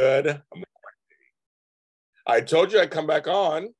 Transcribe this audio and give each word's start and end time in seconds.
Good. 0.00 0.40
I 2.24 2.40
told 2.40 2.72
you 2.72 2.78
I'd 2.78 2.90
come 2.92 3.08
back 3.08 3.26
on. 3.26 3.70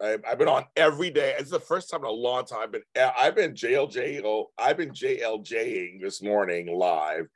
I, 0.00 0.16
I've 0.28 0.38
been 0.38 0.46
on 0.46 0.64
every 0.76 1.10
day. 1.10 1.34
It's 1.36 1.50
the 1.50 1.58
first 1.58 1.90
time 1.90 2.00
in 2.00 2.06
a 2.06 2.12
long 2.12 2.44
time. 2.44 2.60
I've 2.62 2.72
been 2.72 2.82
I've 2.96 3.34
been 3.34 3.54
JLJ. 3.54 4.44
I've 4.56 4.76
been 4.76 4.90
JLJing 4.90 6.00
this 6.00 6.22
morning 6.22 6.78
live 6.78 7.26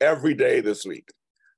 every 0.00 0.32
day 0.32 0.60
this 0.60 0.86
week. 0.86 1.06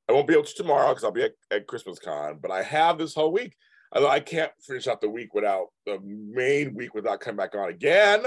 I 0.09 0.13
won't 0.13 0.27
be 0.27 0.35
able 0.35 0.43
to 0.43 0.55
tomorrow 0.55 0.89
because 0.89 1.05
I'll 1.05 1.13
be 1.13 1.23
at, 1.23 1.33
at 1.53 1.69
Christmas 1.69 2.01
Con, 2.01 2.39
but 2.43 2.51
I 2.51 2.65
have 2.65 2.99
this 2.99 3.15
whole 3.15 3.31
week. 3.31 3.55
Although 3.93 4.09
I 4.09 4.19
can't 4.19 4.51
finish 4.67 4.89
out 4.89 5.01
the 5.01 5.09
week 5.09 5.35
without 5.35 5.69
the 5.87 6.01
main 6.03 6.75
week 6.75 6.95
without 6.95 7.21
coming 7.21 7.37
back 7.37 7.55
on 7.55 7.69
again. 7.69 8.25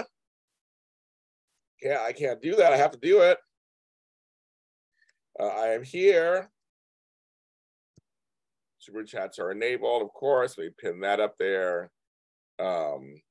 Yeah, 1.82 2.02
I 2.08 2.14
can't 2.14 2.42
do 2.42 2.56
that. 2.56 2.72
I 2.72 2.78
have 2.78 2.92
to 2.92 3.00
do 3.00 3.20
it. 3.22 3.38
Uh, 5.38 5.48
I 5.48 5.68
am 5.74 5.84
here. 5.84 6.50
Super 8.82 9.04
chats 9.04 9.38
are 9.38 9.52
enabled, 9.52 10.02
of 10.02 10.12
course. 10.12 10.58
We 10.58 10.72
pin 10.76 11.02
that 11.02 11.20
up 11.20 11.36
there. 11.38 11.92
Um, 12.58 13.22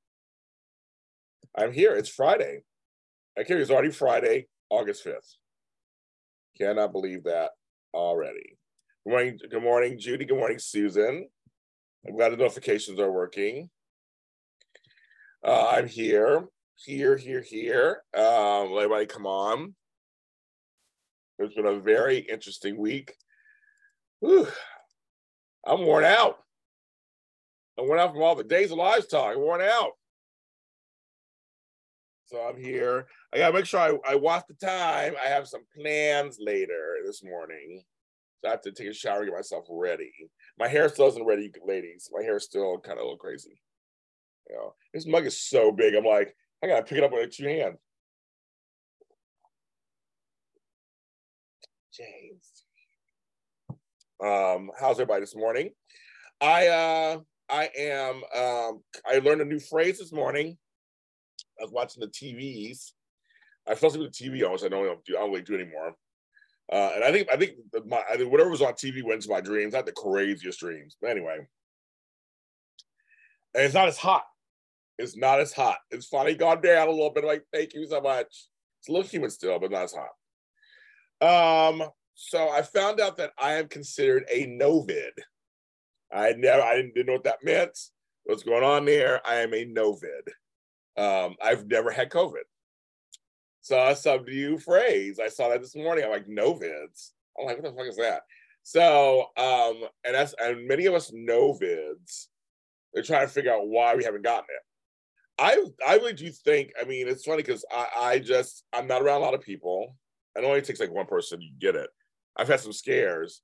I'm 1.57 1.73
here. 1.73 1.93
It's 1.93 2.07
Friday. 2.07 2.61
I 3.37 3.43
can't. 3.43 3.59
It's 3.59 3.69
already 3.69 3.91
Friday, 3.91 4.47
August 4.69 5.05
5th. 5.05 5.35
Cannot 6.57 6.93
believe 6.93 7.25
that 7.25 7.51
already. 7.93 8.57
Good 9.03 9.09
morning, 9.11 9.39
good 9.49 9.61
morning, 9.61 9.99
Judy. 9.99 10.23
Good 10.23 10.37
morning, 10.37 10.57
Susan. 10.57 11.27
I'm 12.07 12.15
glad 12.15 12.31
the 12.31 12.37
notifications 12.37 12.97
are 12.97 13.11
working. 13.11 13.69
Uh, 15.45 15.67
I'm 15.67 15.87
here, 15.89 16.45
here, 16.75 17.17
here, 17.17 17.41
here. 17.41 18.03
Um, 18.15 18.71
everybody 18.77 19.05
come 19.05 19.25
on. 19.25 19.75
It's 21.39 21.55
been 21.55 21.65
a 21.65 21.81
very 21.81 22.19
interesting 22.19 22.77
week. 22.77 23.15
Whew. 24.21 24.47
I'm 25.65 25.85
worn 25.85 26.03
out. 26.03 26.37
I'm 27.79 27.87
worn 27.87 27.99
out 27.99 28.13
from 28.13 28.21
all 28.21 28.35
the 28.35 28.43
days 28.43 28.71
of 28.71 28.77
livestock. 28.77 29.35
I'm 29.35 29.41
worn 29.41 29.61
out. 29.61 29.91
So 32.25 32.39
I'm 32.41 32.57
here. 32.57 33.07
I 33.33 33.37
gotta 33.37 33.53
make 33.53 33.65
sure 33.65 33.79
I, 33.79 34.11
I 34.11 34.15
watch 34.15 34.45
the 34.47 34.53
time. 34.65 35.13
I 35.23 35.27
have 35.27 35.47
some 35.47 35.63
plans 35.77 36.37
later 36.39 36.97
this 37.05 37.23
morning. 37.23 37.83
So 38.41 38.47
I 38.47 38.51
have 38.51 38.61
to 38.61 38.71
take 38.71 38.87
a 38.87 38.93
shower, 38.93 39.25
get 39.25 39.33
myself 39.33 39.65
ready. 39.69 40.11
My 40.57 40.67
hair 40.67 40.87
still 40.89 41.07
isn't 41.07 41.25
ready, 41.25 41.51
ladies. 41.65 42.09
My 42.11 42.23
hair 42.23 42.37
is 42.37 42.45
still 42.45 42.79
kind 42.79 42.97
of 42.97 43.03
a 43.03 43.05
little 43.05 43.17
crazy. 43.17 43.61
You 44.49 44.55
know, 44.55 44.73
this 44.93 45.05
mug 45.05 45.25
is 45.25 45.39
so 45.39 45.71
big. 45.71 45.93
I'm 45.93 46.05
like, 46.05 46.35
I 46.63 46.67
gotta 46.67 46.83
pick 46.83 46.97
it 46.97 47.03
up 47.03 47.11
with 47.11 47.35
two 47.35 47.47
hands. 47.47 47.77
James. 51.93 52.63
Um, 54.21 54.69
how's 54.79 54.99
everybody 54.99 55.21
this 55.21 55.35
morning? 55.35 55.71
I 56.39 56.67
uh 56.67 57.19
I 57.49 57.69
am 57.77 58.15
um 58.35 58.81
I 59.05 59.19
learned 59.23 59.41
a 59.41 59.45
new 59.45 59.59
phrase 59.59 59.97
this 59.97 60.11
morning. 60.11 60.57
I 61.59 61.63
was 61.63 61.71
watching 61.71 62.01
the 62.01 62.07
TVs. 62.07 62.91
I 63.67 63.75
fell 63.75 63.89
asleep 63.89 64.03
with 64.03 64.17
the 64.17 64.29
TV 64.29 64.43
almost. 64.43 64.63
I 64.63 64.69
don't 64.69 65.03
do 65.05 65.17
I 65.17 65.21
don't 65.21 65.31
really 65.31 65.41
do 65.41 65.55
anymore. 65.55 65.95
Uh, 66.71 66.91
and 66.95 67.03
I 67.03 67.11
think 67.11 67.29
I 67.31 67.35
think 67.35 67.53
my 67.85 68.03
I 68.09 68.15
think 68.17 68.31
whatever 68.31 68.49
was 68.49 68.61
on 68.61 68.73
TV 68.73 69.03
went 69.03 69.23
into 69.23 69.29
my 69.29 69.41
dreams. 69.41 69.73
Had 69.73 69.87
the 69.87 69.91
craziest 69.91 70.59
dreams. 70.59 70.97
But 71.01 71.09
anyway, 71.11 71.37
and 73.55 73.63
it's 73.63 73.73
not 73.73 73.87
as 73.87 73.97
hot. 73.97 74.23
It's 74.99 75.17
not 75.17 75.39
as 75.39 75.51
hot. 75.51 75.77
It's 75.89 76.05
finally 76.05 76.35
gone 76.35 76.61
down 76.61 76.87
a 76.87 76.91
little 76.91 77.09
bit. 77.09 77.23
Like, 77.23 77.43
thank 77.51 77.73
you 77.73 77.87
so 77.87 78.01
much. 78.01 78.27
It's 78.79 78.87
a 78.87 78.91
little 78.91 79.07
humid 79.07 79.31
still, 79.31 79.57
but 79.59 79.71
not 79.71 79.83
as 79.83 79.95
hot. 81.19 81.69
Um, 81.79 81.89
so 82.23 82.49
I 82.49 82.61
found 82.61 82.99
out 82.99 83.17
that 83.17 83.31
I 83.39 83.53
am 83.53 83.67
considered 83.67 84.25
a 84.29 84.45
novid. 84.45 85.09
I 86.13 86.33
never 86.33 86.61
I 86.61 86.75
didn't, 86.75 86.93
didn't 86.93 87.07
know 87.07 87.13
what 87.13 87.23
that 87.23 87.43
meant. 87.43 87.77
What's 88.25 88.43
going 88.43 88.63
on 88.63 88.85
there? 88.85 89.19
I 89.25 89.37
am 89.37 89.53
a 89.55 89.65
novid. 89.65 90.27
Um, 90.97 91.35
I've 91.41 91.65
never 91.65 91.89
had 91.89 92.11
COVID. 92.11 92.43
So 93.61 93.93
some 93.95 94.23
new 94.25 94.59
phrase. 94.59 95.19
I 95.19 95.29
saw 95.29 95.49
that 95.49 95.61
this 95.61 95.75
morning. 95.75 96.03
I'm 96.05 96.11
like, 96.11 96.27
novids. 96.27 97.13
I'm 97.39 97.47
like, 97.47 97.61
what 97.61 97.71
the 97.71 97.75
fuck 97.75 97.87
is 97.87 97.97
that? 97.97 98.21
So, 98.61 99.25
um, 99.37 99.83
and 100.05 100.13
that's 100.13 100.35
and 100.39 100.67
many 100.67 100.85
of 100.85 100.93
us 100.93 101.11
novids, 101.11 102.27
they're 102.93 103.03
trying 103.03 103.25
to 103.25 103.33
figure 103.33 103.51
out 103.51 103.67
why 103.67 103.95
we 103.95 104.03
haven't 104.03 104.23
gotten 104.23 104.45
it. 104.49 105.41
I 105.41 105.65
I 105.87 105.95
really 105.95 106.13
do 106.13 106.29
think, 106.29 106.71
I 106.79 106.85
mean, 106.85 107.07
it's 107.07 107.25
funny 107.25 107.37
because 107.37 107.65
I, 107.71 107.87
I 107.97 108.19
just 108.19 108.63
I'm 108.73 108.85
not 108.85 109.01
around 109.01 109.21
a 109.21 109.23
lot 109.23 109.33
of 109.33 109.41
people. 109.41 109.95
It 110.35 110.45
only 110.45 110.61
takes 110.61 110.79
like 110.79 110.91
one 110.91 111.07
person 111.07 111.39
to 111.39 111.45
get 111.59 111.75
it. 111.75 111.89
I've 112.37 112.47
had 112.47 112.59
some 112.59 112.73
scares, 112.73 113.41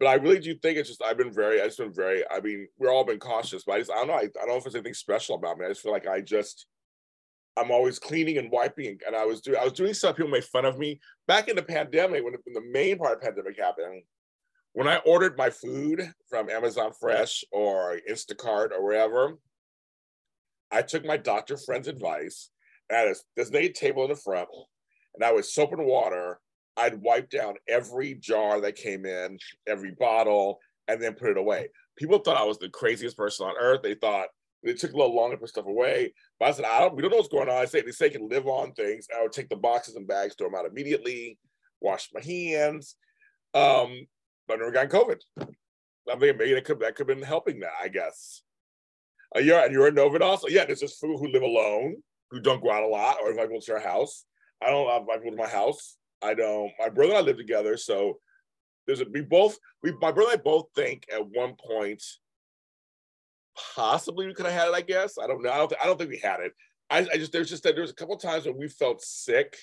but 0.00 0.06
I 0.06 0.14
really 0.14 0.40
do 0.40 0.54
think 0.54 0.78
it's 0.78 0.88
just 0.88 1.02
I've 1.02 1.18
been 1.18 1.32
very, 1.32 1.60
I 1.60 1.66
just 1.66 1.78
been 1.78 1.92
very, 1.92 2.24
I 2.30 2.40
mean, 2.40 2.66
we're 2.78 2.92
all 2.92 3.04
been 3.04 3.18
cautious, 3.18 3.64
but 3.64 3.74
I 3.74 3.78
just 3.78 3.90
I 3.90 3.96
don't 3.96 4.08
know, 4.08 4.14
I, 4.14 4.22
I 4.22 4.28
don't 4.40 4.48
know 4.48 4.56
if 4.56 4.64
there's 4.64 4.74
anything 4.74 4.94
special 4.94 5.36
about 5.36 5.58
me. 5.58 5.66
I 5.66 5.68
just 5.68 5.82
feel 5.82 5.92
like 5.92 6.06
I 6.06 6.20
just 6.20 6.66
I'm 7.56 7.70
always 7.70 7.98
cleaning 7.98 8.38
and 8.38 8.50
wiping, 8.50 8.98
and 9.06 9.14
I 9.14 9.26
was 9.26 9.40
doing 9.40 9.58
I 9.58 9.64
was 9.64 9.74
doing 9.74 9.94
stuff. 9.94 10.16
People 10.16 10.30
made 10.30 10.44
fun 10.44 10.64
of 10.64 10.78
me 10.78 11.00
back 11.28 11.48
in 11.48 11.56
the 11.56 11.62
pandemic 11.62 12.24
when, 12.24 12.34
when 12.44 12.54
the 12.54 12.70
main 12.72 12.98
part 12.98 13.14
of 13.14 13.20
the 13.20 13.26
pandemic 13.26 13.58
happened. 13.58 14.02
When 14.74 14.88
I 14.88 14.96
ordered 15.04 15.36
my 15.36 15.50
food 15.50 16.10
from 16.30 16.48
Amazon 16.48 16.92
Fresh 16.98 17.44
or 17.52 18.00
Instacart 18.10 18.70
or 18.72 18.82
wherever, 18.82 19.36
I 20.70 20.80
took 20.80 21.04
my 21.04 21.18
doctor 21.18 21.58
friend's 21.58 21.88
advice. 21.88 22.48
And 22.88 22.96
I 22.96 23.00
had 23.02 23.10
a 23.10 23.14
designated 23.36 23.74
table 23.74 24.02
in 24.04 24.10
the 24.10 24.16
front, 24.16 24.48
and 25.14 25.22
I 25.22 25.32
was 25.32 25.52
soap 25.52 25.72
and 25.72 25.84
water. 25.84 26.40
I'd 26.76 27.00
wipe 27.00 27.30
down 27.30 27.54
every 27.68 28.14
jar 28.14 28.60
that 28.60 28.76
came 28.76 29.04
in, 29.04 29.38
every 29.66 29.92
bottle, 29.92 30.58
and 30.88 31.02
then 31.02 31.14
put 31.14 31.30
it 31.30 31.36
away. 31.36 31.68
People 31.96 32.18
thought 32.18 32.40
I 32.40 32.44
was 32.44 32.58
the 32.58 32.70
craziest 32.70 33.16
person 33.16 33.46
on 33.46 33.54
earth. 33.58 33.80
They 33.82 33.94
thought 33.94 34.28
it 34.62 34.78
took 34.78 34.92
a 34.92 34.96
little 34.96 35.14
longer 35.14 35.36
to 35.36 35.40
put 35.40 35.50
stuff 35.50 35.66
away. 35.66 36.14
But 36.38 36.48
I 36.48 36.52
said, 36.52 36.64
I 36.64 36.80
don't, 36.80 36.94
we 36.94 37.02
don't 37.02 37.10
know 37.10 37.18
what's 37.18 37.28
going 37.28 37.48
on. 37.48 37.56
I 37.56 37.64
say 37.66 37.82
they 37.82 37.90
say 37.90 38.10
can 38.10 38.28
live 38.28 38.46
on 38.46 38.72
things. 38.72 39.08
I 39.16 39.22
would 39.22 39.32
take 39.32 39.48
the 39.48 39.56
boxes 39.56 39.96
and 39.96 40.06
bags, 40.06 40.34
throw 40.36 40.48
them 40.48 40.58
out 40.58 40.66
immediately, 40.66 41.38
wash 41.80 42.08
my 42.14 42.22
hands. 42.22 42.96
Um, 43.54 44.06
but 44.48 44.54
I 44.54 44.56
never 44.58 44.70
got 44.70 44.88
COVID. 44.88 45.20
I 46.10 46.16
think 46.16 46.38
maybe 46.38 46.54
that 46.54 46.64
could 46.64 46.80
that 46.80 46.94
could 46.94 47.08
have 47.08 47.18
been 47.18 47.26
helping 47.26 47.60
that, 47.60 47.72
I 47.80 47.88
guess. 47.88 48.42
Uh, 49.36 49.40
you're 49.40 49.60
and 49.60 49.72
you're 49.72 49.86
a 49.86 49.92
Novid 49.92 50.20
also. 50.20 50.48
Yeah, 50.48 50.64
there's 50.64 50.80
just 50.80 51.00
people 51.00 51.18
who 51.18 51.28
live 51.28 51.42
alone, 51.42 51.96
who 52.30 52.40
don't 52.40 52.62
go 52.62 52.70
out 52.70 52.82
a 52.82 52.88
lot, 52.88 53.18
or 53.22 53.30
invite 53.30 53.48
people 53.48 53.60
to 53.60 53.72
their 53.72 53.80
house. 53.80 54.24
I 54.62 54.70
don't 54.70 55.00
invite 55.00 55.22
people 55.22 55.36
to 55.36 55.42
my 55.42 55.48
house. 55.48 55.96
I 56.22 56.34
don't. 56.34 56.70
My 56.78 56.88
brother 56.88 57.12
and 57.12 57.18
I 57.18 57.22
live 57.22 57.36
together, 57.36 57.76
so 57.76 58.18
there's 58.86 59.00
a, 59.00 59.06
we 59.12 59.20
both 59.20 59.58
we 59.82 59.92
my 60.00 60.12
brother 60.12 60.32
and 60.32 60.40
I 60.40 60.42
both 60.42 60.66
think 60.74 61.06
at 61.12 61.26
one 61.26 61.54
point 61.54 62.02
possibly 63.74 64.26
we 64.26 64.34
could 64.34 64.46
have 64.46 64.54
had 64.54 64.68
it. 64.68 64.74
I 64.74 64.80
guess 64.80 65.18
I 65.22 65.26
don't 65.26 65.42
know. 65.42 65.50
I 65.50 65.58
don't, 65.58 65.68
th- 65.68 65.80
I 65.82 65.86
don't 65.86 65.98
think 65.98 66.10
we 66.10 66.18
had 66.18 66.40
it. 66.40 66.52
I, 66.90 66.98
I 67.12 67.16
just 67.16 67.32
there's 67.32 67.50
just 67.50 67.62
that 67.64 67.74
there's 67.74 67.90
a 67.90 67.94
couple 67.94 68.16
times 68.16 68.46
when 68.46 68.58
we 68.58 68.68
felt 68.68 69.02
sick 69.02 69.56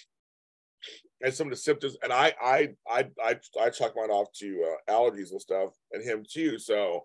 and 1.22 1.34
some 1.34 1.48
of 1.48 1.52
the 1.52 1.58
symptoms, 1.58 1.98
and 2.04 2.14
I 2.14 2.34
I 2.42 2.70
I 2.90 3.06
I, 3.22 3.40
I 3.60 3.70
chalk 3.70 3.94
mine 3.96 4.10
off 4.10 4.32
to 4.40 4.76
uh, 4.90 4.92
allergies 4.92 5.32
and 5.32 5.42
stuff, 5.42 5.74
and 5.92 6.04
him 6.04 6.24
too. 6.30 6.58
So, 6.58 7.04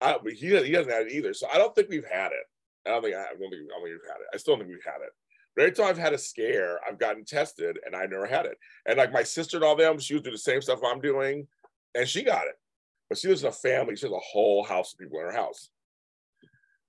I 0.00 0.16
but 0.22 0.32
he 0.32 0.48
he 0.48 0.72
doesn't 0.72 0.92
have 0.92 1.06
it 1.06 1.12
either. 1.12 1.34
So 1.34 1.48
I 1.52 1.58
don't 1.58 1.74
think 1.74 1.88
we've 1.88 2.06
had 2.10 2.32
it. 2.32 2.44
I 2.86 2.90
don't 2.90 3.02
think 3.02 3.16
I, 3.16 3.20
I 3.20 3.28
don't 3.28 3.38
think, 3.38 3.54
I 3.54 3.74
don't 3.74 3.84
think 3.84 4.00
we've 4.00 4.10
had 4.10 4.20
it. 4.20 4.26
I 4.34 4.36
still 4.36 4.56
don't 4.56 4.66
think 4.66 4.76
we've 4.76 4.92
had 4.92 5.02
it. 5.02 5.12
Every 5.58 5.72
time 5.72 5.86
I've 5.86 5.98
had 5.98 6.12
a 6.12 6.18
scare, 6.18 6.78
I've 6.86 6.98
gotten 6.98 7.24
tested 7.24 7.78
and 7.84 7.94
I 7.94 8.06
never 8.06 8.26
had 8.26 8.46
it. 8.46 8.56
And 8.86 8.98
like 8.98 9.12
my 9.12 9.22
sister 9.22 9.56
and 9.56 9.64
all 9.64 9.76
them, 9.76 9.98
she 9.98 10.14
was 10.14 10.22
doing 10.22 10.34
the 10.34 10.38
same 10.38 10.62
stuff 10.62 10.80
I'm 10.84 11.00
doing, 11.00 11.46
and 11.94 12.08
she 12.08 12.22
got 12.22 12.46
it. 12.46 12.54
But 13.08 13.18
she 13.18 13.28
lives 13.28 13.42
in 13.42 13.48
a 13.48 13.52
family. 13.52 13.96
She 13.96 14.06
has 14.06 14.12
a 14.12 14.18
whole 14.18 14.64
house 14.64 14.92
of 14.92 14.98
people 14.98 15.18
in 15.18 15.26
her 15.26 15.32
house. 15.32 15.70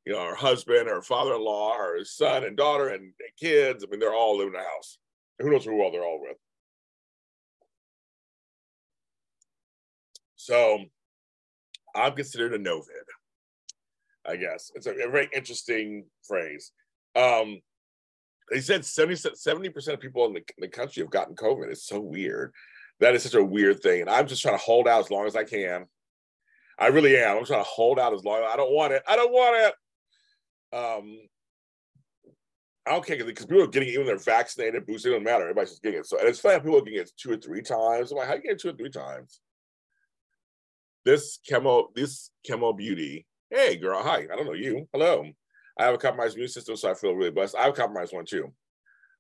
You 0.06 0.14
know, 0.14 0.24
her 0.24 0.36
husband, 0.36 0.88
her 0.88 1.02
father-in-law, 1.02 1.78
her 1.78 2.04
son 2.06 2.44
and 2.44 2.56
daughter, 2.56 2.90
and, 2.90 3.14
kids. 3.40 3.84
I 3.84 3.90
mean, 3.90 4.00
they're 4.00 4.14
all 4.14 4.38
living 4.38 4.54
in 4.54 4.60
the 4.60 4.68
house. 4.68 4.98
Who 5.40 5.50
knows 5.50 5.66
who 5.66 5.82
all 5.82 5.92
they're 5.92 6.06
all 6.06 6.22
with. 6.22 6.38
So 10.36 10.80
I'm 11.96 12.14
considered 12.14 12.54
a 12.54 12.60
novid. 12.60 13.06
I 14.26 14.36
guess 14.36 14.72
it's 14.76 14.86
a, 14.86 14.92
a 14.92 15.10
very 15.10 15.30
interesting 15.34 16.06
phrase. 16.28 16.72
Um, 17.16 17.62
they 18.52 18.60
said 18.62 18.86
70 18.86 19.70
percent 19.70 19.96
of 19.96 20.00
people 20.00 20.26
in 20.26 20.34
the, 20.34 20.40
in 20.40 20.62
the 20.62 20.68
country 20.68 21.02
have 21.02 21.10
gotten 21.10 21.36
COVID. 21.36 21.72
It's 21.72 21.88
so 21.88 22.00
weird. 22.00 22.54
That 23.00 23.16
is 23.16 23.24
such 23.24 23.34
a 23.34 23.44
weird 23.44 23.82
thing, 23.82 24.02
and 24.02 24.10
I'm 24.10 24.28
just 24.28 24.42
trying 24.42 24.58
to 24.58 24.64
hold 24.64 24.88
out 24.88 25.00
as 25.00 25.10
long 25.10 25.26
as 25.26 25.36
I 25.36 25.44
can. 25.44 25.86
I 26.78 26.88
really 26.88 27.18
am. 27.18 27.38
I'm 27.38 27.46
trying 27.46 27.64
to 27.64 27.70
hold 27.70 28.00
out 28.00 28.14
as 28.14 28.24
long. 28.24 28.44
I 28.44 28.56
don't 28.56 28.74
want 28.74 28.94
it. 28.94 29.04
I 29.08 29.16
don't 29.16 29.32
want 29.32 29.56
it. 29.56 30.78
Um, 30.78 31.20
I 32.86 32.92
don't 32.92 33.06
care 33.06 33.24
because 33.24 33.46
people 33.46 33.64
are 33.64 33.68
getting 33.68 33.90
even 33.90 34.06
they're 34.06 34.18
vaccinated, 34.18 34.86
boosted. 34.86 35.12
It 35.12 35.16
doesn't 35.16 35.24
matter. 35.24 35.44
Everybody's 35.44 35.72
just 35.72 35.84
getting 35.84 36.00
it. 36.00 36.06
So 36.08 36.20
and 36.20 36.28
it's 36.28 36.40
funny 36.40 36.60
people 36.60 36.78
are 36.78 36.82
getting 36.82 37.00
it 37.00 37.12
two 37.16 37.32
or 37.32 37.38
three 37.38 37.62
times. 37.62 38.12
I'm 38.12 38.18
like, 38.18 38.28
how 38.28 38.36
you 38.36 38.42
get 38.42 38.60
two 38.60 38.70
or 38.70 38.74
three 38.74 38.90
times? 38.90 39.40
This 41.06 41.40
chemo, 41.50 41.86
this 41.96 42.32
chemo 42.48 42.76
beauty. 42.76 43.26
Hey, 43.50 43.78
girl. 43.78 44.02
Hi. 44.02 44.28
I 44.32 44.36
don't 44.36 44.46
know 44.46 44.54
you. 44.54 44.88
Hello. 44.92 45.26
I 45.82 45.86
have 45.86 45.96
a 45.96 45.98
compromised 45.98 46.36
immune 46.36 46.48
system, 46.48 46.76
so 46.76 46.92
I 46.92 46.94
feel 46.94 47.16
really 47.16 47.32
blessed. 47.32 47.56
I 47.56 47.64
have 47.64 47.74
a 47.74 47.76
compromised 47.76 48.14
one 48.14 48.26
too. 48.26 48.54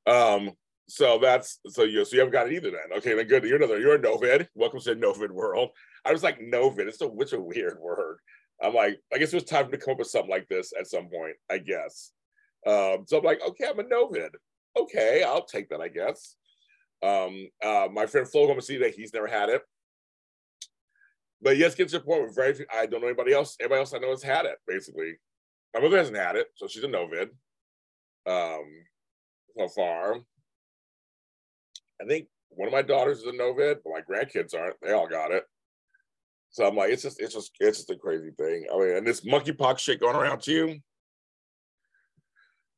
Um, 0.05 0.51
so 0.87 1.17
that's 1.17 1.59
so 1.69 1.85
you 1.85 2.05
so 2.05 2.13
you 2.13 2.19
haven't 2.19 2.33
got 2.33 2.45
it 2.45 2.53
either 2.53 2.69
then. 2.69 2.97
Okay, 2.97 3.15
then 3.15 3.25
good. 3.25 3.43
You're 3.43 3.55
another, 3.55 3.79
you're 3.79 3.95
a 3.95 3.99
Novid. 3.99 4.47
Welcome 4.53 4.79
to 4.81 4.93
the 4.93 5.01
Novid 5.01 5.31
world. 5.31 5.69
I 6.05 6.11
was 6.11 6.21
like, 6.21 6.39
Novid, 6.39 6.87
it's 6.87 7.01
a 7.01 7.07
which 7.07 7.33
a 7.33 7.41
weird 7.41 7.79
word. 7.79 8.19
I'm 8.61 8.75
like, 8.75 8.99
I 9.11 9.17
guess 9.17 9.33
it 9.33 9.37
was 9.37 9.45
time 9.45 9.71
to 9.71 9.77
come 9.77 9.93
up 9.93 9.99
with 9.99 10.09
something 10.09 10.29
like 10.29 10.47
this 10.49 10.71
at 10.79 10.85
some 10.85 11.07
point, 11.09 11.35
I 11.49 11.57
guess. 11.57 12.11
Um, 12.67 13.05
so 13.07 13.17
I'm 13.17 13.23
like, 13.23 13.41
okay, 13.41 13.65
I'm 13.67 13.79
a 13.79 13.83
Novid. 13.83 14.29
Okay, 14.77 15.23
I'll 15.23 15.45
take 15.45 15.69
that, 15.69 15.81
I 15.81 15.87
guess. 15.87 16.35
Um, 17.01 17.49
uh, 17.65 17.87
my 17.91 18.05
friend 18.05 18.29
Flo 18.29 18.45
going 18.45 18.59
to 18.59 18.65
see 18.65 18.77
that 18.77 18.93
he's 18.93 19.15
never 19.15 19.25
had 19.25 19.49
it. 19.49 19.63
But 21.41 21.57
yes, 21.57 21.73
get 21.73 21.89
to 21.89 21.97
the 21.97 22.05
point 22.05 22.35
very 22.35 22.53
few, 22.53 22.67
I 22.71 22.85
don't 22.85 23.01
know 23.01 23.07
anybody 23.07 23.33
else. 23.33 23.57
Everybody 23.59 23.79
else 23.79 23.95
I 23.95 23.97
know 23.97 24.11
has 24.11 24.21
had 24.21 24.45
it, 24.45 24.57
basically. 24.67 25.15
My 25.73 25.81
mother 25.81 25.97
hasn't 25.97 26.17
had 26.17 26.35
it, 26.35 26.47
so 26.55 26.67
she's 26.67 26.83
a 26.83 26.87
Novid. 26.87 27.29
Um, 28.27 28.65
so 29.57 29.67
far. 29.69 30.15
I 32.01 32.05
think 32.05 32.27
one 32.49 32.67
of 32.67 32.73
my 32.73 32.81
daughters 32.81 33.19
is 33.19 33.27
a 33.27 33.31
Novid, 33.31 33.77
but 33.83 33.93
my 33.93 34.01
grandkids 34.01 34.55
aren't. 34.55 34.75
They 34.81 34.91
all 34.91 35.07
got 35.07 35.31
it. 35.31 35.43
So 36.49 36.67
I'm 36.67 36.75
like, 36.75 36.91
it's 36.91 37.03
just, 37.03 37.21
it's 37.21 37.33
just, 37.33 37.51
it's 37.59 37.77
just 37.77 37.89
a 37.89 37.95
crazy 37.95 38.31
thing. 38.37 38.65
I 38.73 38.77
mean, 38.77 38.97
and 38.97 39.07
this 39.07 39.21
monkeypox 39.21 39.79
shit 39.79 40.01
going 40.01 40.15
around 40.15 40.41
too. 40.41 40.79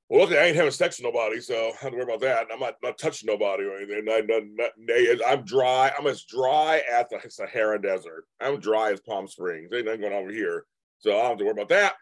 Well, 0.10 0.28
look, 0.28 0.38
I 0.38 0.46
ain't 0.46 0.56
having 0.56 0.72
sex 0.72 1.00
with 1.00 1.12
nobody, 1.12 1.42
so 1.42 1.72
I 1.82 1.86
don't 1.86 1.94
worry 1.94 2.04
about 2.04 2.20
that. 2.20 2.48
I'm 2.54 2.60
not, 2.60 2.76
not 2.84 3.00
touching 3.00 3.26
nobody 3.26 3.64
or 3.64 3.78
anything. 3.78 4.06
I, 4.08 5.32
I'm 5.32 5.44
dry. 5.44 5.92
I'm 5.98 6.06
as 6.06 6.24
dry 6.26 6.84
as 6.92 7.06
the 7.10 7.30
Sahara 7.30 7.82
Desert. 7.82 8.26
I'm 8.40 8.60
dry 8.60 8.92
as 8.92 9.00
Palm 9.00 9.28
Springs. 9.28 9.72
Ain't 9.74 9.86
nothing 9.86 10.02
going 10.02 10.14
on 10.14 10.22
over 10.22 10.32
here, 10.32 10.66
so 11.00 11.12
I 11.12 11.22
don't 11.22 11.30
have 11.30 11.38
to 11.40 11.46
worry 11.46 11.54
about 11.54 11.70
that. 11.70 11.96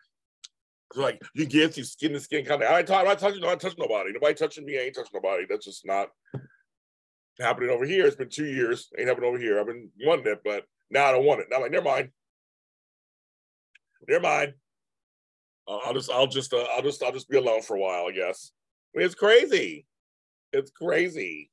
Like 0.96 1.22
you 1.34 1.46
get 1.46 1.78
you 1.78 1.84
skin 1.84 2.14
to 2.14 2.20
skin 2.20 2.46
contact. 2.46 2.92
I 2.92 2.96
I'm 2.96 3.06
not 3.06 3.20
touching. 3.20 3.44
I'm 3.44 3.50
not 3.50 3.60
touching 3.60 3.80
nobody. 3.80 4.12
Nobody 4.12 4.34
touching 4.34 4.66
me. 4.66 4.78
I 4.78 4.84
ain't 4.84 4.96
touching 4.96 5.12
nobody. 5.14 5.46
That's 5.50 5.66
just 5.66 5.86
not 5.86 6.10
happening 7.40 7.70
over 7.70 7.86
here. 7.86 8.06
It's 8.06 8.16
been 8.16 8.30
two 8.30 8.46
years. 8.46 8.90
Ain't 8.98 9.08
happening 9.08 9.30
over 9.30 9.40
here. 9.40 9.60
I've 9.60 9.68
been 9.68 9.90
wanting 10.04 10.28
it, 10.28 10.42
but 10.44 10.66
now 10.90 11.06
I 11.06 11.12
don't 11.12 11.26
want 11.26 11.42
it. 11.42 11.48
Now 11.50 11.58
I'm 11.58 11.62
like, 11.64 11.72
never 11.72 11.86
mind. 11.86 12.10
Never 14.08 14.22
mind. 14.22 14.54
I'll 15.68 15.94
just, 15.94 16.12
I'll 16.12 16.28
just, 16.28 16.54
uh, 16.54 16.66
I'll 16.76 16.82
just, 16.82 17.02
I'll 17.04 17.12
just 17.12 17.30
be 17.30 17.38
alone 17.38 17.62
for 17.62 17.78
a 17.78 17.80
while. 17.80 18.08
I 18.08 18.12
guess. 18.12 18.52
I 18.94 18.98
mean, 18.98 19.06
it's 19.06 19.16
crazy. 19.16 19.86
It's 20.52 20.72
crazy. 20.72 21.51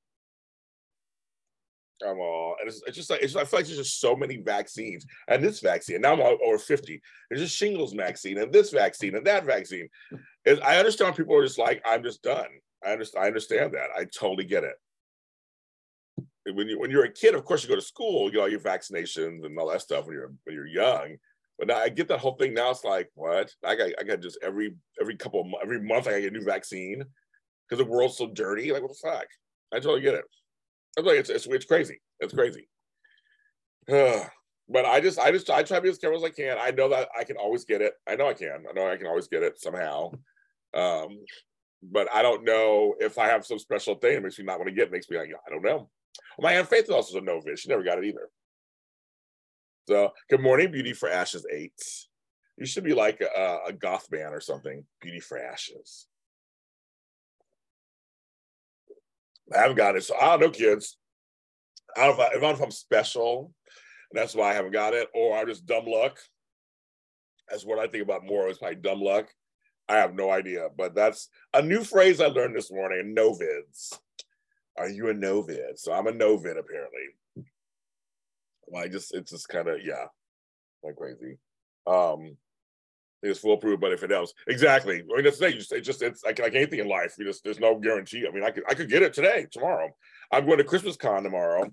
Come 2.03 2.19
on, 2.19 2.57
and 2.61 2.69
it's, 2.69 2.81
it's 2.87 2.97
just 2.97 3.11
like 3.11 3.23
it's, 3.23 3.35
I 3.35 3.45
feel 3.45 3.59
like 3.59 3.67
there's 3.67 3.79
just 3.79 4.01
so 4.01 4.15
many 4.15 4.37
vaccines, 4.37 5.05
and 5.27 5.43
this 5.43 5.59
vaccine. 5.59 6.01
now 6.01 6.13
I'm 6.13 6.21
over 6.21 6.59
fifty. 6.59 7.03
There's 7.29 7.43
just 7.43 7.57
shingles 7.57 7.93
vaccine, 7.93 8.39
and 8.39 8.53
this 8.53 8.71
vaccine, 8.71 9.17
and 9.17 9.27
that 9.27 9.45
vaccine. 9.45 9.89
I 10.47 10.79
understand 10.79 11.17
people 11.17 11.35
are 11.35 11.45
just 11.45 11.59
like, 11.59 11.83
I'm 11.85 12.05
just 12.05 12.23
done. 12.23 12.47
I 12.87 12.93
understand. 12.93 13.25
I 13.25 13.27
understand 13.27 13.75
that. 13.75 13.89
I 13.97 14.05
totally 14.05 14.45
get 14.45 14.63
it 14.63 14.77
when 16.55 16.69
you 16.69 16.79
when 16.79 16.91
you're 16.91 17.05
a 17.05 17.13
kid, 17.13 17.35
of 17.35 17.45
course 17.45 17.63
you 17.63 17.69
go 17.69 17.75
to 17.75 17.81
school, 17.81 18.27
you 18.27 18.33
get 18.33 18.41
all 18.41 18.49
your 18.49 18.61
vaccinations 18.61 19.45
and 19.45 19.59
all 19.59 19.69
that 19.71 19.83
stuff 19.83 20.07
when 20.07 20.15
you're 20.15 20.33
when 20.45 20.55
you're 20.55 20.67
young. 20.67 21.17
But 21.59 21.69
now 21.69 21.79
I 21.79 21.89
get 21.89 22.09
that 22.09 22.21
whole 22.21 22.37
thing. 22.37 22.55
Now 22.55 22.71
it's 22.71 22.85
like, 22.85 23.11
what? 23.15 23.53
I 23.65 23.75
got 23.75 23.91
I 23.99 24.05
got 24.05 24.21
just 24.21 24.39
every 24.43 24.75
every 25.01 25.17
couple 25.17 25.41
of 25.41 25.47
every 25.63 25.81
month 25.81 26.07
I 26.07 26.21
get 26.21 26.33
a 26.33 26.37
new 26.37 26.45
vaccine 26.45 27.05
because 27.69 27.85
the 27.85 27.91
world's 27.91 28.17
so 28.17 28.29
dirty. 28.29 28.73
Like 28.73 28.83
what 28.83 28.93
the 28.93 29.09
fuck? 29.09 29.27
I 29.73 29.77
totally 29.77 30.01
get 30.01 30.15
it. 30.15 30.25
I'm 30.97 31.05
like, 31.05 31.19
it's, 31.19 31.31
it's 31.31 31.47
it's 31.47 31.65
crazy. 31.65 32.01
It's 32.21 32.35
crazy. 32.35 32.69
but 33.89 34.85
I 34.85 35.01
just 35.01 35.19
I 35.19 35.31
just 35.31 35.51
I 35.51 35.63
try 35.63 35.79
to 35.79 35.83
be 35.83 35.89
as 35.89 35.99
careful 35.99 36.19
as 36.19 36.25
I 36.25 36.35
can. 36.35 36.59
I 36.61 36.71
know 36.71 36.89
that 36.91 37.09
I 37.19 37.25
can 37.25 37.37
always 37.37 37.65
get 37.65 37.81
it. 37.81 37.95
I 38.07 38.17
know 38.17 38.29
I 38.29 38.35
can. 38.35 38.65
I 38.69 38.73
know 38.73 38.91
I 38.91 38.97
can 38.97 39.07
always 39.07 39.29
get 39.29 39.43
it 39.43 39.61
somehow. 39.61 40.13
Um, 40.75 41.21
but 41.83 42.09
I 42.13 42.23
don't 42.23 42.45
know 42.45 42.95
if 42.99 43.19
I 43.19 43.29
have 43.29 43.47
some 43.47 43.59
special 43.59 43.95
thing 43.95 44.15
that 44.15 44.23
makes 44.23 44.39
me 44.39 44.45
not 44.45 44.59
want 44.59 44.69
to 44.69 44.75
get. 44.75 44.89
It 44.89 44.93
makes 44.93 45.09
me 45.09 45.19
like 45.19 45.31
I 45.47 45.51
don't 45.51 45.63
know. 45.63 45.89
My 46.41 46.55
Aunt 46.55 46.69
Faith 46.69 46.85
is 46.85 46.91
also 46.91 47.19
a 47.19 47.21
novice. 47.23 47.61
She 47.61 47.69
never 47.69 47.83
got 47.83 47.99
it 47.99 48.05
either. 48.05 48.29
So, 49.89 50.13
good 50.29 50.41
morning, 50.41 50.71
Beauty 50.71 50.93
for 50.93 51.09
Ashes 51.09 51.47
8. 51.51 51.73
You 52.59 52.67
should 52.67 52.85
be 52.85 52.93
like 52.93 53.23
a, 53.23 53.59
a 53.69 53.73
goth 53.73 54.11
band 54.11 54.35
or 54.35 54.41
something. 54.41 54.85
Beauty 55.01 55.21
for 55.21 55.39
Ashes. 55.39 56.07
I 59.55 59.61
haven't 59.61 59.77
got 59.77 59.97
it. 59.97 60.05
So, 60.05 60.15
I 60.21 60.37
don't 60.37 60.41
know, 60.41 60.51
kids. 60.51 60.97
I 61.97 62.07
don't 62.07 62.19
know 62.19 62.25
if, 62.25 62.31
I, 62.31 62.37
I 62.37 62.41
don't 62.41 62.43
know 62.43 62.51
if 62.51 62.63
I'm 62.63 62.71
special, 62.71 63.53
and 64.11 64.21
that's 64.21 64.35
why 64.35 64.51
I 64.51 64.55
haven't 64.55 64.73
got 64.73 64.95
it, 64.95 65.09
or 65.15 65.37
I'm 65.37 65.47
just 65.47 65.67
dumb 65.67 65.87
luck. 65.87 66.19
That's 67.51 67.65
what 67.65 67.79
I 67.79 67.87
think 67.87 68.05
about 68.05 68.27
more 68.27 68.49
is 68.49 68.61
my 68.61 68.75
dumb 68.75 69.01
luck. 69.01 69.29
I 69.89 69.97
have 69.97 70.15
no 70.15 70.31
idea, 70.31 70.69
but 70.77 70.95
that's 70.95 71.31
a 71.55 71.63
new 71.63 71.83
phrase 71.83 72.21
I 72.21 72.27
learned 72.27 72.55
this 72.55 72.71
morning. 72.71 73.15
Novids 73.17 73.99
are 74.79 74.89
you 74.89 75.09
a 75.09 75.15
novid? 75.15 75.77
So 75.77 75.93
I'm 75.93 76.07
a 76.07 76.13
novid 76.13 76.59
apparently. 76.59 77.45
Well, 78.67 78.85
I 78.85 78.89
just 78.89 79.15
it's 79.15 79.33
just 79.33 79.49
kind 79.49 79.69
of 79.69 79.79
yeah, 79.85 80.07
like 80.83 80.97
crazy. 80.97 81.39
Um, 81.87 82.37
it's 83.23 83.41
foolproof, 83.41 83.81
but 83.81 83.93
if 83.93 84.03
it 84.03 84.11
helps, 84.11 84.33
exactly. 84.47 84.97
I 84.97 85.03
mean, 85.03 85.25
that's 85.25 85.39
the 85.39 85.47
thing. 85.47 85.55
You 85.55 85.61
just, 85.61 85.73
it 85.73 85.81
just 85.81 86.03
it's 86.03 86.25
like, 86.25 86.39
like 86.39 86.55
anything 86.55 86.79
in 86.79 86.89
life. 86.89 87.17
You 87.19 87.25
just 87.25 87.43
there's 87.43 87.61
no 87.61 87.79
guarantee. 87.79 88.27
I 88.27 88.33
mean, 88.33 88.45
I 88.45 88.51
could 88.51 88.65
I 88.69 88.75
could 88.75 88.89
get 88.89 89.03
it 89.03 89.13
today, 89.13 89.47
tomorrow. 89.51 89.91
I'm 90.33 90.47
going 90.47 90.59
to 90.59 90.65
Christmas 90.65 90.97
con 90.97 91.25
tomorrow. 91.25 91.71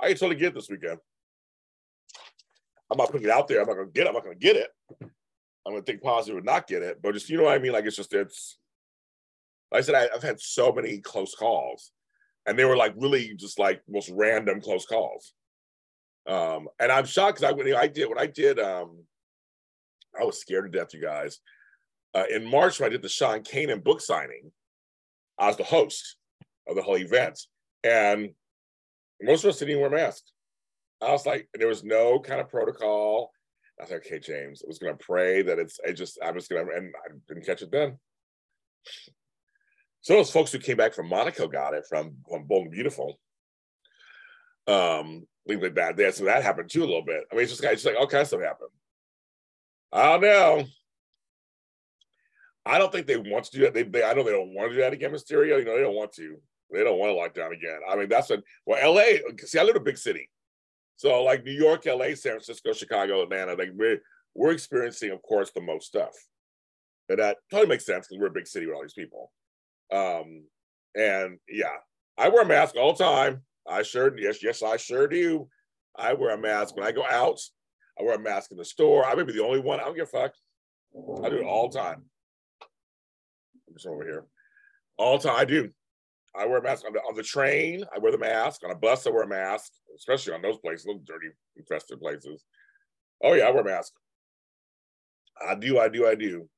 I 0.00 0.08
can 0.08 0.16
totally 0.16 0.36
get 0.36 0.48
it 0.48 0.54
this 0.54 0.70
weekend. 0.70 0.98
I'm 2.90 2.98
not 2.98 3.10
putting 3.10 3.26
it 3.26 3.32
out 3.32 3.48
there. 3.48 3.60
I'm 3.60 3.68
not 3.68 3.76
gonna 3.76 3.90
get 3.90 4.06
it. 4.06 4.08
I'm 4.08 4.14
not 4.14 4.24
gonna 4.24 4.34
get 4.34 4.56
it. 4.56 4.70
I'm 5.00 5.72
gonna 5.72 5.82
think 5.82 6.02
positive 6.02 6.36
and 6.36 6.46
not 6.46 6.66
get 6.66 6.82
it. 6.82 7.00
But 7.02 7.14
just 7.14 7.30
you 7.30 7.36
know 7.36 7.44
what 7.44 7.54
I 7.54 7.58
mean? 7.58 7.72
Like 7.72 7.84
it's 7.84 7.96
just 7.96 8.12
it's. 8.12 8.58
Like 9.70 9.78
I 9.78 9.82
said 9.82 9.94
I, 9.94 10.08
I've 10.14 10.22
had 10.22 10.40
so 10.40 10.72
many 10.72 10.98
close 10.98 11.34
calls 11.34 11.92
and 12.46 12.58
they 12.58 12.64
were 12.64 12.76
like 12.76 12.94
really 12.96 13.34
just 13.34 13.58
like 13.58 13.82
most 13.88 14.10
random 14.10 14.60
close 14.60 14.84
calls. 14.86 15.32
Um, 16.26 16.68
and 16.78 16.92
I'm 16.92 17.04
shocked 17.04 17.38
because 17.38 17.50
I 17.50 17.52
when 17.52 17.74
I 17.74 17.86
did 17.86 18.08
what 18.08 18.18
I 18.18 18.26
did, 18.26 18.58
um, 18.58 19.04
I 20.18 20.24
was 20.24 20.40
scared 20.40 20.70
to 20.70 20.78
death, 20.78 20.94
you 20.94 21.00
guys. 21.00 21.38
Uh, 22.14 22.24
in 22.30 22.44
March, 22.44 22.78
when 22.78 22.88
I 22.88 22.92
did 22.92 23.02
the 23.02 23.08
Sean 23.08 23.40
Kanan 23.40 23.82
book 23.82 24.00
signing, 24.00 24.52
I 25.38 25.46
was 25.46 25.56
the 25.56 25.64
host 25.64 26.16
of 26.68 26.76
the 26.76 26.82
whole 26.82 26.98
event, 26.98 27.40
and 27.82 28.30
most 29.20 29.44
of 29.44 29.50
us 29.50 29.58
didn't 29.58 29.70
even 29.70 29.80
wear 29.80 29.90
masks. 29.90 30.32
I 31.00 31.10
was 31.10 31.26
like, 31.26 31.48
there 31.54 31.68
was 31.68 31.82
no 31.82 32.20
kind 32.20 32.40
of 32.40 32.48
protocol. 32.48 33.32
I 33.80 33.84
was 33.84 33.90
like, 33.90 34.06
okay, 34.06 34.18
James, 34.18 34.62
I 34.62 34.68
was 34.68 34.78
gonna 34.78 34.94
pray 34.94 35.42
that 35.42 35.58
it's 35.58 35.80
I 35.86 35.92
just 35.92 36.18
I'm 36.22 36.34
just 36.34 36.50
gonna 36.50 36.70
and 36.76 36.92
I 37.04 37.12
didn't 37.26 37.46
catch 37.46 37.62
it 37.62 37.72
then. 37.72 37.98
So 40.02 40.14
those 40.14 40.30
folks 40.30 40.52
who 40.52 40.58
came 40.58 40.76
back 40.76 40.94
from 40.94 41.08
Monaco 41.08 41.46
got 41.46 41.74
it 41.74 41.86
from, 41.88 42.16
from 42.28 42.44
Bold 42.44 42.64
and 42.64 42.72
Beautiful. 42.72 43.18
Um, 44.66 45.26
leave 45.46 45.62
it 45.62 45.74
bad 45.74 45.96
there. 45.96 46.12
So 46.12 46.24
that 46.24 46.42
happened 46.42 46.70
too 46.70 46.82
a 46.82 46.86
little 46.86 47.04
bit. 47.04 47.24
I 47.30 47.34
mean, 47.34 47.44
it's 47.44 47.52
just, 47.52 47.64
it's 47.64 47.84
like 47.84 47.96
all 47.96 48.08
kinds 48.08 48.32
of 48.32 48.40
stuff 48.40 48.42
happened. 48.42 48.70
I 49.92 50.12
don't 50.12 50.20
know. 50.22 50.64
I 52.64 52.78
don't 52.78 52.92
think 52.92 53.06
they 53.06 53.16
want 53.16 53.44
to 53.46 53.50
do 53.50 53.60
that. 53.62 53.74
They, 53.74 53.82
they, 53.82 54.04
I 54.04 54.14
know 54.14 54.22
they 54.22 54.30
don't 54.30 54.54
want 54.54 54.70
to 54.70 54.76
do 54.76 54.82
that 54.82 54.92
again, 54.92 55.10
Mysterio. 55.10 55.58
You 55.58 55.64
know, 55.64 55.76
they 55.76 55.82
don't 55.82 55.96
want 55.96 56.12
to. 56.14 56.36
They 56.70 56.84
don't 56.84 56.98
want 56.98 57.10
to 57.10 57.14
lock 57.14 57.34
down 57.34 57.52
again. 57.52 57.80
I 57.88 57.96
mean, 57.96 58.08
that's 58.08 58.30
what, 58.30 58.42
well, 58.64 58.94
LA, 58.94 59.18
see, 59.38 59.58
I 59.58 59.62
live 59.62 59.76
in 59.76 59.82
a 59.82 59.84
big 59.84 59.98
city. 59.98 60.30
So 60.96 61.22
like 61.22 61.44
New 61.44 61.52
York, 61.52 61.84
LA, 61.84 62.14
San 62.14 62.32
Francisco, 62.32 62.72
Chicago, 62.72 63.22
Atlanta, 63.22 63.54
like 63.54 63.72
we're, 63.74 64.00
we're 64.34 64.52
experiencing, 64.52 65.10
of 65.10 65.20
course, 65.22 65.50
the 65.50 65.60
most 65.60 65.88
stuff. 65.88 66.14
And 67.08 67.18
that 67.18 67.38
totally 67.50 67.68
makes 67.68 67.84
sense 67.84 68.06
because 68.06 68.20
we're 68.20 68.28
a 68.28 68.32
big 68.32 68.46
city 68.46 68.66
with 68.66 68.76
all 68.76 68.82
these 68.82 68.94
people. 68.94 69.30
Um, 69.92 70.44
and 70.94 71.38
yeah, 71.48 71.76
I 72.16 72.28
wear 72.28 72.42
a 72.42 72.46
mask 72.46 72.76
all 72.76 72.94
the 72.94 73.04
time. 73.04 73.42
I 73.68 73.82
sure 73.82 74.16
yes, 74.18 74.42
yes, 74.42 74.62
I 74.62 74.76
sure 74.76 75.06
do. 75.06 75.48
I 75.96 76.14
wear 76.14 76.34
a 76.34 76.38
mask 76.38 76.76
when 76.76 76.86
I 76.86 76.92
go 76.92 77.04
out. 77.04 77.40
I 77.98 78.02
wear 78.02 78.14
a 78.14 78.18
mask 78.18 78.50
in 78.50 78.56
the 78.56 78.64
store. 78.64 79.04
I 79.04 79.14
may 79.14 79.24
be 79.24 79.32
the 79.32 79.44
only 79.44 79.60
one. 79.60 79.80
I 79.80 79.84
don't 79.84 79.96
give 79.96 80.08
a 80.08 80.18
fuck. 80.18 80.32
I 81.24 81.28
do 81.28 81.38
it 81.38 81.44
all 81.44 81.68
the 81.68 81.78
time. 81.78 82.04
I'm 83.68 83.74
just 83.74 83.86
over 83.86 84.04
here. 84.04 84.24
All 84.98 85.18
the 85.18 85.28
time. 85.28 85.38
I 85.38 85.44
do. 85.44 85.70
I 86.34 86.46
wear 86.46 86.58
a 86.58 86.62
mask 86.62 86.84
on 86.86 86.94
the, 86.94 87.00
on 87.00 87.14
the 87.14 87.22
train. 87.22 87.84
I 87.94 87.98
wear 87.98 88.12
the 88.12 88.18
mask 88.18 88.62
on 88.64 88.70
a 88.70 88.74
bus. 88.74 89.06
I 89.06 89.10
wear 89.10 89.24
a 89.24 89.28
mask, 89.28 89.72
especially 89.96 90.32
on 90.32 90.42
those 90.42 90.58
places, 90.58 90.86
those 90.86 91.00
dirty, 91.04 91.28
infested 91.56 92.00
places. 92.00 92.44
Oh 93.22 93.34
yeah, 93.34 93.44
I 93.44 93.50
wear 93.50 93.62
a 93.62 93.64
mask. 93.64 93.92
I 95.46 95.54
do. 95.54 95.78
I 95.78 95.88
do. 95.88 96.06
I 96.06 96.14
do. 96.14 96.48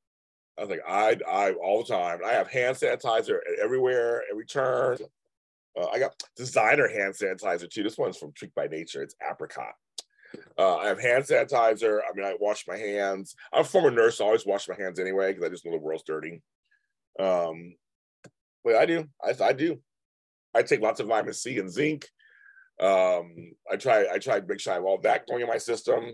I 0.57 0.61
was 0.63 0.71
like, 0.71 0.83
I, 0.87 1.17
I 1.29 1.53
all 1.53 1.83
the 1.83 1.93
time. 1.93 2.21
I 2.25 2.33
have 2.33 2.49
hand 2.49 2.77
sanitizer 2.77 3.39
everywhere, 3.61 4.23
every 4.31 4.47
turn. 4.47 4.99
Uh, 5.81 5.87
I 5.87 5.99
got 5.99 6.15
designer 6.37 6.87
hand 6.87 7.15
sanitizer 7.15 7.69
too. 7.69 7.83
This 7.83 7.99
one's 7.99 8.17
from 8.17 8.33
Treat 8.33 8.55
by 8.55 8.69
Nature. 8.69 9.03
It's 9.03 9.17
apricot. 9.29 9.75
Uh, 10.59 10.77
I 10.77 10.87
have 10.87 11.01
hand 11.01 11.25
sanitizer. 11.25 11.99
I 11.99 12.15
mean, 12.15 12.25
I 12.25 12.37
wash 12.39 12.65
my 12.67 12.77
hands. 12.77 13.35
I'm 13.53 13.63
a 13.63 13.65
former 13.65 13.91
nurse. 13.91 14.19
So 14.19 14.25
I 14.25 14.29
always 14.29 14.47
wash 14.47 14.69
my 14.69 14.77
hands 14.77 14.99
anyway 14.99 15.33
because 15.33 15.47
I 15.47 15.51
just 15.51 15.65
know 15.65 15.73
the 15.73 15.79
world's 15.79 16.05
dirty. 16.05 16.43
Um, 17.19 17.77
but 18.65 18.77
I 18.77 18.87
do. 18.87 19.07
I, 19.23 19.35
I 19.43 19.53
do. 19.53 19.79
I 20.55 20.63
take 20.63 20.81
lots 20.81 21.01
of 21.01 21.09
vitamin 21.09 21.35
C 21.35 21.59
and 21.59 21.71
zinc. 21.71 22.09
Um, 22.81 23.35
I 23.71 23.77
try. 23.77 24.07
I 24.13 24.19
try 24.19 24.41
to 24.41 24.47
make 24.47 24.61
sure 24.61 24.73
I 24.73 24.77
have 24.77 24.85
all 24.85 24.99
that 24.99 25.27
going 25.27 25.43
in 25.43 25.49
my 25.49 25.59
system. 25.59 26.05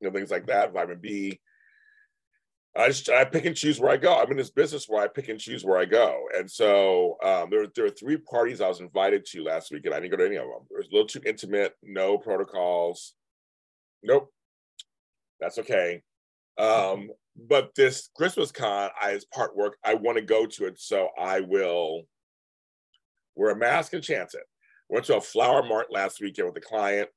You 0.00 0.08
know, 0.08 0.10
things 0.10 0.30
like 0.30 0.46
that. 0.46 0.72
Vitamin 0.72 0.98
B. 1.00 1.40
I 2.76 2.88
just 2.88 3.10
I 3.10 3.24
pick 3.24 3.46
and 3.46 3.56
choose 3.56 3.80
where 3.80 3.90
I 3.90 3.96
go. 3.96 4.16
I'm 4.16 4.30
in 4.30 4.36
this 4.36 4.50
business 4.50 4.88
where 4.88 5.02
I 5.02 5.08
pick 5.08 5.28
and 5.28 5.40
choose 5.40 5.64
where 5.64 5.78
I 5.78 5.84
go. 5.84 6.28
And 6.36 6.48
so 6.48 7.16
um, 7.24 7.50
there, 7.50 7.66
there 7.74 7.86
are 7.86 7.90
three 7.90 8.16
parties 8.16 8.60
I 8.60 8.68
was 8.68 8.80
invited 8.80 9.24
to 9.26 9.42
last 9.42 9.72
week, 9.72 9.86
and 9.86 9.94
I 9.94 9.98
didn't 9.98 10.12
go 10.12 10.18
to 10.18 10.26
any 10.26 10.36
of 10.36 10.44
them. 10.44 10.66
It 10.70 10.76
was 10.76 10.86
a 10.86 10.92
little 10.92 11.08
too 11.08 11.20
intimate, 11.26 11.74
no 11.82 12.16
protocols. 12.16 13.14
Nope. 14.04 14.32
That's 15.40 15.58
okay. 15.58 16.02
Um, 16.58 17.10
but 17.48 17.74
this 17.74 18.10
Christmas 18.16 18.52
con, 18.52 18.90
I 19.00 19.18
part 19.34 19.56
work, 19.56 19.76
I 19.84 19.94
want 19.94 20.18
to 20.18 20.22
go 20.22 20.46
to 20.46 20.66
it, 20.66 20.78
so 20.78 21.08
I 21.18 21.40
will 21.40 22.02
wear 23.34 23.50
a 23.50 23.56
mask 23.56 23.94
and 23.94 24.02
chance 24.02 24.34
it. 24.34 24.42
Went 24.88 25.06
to 25.06 25.16
a 25.16 25.20
flower 25.20 25.62
mart 25.62 25.86
last 25.90 26.20
weekend 26.20 26.46
with 26.46 26.56
a 26.56 26.66
client, 26.66 27.08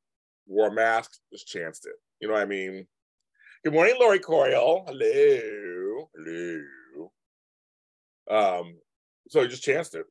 wore 0.48 0.67
a 0.67 0.74
mask, 0.74 1.12
just 1.31 1.48
chanced 1.48 1.86
it. 1.86 1.93
You 2.19 2.27
know 2.27 2.36
what 2.36 2.43
I 2.43 2.45
mean? 2.45 2.88
Good 3.63 3.72
morning, 3.72 3.96
Lori 3.98 4.20
Coyle. 4.20 4.84
Hello. 4.86 6.10
Hello. 6.13 7.12
Um, 8.29 8.75
so 9.29 9.39
I 9.41 9.48
just 9.48 9.63
chanced 9.63 9.96
it. 9.96 10.05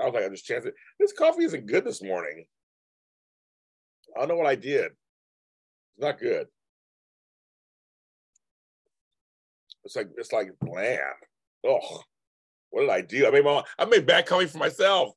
I 0.00 0.06
was 0.06 0.14
like, 0.14 0.24
I 0.24 0.30
just 0.30 0.46
chanced 0.46 0.68
it. 0.68 0.74
This 0.98 1.12
coffee 1.12 1.44
isn't 1.44 1.66
good 1.66 1.84
this 1.84 2.02
morning. 2.02 2.46
I 4.16 4.20
don't 4.20 4.28
know 4.28 4.36
what 4.36 4.46
I 4.46 4.54
did. 4.54 4.86
It's 4.86 5.98
not 5.98 6.18
good. 6.18 6.46
It's 9.84 9.94
like 9.94 10.08
it's 10.16 10.32
like 10.32 10.48
bland. 10.62 11.00
Oh, 11.66 12.00
what 12.70 12.80
did 12.80 12.90
I 12.90 13.02
do? 13.02 13.26
I 13.26 13.30
made 13.30 13.44
my 13.44 13.62
I 13.78 13.84
made 13.84 14.06
bad 14.06 14.24
coffee 14.24 14.46
for 14.46 14.56
myself. 14.56 15.12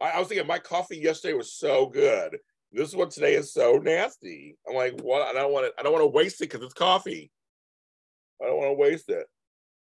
I, 0.00 0.10
I 0.10 0.18
was 0.20 0.28
thinking 0.28 0.46
my 0.46 0.60
coffee 0.60 0.98
yesterday 0.98 1.34
was 1.34 1.52
so 1.52 1.86
good. 1.86 2.38
This 2.74 2.92
one 2.92 3.08
today 3.08 3.34
is 3.34 3.52
so 3.52 3.76
nasty. 3.76 4.56
I'm 4.68 4.74
like, 4.74 5.00
what? 5.00 5.22
I 5.22 5.32
don't 5.32 5.52
want 5.52 5.66
to. 5.66 5.72
I 5.78 5.84
don't 5.84 5.92
want 5.92 6.02
to 6.02 6.08
waste 6.08 6.40
it 6.40 6.50
because 6.50 6.62
it's 6.62 6.74
coffee. 6.74 7.30
I 8.42 8.46
don't 8.46 8.56
want 8.56 8.70
to 8.70 8.74
waste 8.74 9.08
it. 9.08 9.26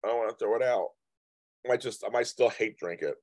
I 0.05 0.09
don't 0.09 0.19
want 0.19 0.31
to 0.31 0.37
throw 0.37 0.55
it 0.55 0.63
out. 0.63 0.91
I 1.65 1.71
might 1.71 1.81
just. 1.81 2.05
I 2.07 2.11
might 2.11 2.29
still 2.29 2.49
hate 2.49 2.79
drink 2.79 3.03
it. 3.03 3.17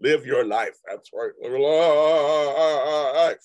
Live 0.00 0.26
your 0.26 0.44
life. 0.44 0.76
That's 0.86 1.08
right. 1.14 1.30
Live 1.40 1.52
your 1.52 1.60
life. 3.14 3.36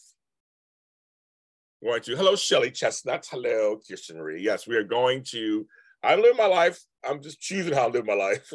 Going 1.82 2.02
to 2.02 2.16
hello, 2.18 2.36
Shelly 2.36 2.72
Chestnut. 2.72 3.26
Hello, 3.32 3.80
Kirsten. 3.88 4.20
Yes, 4.40 4.68
we 4.68 4.76
are 4.76 4.84
going 4.84 5.24
to. 5.30 5.66
I 6.04 6.16
live 6.16 6.36
my 6.36 6.48
life. 6.48 6.82
I'm 7.08 7.22
just 7.24 7.40
choosing 7.40 7.74
how 7.74 7.88
to 7.88 7.94
live 7.94 8.06
my 8.06 8.14
life. 8.14 8.52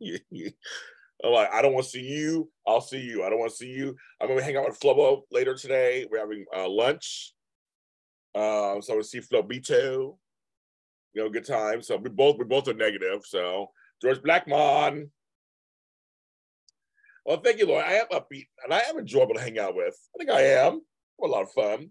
I'm 1.26 1.32
like, 1.32 1.52
I 1.52 1.62
don't 1.62 1.72
want 1.72 1.84
to 1.84 1.90
see 1.90 2.04
you. 2.04 2.50
I'll 2.66 2.80
see 2.80 3.00
you. 3.00 3.24
I 3.24 3.30
don't 3.30 3.38
want 3.38 3.50
to 3.50 3.56
see 3.56 3.70
you. 3.70 3.96
I'm 4.20 4.28
gonna 4.28 4.42
hang 4.42 4.56
out 4.56 4.66
with 4.66 4.78
Flobo 4.78 5.22
later 5.30 5.54
today. 5.54 6.06
We're 6.10 6.20
having 6.20 6.44
uh, 6.56 6.68
lunch. 6.68 7.32
Um, 8.34 8.80
so 8.82 8.98
I 8.98 9.02
see 9.02 9.20
Flobito. 9.20 10.16
You 11.14 11.22
know, 11.22 11.30
good 11.30 11.46
time. 11.46 11.82
So 11.82 11.96
we 11.96 12.10
both 12.10 12.36
we 12.38 12.44
both 12.44 12.68
are 12.68 12.74
negative. 12.74 13.22
So 13.24 13.70
George 14.00 14.18
Blackmon. 14.18 15.08
Well, 17.24 17.40
thank 17.40 17.58
you, 17.58 17.66
Lord. 17.66 17.84
I 17.84 17.94
am 17.94 18.06
upbeat 18.12 18.46
and 18.62 18.72
I 18.72 18.82
am 18.88 18.98
enjoyable 18.98 19.34
to 19.34 19.40
hang 19.40 19.58
out 19.58 19.74
with. 19.74 19.96
I 20.14 20.18
think 20.18 20.30
I 20.30 20.42
am. 20.42 20.64
I 20.64 20.66
am. 20.68 20.80
a 21.24 21.26
lot 21.26 21.42
of 21.42 21.50
fun. 21.50 21.90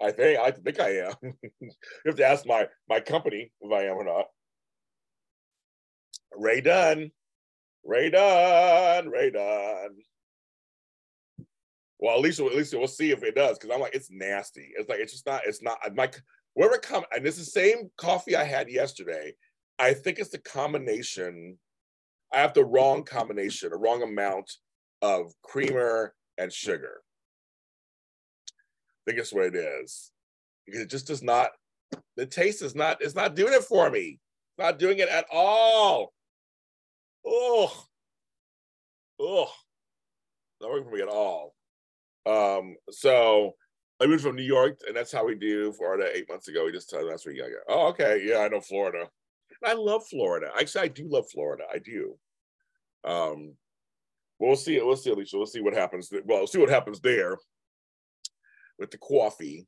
I 0.00 0.12
think 0.12 0.38
I 0.38 0.50
think 0.50 0.80
I 0.80 0.98
am. 0.98 1.14
you 1.42 1.70
have 2.06 2.16
to 2.16 2.26
ask 2.26 2.46
my 2.46 2.68
my 2.88 3.00
company 3.00 3.52
if 3.60 3.72
I 3.72 3.84
am 3.84 3.96
or 3.96 4.04
not. 4.04 4.26
Ray 6.34 6.60
Dunn. 6.60 7.10
Ray 7.86 8.10
Dunn. 8.10 9.10
Well, 11.98 12.14
at 12.16 12.20
least 12.20 12.40
at 12.40 12.54
least 12.54 12.74
we'll 12.74 12.88
see 12.88 13.10
if 13.10 13.22
it 13.22 13.34
does, 13.34 13.58
because 13.58 13.74
I'm 13.74 13.80
like, 13.80 13.94
it's 13.94 14.10
nasty. 14.10 14.72
It's 14.76 14.88
like 14.88 15.00
it's 15.00 15.12
just 15.12 15.26
not, 15.26 15.42
it's 15.46 15.62
not 15.62 15.78
my 15.94 16.10
wherever 16.54 16.74
it 16.74 16.82
come, 16.82 17.04
and 17.14 17.26
it's 17.26 17.38
the 17.38 17.44
same 17.44 17.90
coffee 17.96 18.36
I 18.36 18.44
had 18.44 18.68
yesterday. 18.68 19.34
I 19.78 19.94
think 19.94 20.18
it's 20.18 20.30
the 20.30 20.38
combination. 20.38 21.58
I 22.32 22.38
have 22.38 22.54
the 22.54 22.64
wrong 22.64 23.04
combination, 23.04 23.72
a 23.72 23.76
wrong 23.76 24.02
amount 24.02 24.50
of 25.00 25.32
creamer 25.42 26.14
and 26.38 26.52
sugar. 26.52 27.02
I 28.50 29.10
think 29.10 29.20
it's 29.20 29.32
what 29.32 29.46
it 29.46 29.54
is. 29.54 30.10
Because 30.64 30.80
it 30.80 30.90
just 30.90 31.06
does 31.06 31.22
not, 31.22 31.50
the 32.16 32.26
taste 32.26 32.62
is 32.62 32.74
not, 32.74 33.00
it's 33.00 33.14
not 33.14 33.36
doing 33.36 33.54
it 33.54 33.62
for 33.62 33.88
me. 33.90 34.18
not 34.58 34.78
doing 34.78 34.98
it 34.98 35.08
at 35.08 35.26
all. 35.32 36.12
Oh, 37.26 37.84
oh, 39.20 39.50
not 40.60 40.70
working 40.70 40.88
for 40.88 40.96
me 40.96 41.02
at 41.02 41.08
all. 41.08 41.54
Um, 42.24 42.76
so 42.90 43.54
I 44.00 44.06
moved 44.06 44.22
from 44.22 44.36
New 44.36 44.42
York, 44.42 44.78
and 44.86 44.96
that's 44.96 45.12
how 45.12 45.26
we 45.26 45.34
do 45.34 45.72
Florida 45.72 46.08
eight 46.14 46.28
months 46.28 46.48
ago. 46.48 46.64
We 46.64 46.72
just 46.72 46.90
told 46.90 47.10
that's 47.10 47.26
where 47.26 47.34
you 47.34 47.42
go. 47.42 47.48
Oh, 47.68 47.88
okay, 47.88 48.22
yeah, 48.24 48.38
I 48.38 48.48
know 48.48 48.60
Florida. 48.60 49.08
I 49.64 49.72
love 49.72 50.06
Florida. 50.08 50.50
Actually, 50.58 50.84
I 50.84 50.88
do 50.88 51.08
love 51.08 51.24
Florida. 51.32 51.64
I 51.72 51.78
do. 51.78 52.16
Um, 53.04 53.54
we'll 54.38 54.56
see. 54.56 54.80
We'll 54.80 54.96
see, 54.96 55.10
Alicia. 55.10 55.36
We'll 55.36 55.46
see 55.46 55.60
what 55.60 55.74
happens. 55.74 56.10
Well, 56.12 56.38
we'll 56.38 56.46
see 56.46 56.58
what 56.58 56.68
happens 56.68 57.00
there 57.00 57.38
with 58.78 58.90
the 58.90 58.98
coffee. 58.98 59.66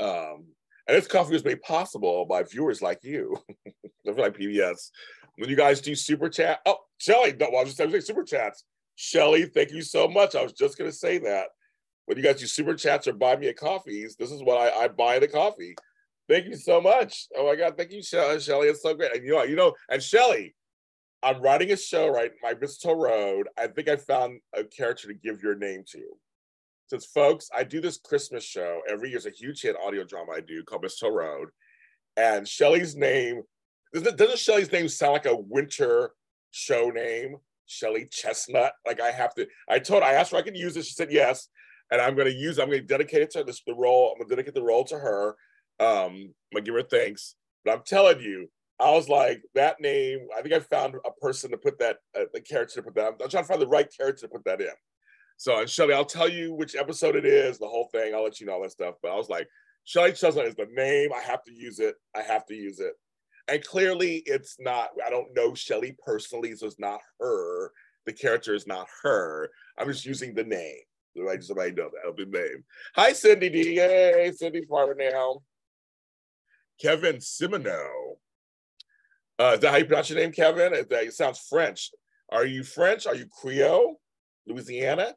Um, 0.00 0.46
and 0.86 0.96
this 0.96 1.06
coffee 1.06 1.34
was 1.34 1.44
made 1.44 1.62
possible 1.62 2.26
by 2.26 2.42
viewers 2.42 2.82
like 2.82 3.00
you, 3.02 3.36
like 4.04 4.36
PBS 4.36 4.90
when 5.36 5.48
you 5.50 5.56
guys 5.56 5.80
do 5.80 5.94
super 5.94 6.28
chat. 6.28 6.60
Oh, 6.66 6.78
Shelly, 6.98 7.32
no, 7.38 7.48
well, 7.50 7.60
I 7.60 7.64
was 7.64 7.74
just 7.74 7.78
saying 7.78 8.00
super 8.02 8.24
chats. 8.24 8.64
Shelly, 8.96 9.46
thank 9.46 9.70
you 9.70 9.82
so 9.82 10.08
much. 10.08 10.34
I 10.34 10.42
was 10.42 10.52
just 10.52 10.76
gonna 10.76 10.92
say 10.92 11.18
that. 11.18 11.48
When 12.06 12.16
you 12.16 12.22
guys 12.22 12.40
do 12.40 12.46
super 12.46 12.74
chats 12.74 13.06
or 13.06 13.12
buy 13.12 13.36
me 13.36 13.48
a 13.48 13.54
coffees, 13.54 14.16
this 14.16 14.30
is 14.30 14.42
what 14.42 14.56
I, 14.56 14.84
I 14.84 14.88
buy 14.88 15.18
the 15.18 15.28
coffee. 15.28 15.74
Thank 16.28 16.46
you 16.46 16.56
so 16.56 16.80
much. 16.80 17.26
Oh 17.36 17.46
my 17.46 17.56
God, 17.56 17.76
thank 17.76 17.92
you, 17.92 18.02
Shelly. 18.02 18.36
Uh, 18.36 18.40
Shelly, 18.40 18.68
it's 18.68 18.82
so 18.82 18.94
great. 18.94 19.14
And 19.14 19.24
you 19.24 19.32
know, 19.32 19.42
you 19.44 19.56
know, 19.56 19.74
and 19.90 20.02
Shelly, 20.02 20.54
I'm 21.22 21.40
writing 21.40 21.72
a 21.72 21.76
show, 21.76 22.08
right? 22.08 22.32
My 22.42 22.54
Mistletoe 22.54 22.98
Road. 22.98 23.48
I 23.58 23.66
think 23.66 23.88
I 23.88 23.96
found 23.96 24.40
a 24.54 24.64
character 24.64 25.08
to 25.08 25.14
give 25.14 25.42
your 25.42 25.54
name 25.54 25.84
to. 25.92 26.02
Since 26.88 27.06
folks, 27.06 27.50
I 27.54 27.64
do 27.64 27.80
this 27.80 27.98
Christmas 27.98 28.44
show 28.44 28.80
every 28.88 29.10
year. 29.10 29.18
It's 29.18 29.26
a 29.26 29.30
huge 29.30 29.62
hit 29.62 29.76
audio 29.84 30.04
drama 30.04 30.32
I 30.32 30.40
do 30.40 30.62
called 30.64 30.82
Mistletoe 30.82 31.14
Road. 31.14 31.48
And 32.16 32.48
Shelly's 32.48 32.96
name 32.96 33.42
doesn't 33.92 34.38
Shelly's 34.38 34.72
name 34.72 34.88
sound 34.88 35.12
like 35.14 35.26
a 35.26 35.36
winter 35.36 36.10
show 36.50 36.90
name? 36.90 37.36
Shelly 37.66 38.08
Chestnut. 38.10 38.72
Like 38.86 39.00
I 39.00 39.10
have 39.10 39.34
to. 39.34 39.46
I 39.68 39.78
told. 39.78 40.02
I 40.02 40.12
asked 40.12 40.32
her 40.32 40.38
I 40.38 40.42
could 40.42 40.56
use 40.56 40.76
it. 40.76 40.84
She 40.84 40.94
said 40.94 41.12
yes, 41.12 41.48
and 41.92 42.00
I'm 42.00 42.14
going 42.14 42.26
to 42.26 42.34
use. 42.34 42.58
I'm 42.58 42.68
going 42.68 42.80
to 42.80 42.86
dedicate 42.86 43.22
it 43.22 43.30
to 43.32 43.44
this 43.44 43.62
the 43.66 43.74
role. 43.74 44.10
I'm 44.10 44.18
going 44.18 44.28
to 44.28 44.36
dedicate 44.36 44.54
the 44.54 44.62
role 44.62 44.84
to 44.84 44.98
her. 44.98 45.36
Um, 45.80 46.34
I'm 46.52 46.56
to 46.56 46.60
give 46.62 46.74
her 46.74 46.82
thanks. 46.82 47.36
But 47.64 47.74
I'm 47.74 47.82
telling 47.86 48.20
you, 48.20 48.48
I 48.80 48.90
was 48.90 49.08
like 49.08 49.42
that 49.54 49.80
name. 49.80 50.26
I 50.36 50.42
think 50.42 50.54
I 50.54 50.60
found 50.60 50.94
a 50.94 51.10
person 51.20 51.50
to 51.50 51.58
put 51.58 51.78
that 51.78 51.98
uh, 52.18 52.24
the 52.32 52.40
character 52.40 52.76
to 52.76 52.82
put 52.82 52.94
that. 52.96 53.06
I'm, 53.06 53.14
I'm 53.22 53.28
trying 53.28 53.44
to 53.44 53.48
find 53.48 53.62
the 53.62 53.68
right 53.68 53.88
character 53.96 54.22
to 54.22 54.32
put 54.32 54.44
that 54.44 54.60
in. 54.60 54.72
So, 55.36 55.60
and 55.60 55.70
Shelly, 55.70 55.94
I'll 55.94 56.04
tell 56.04 56.28
you 56.28 56.52
which 56.52 56.74
episode 56.74 57.14
it 57.14 57.24
is, 57.24 57.58
the 57.58 57.68
whole 57.68 57.88
thing. 57.92 58.12
I'll 58.12 58.24
let 58.24 58.40
you 58.40 58.46
know 58.46 58.54
all 58.54 58.62
that 58.62 58.72
stuff. 58.72 58.96
But 59.02 59.12
I 59.12 59.14
was 59.14 59.28
like, 59.28 59.46
Shelly 59.84 60.12
Chestnut 60.12 60.46
is 60.46 60.56
the 60.56 60.66
name. 60.72 61.10
I 61.14 61.20
have 61.20 61.44
to 61.44 61.52
use 61.52 61.78
it. 61.78 61.94
I 62.16 62.22
have 62.22 62.44
to 62.46 62.54
use 62.54 62.80
it 62.80 62.94
and 63.48 63.64
clearly 63.64 64.22
it's 64.26 64.56
not 64.58 64.90
i 65.04 65.10
don't 65.10 65.34
know 65.34 65.54
shelly 65.54 65.96
personally 66.04 66.54
so 66.54 66.66
it's 66.66 66.78
not 66.78 67.00
her. 67.20 67.72
The 68.06 68.12
character 68.14 68.54
is 68.54 68.66
not 68.66 68.86
her. 69.02 69.50
I'm 69.76 69.86
just 69.86 70.06
using 70.06 70.32
the 70.32 70.44
name. 70.44 70.80
So 71.14 71.28
i 71.28 71.36
just 71.36 71.48
somebody 71.48 71.72
know 71.72 71.90
that 71.90 72.16
the 72.16 72.24
name. 72.24 72.64
Hi 72.94 73.12
cindy 73.12 73.50
d. 73.50 73.74
Hey 73.76 74.32
cindy 74.34 74.62
now. 74.70 75.42
Kevin 76.80 77.16
simino 77.16 77.86
uh, 79.38 79.52
is 79.54 79.60
that 79.60 79.70
how 79.70 79.76
you 79.76 79.84
pronounce 79.84 80.10
your 80.10 80.18
name 80.18 80.32
kevin? 80.32 80.72
It, 80.74 80.88
it 80.90 81.14
sounds 81.14 81.38
french. 81.38 81.90
Are 82.30 82.44
you 82.44 82.62
french? 82.62 83.06
Are 83.06 83.14
you 83.14 83.26
creole? 83.26 84.00
Louisiana? 84.46 85.14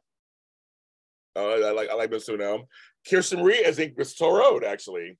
Uh, 1.34 1.40
I 1.40 1.70
like 1.72 1.88
I 1.88 1.94
like 1.94 2.10
Mr. 2.10 2.30
Simino. 2.30 2.64
Kirsten 3.08 3.40
Marie 3.40 3.56
is 3.56 3.78
in 3.78 3.94
Mistletoe 3.96 4.36
Road, 4.36 4.64
actually. 4.64 5.16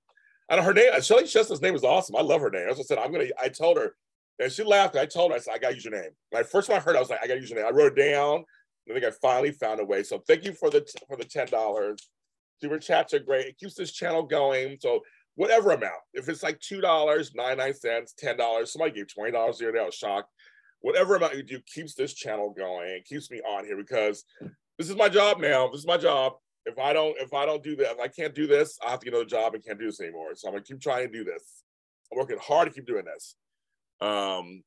And 0.49 0.61
her 0.61 0.75
name, 0.75 1.01
Shelly 1.01 1.27
Chestnut's 1.27 1.63
name 1.63 1.75
is 1.75 1.85
awesome. 1.85 2.17
I 2.17 2.23
love 2.23 2.41
her 2.41 2.51
name. 2.51 2.69
As 2.69 2.79
I 2.79 2.83
said, 2.83 2.99
I'm 2.99 3.13
gonna. 3.13 3.27
I 3.41 3.49
told 3.49 3.79
her, 3.79 3.95
and 4.39 4.53
she 4.53 4.63
laughed. 4.63 4.97
I 4.97 5.07
told 5.07 5.31
her, 5.31 5.37
I 5.37 5.41
said, 5.41 5.55
I 5.55 5.59
gotta 5.59 5.75
use 5.75 5.85
your 5.85 5.95
name. 5.95 6.11
I 6.35 6.43
first 6.43 6.69
time 6.69 6.77
I 6.77 6.81
heard, 6.81 6.95
it, 6.95 6.99
I 6.99 7.01
was 7.01 7.11
like, 7.11 7.21
I 7.23 7.27
gotta 7.27 7.41
use 7.41 7.51
your 7.51 7.59
name. 7.59 7.69
I 7.69 7.75
wrote 7.75 7.97
it 7.97 8.13
down. 8.13 8.45
I 8.89 8.93
think 8.93 9.05
I 9.05 9.11
finally 9.23 9.53
found 9.53 9.81
a 9.81 9.85
way. 9.85 10.03
So 10.03 10.23
thank 10.27 10.45
you 10.45 10.53
for 10.53 10.69
the 10.69 10.87
for 11.09 11.17
the 11.17 11.25
ten 11.25 11.47
dollars. 11.47 12.09
Super 12.61 12.79
chats 12.79 13.15
are 13.15 13.19
great. 13.19 13.47
It 13.47 13.59
keeps 13.59 13.75
this 13.75 13.93
channel 13.93 14.23
going. 14.23 14.77
So 14.81 15.01
whatever 15.37 15.71
amount, 15.71 16.01
if 16.15 16.29
it's 16.29 16.43
like 16.43 16.61
two 16.61 16.81
dollars, 16.81 17.33
nine 17.35 17.59
nine 17.59 17.75
cents, 17.75 18.15
ten 18.19 18.37
dollars, 18.37 18.73
somebody 18.73 18.93
gave 18.93 19.13
twenty 19.13 19.33
dollars 19.33 19.59
the 19.59 19.67
other 19.69 19.79
day. 19.79 19.83
I 19.83 19.87
was 19.87 19.95
shocked. 19.95 20.29
Whatever 20.81 21.15
amount 21.15 21.37
you 21.37 21.45
do 21.45 21.61
keeps 21.73 21.95
this 21.95 22.13
channel 22.13 22.53
going. 22.57 23.01
Keeps 23.09 23.31
me 23.31 23.41
on 23.41 23.65
here 23.65 23.77
because 23.77 24.25
this 24.79 24.91
is 24.91 24.97
my 24.97 25.09
job 25.09 25.41
now. 25.41 25.69
This 25.69 25.81
is 25.81 25.87
my 25.87 25.97
job. 25.97 26.33
If 26.65 26.79
I 26.79 26.93
don't, 26.93 27.17
if 27.19 27.35
I 27.35 27.45
don't 27.45 27.63
do 27.63 27.77
that, 27.77 27.93
if 27.93 28.01
I 28.01 28.09
can't 28.09 28.35
do 28.35 28.47
this, 28.47 28.79
I 28.87 28.91
have 28.91 29.01
to 29.01 29.05
get 29.05 29.15
another 29.15 29.29
job 29.29 29.55
and 29.55 29.65
can't 29.65 29.79
do 29.79 29.87
this 29.87 30.01
anymore. 30.01 30.35
So 30.35 30.49
I'm 30.49 30.55
gonna 30.55 30.65
keep 30.65 30.81
trying 30.81 31.07
to 31.07 31.13
do 31.13 31.25
this. 31.25 31.65
I'm 32.11 32.19
working 32.19 32.39
hard 32.41 32.69
to 32.69 32.75
keep 32.75 32.87
doing 32.87 33.05
this. 33.05 33.37
Um, 34.01 34.63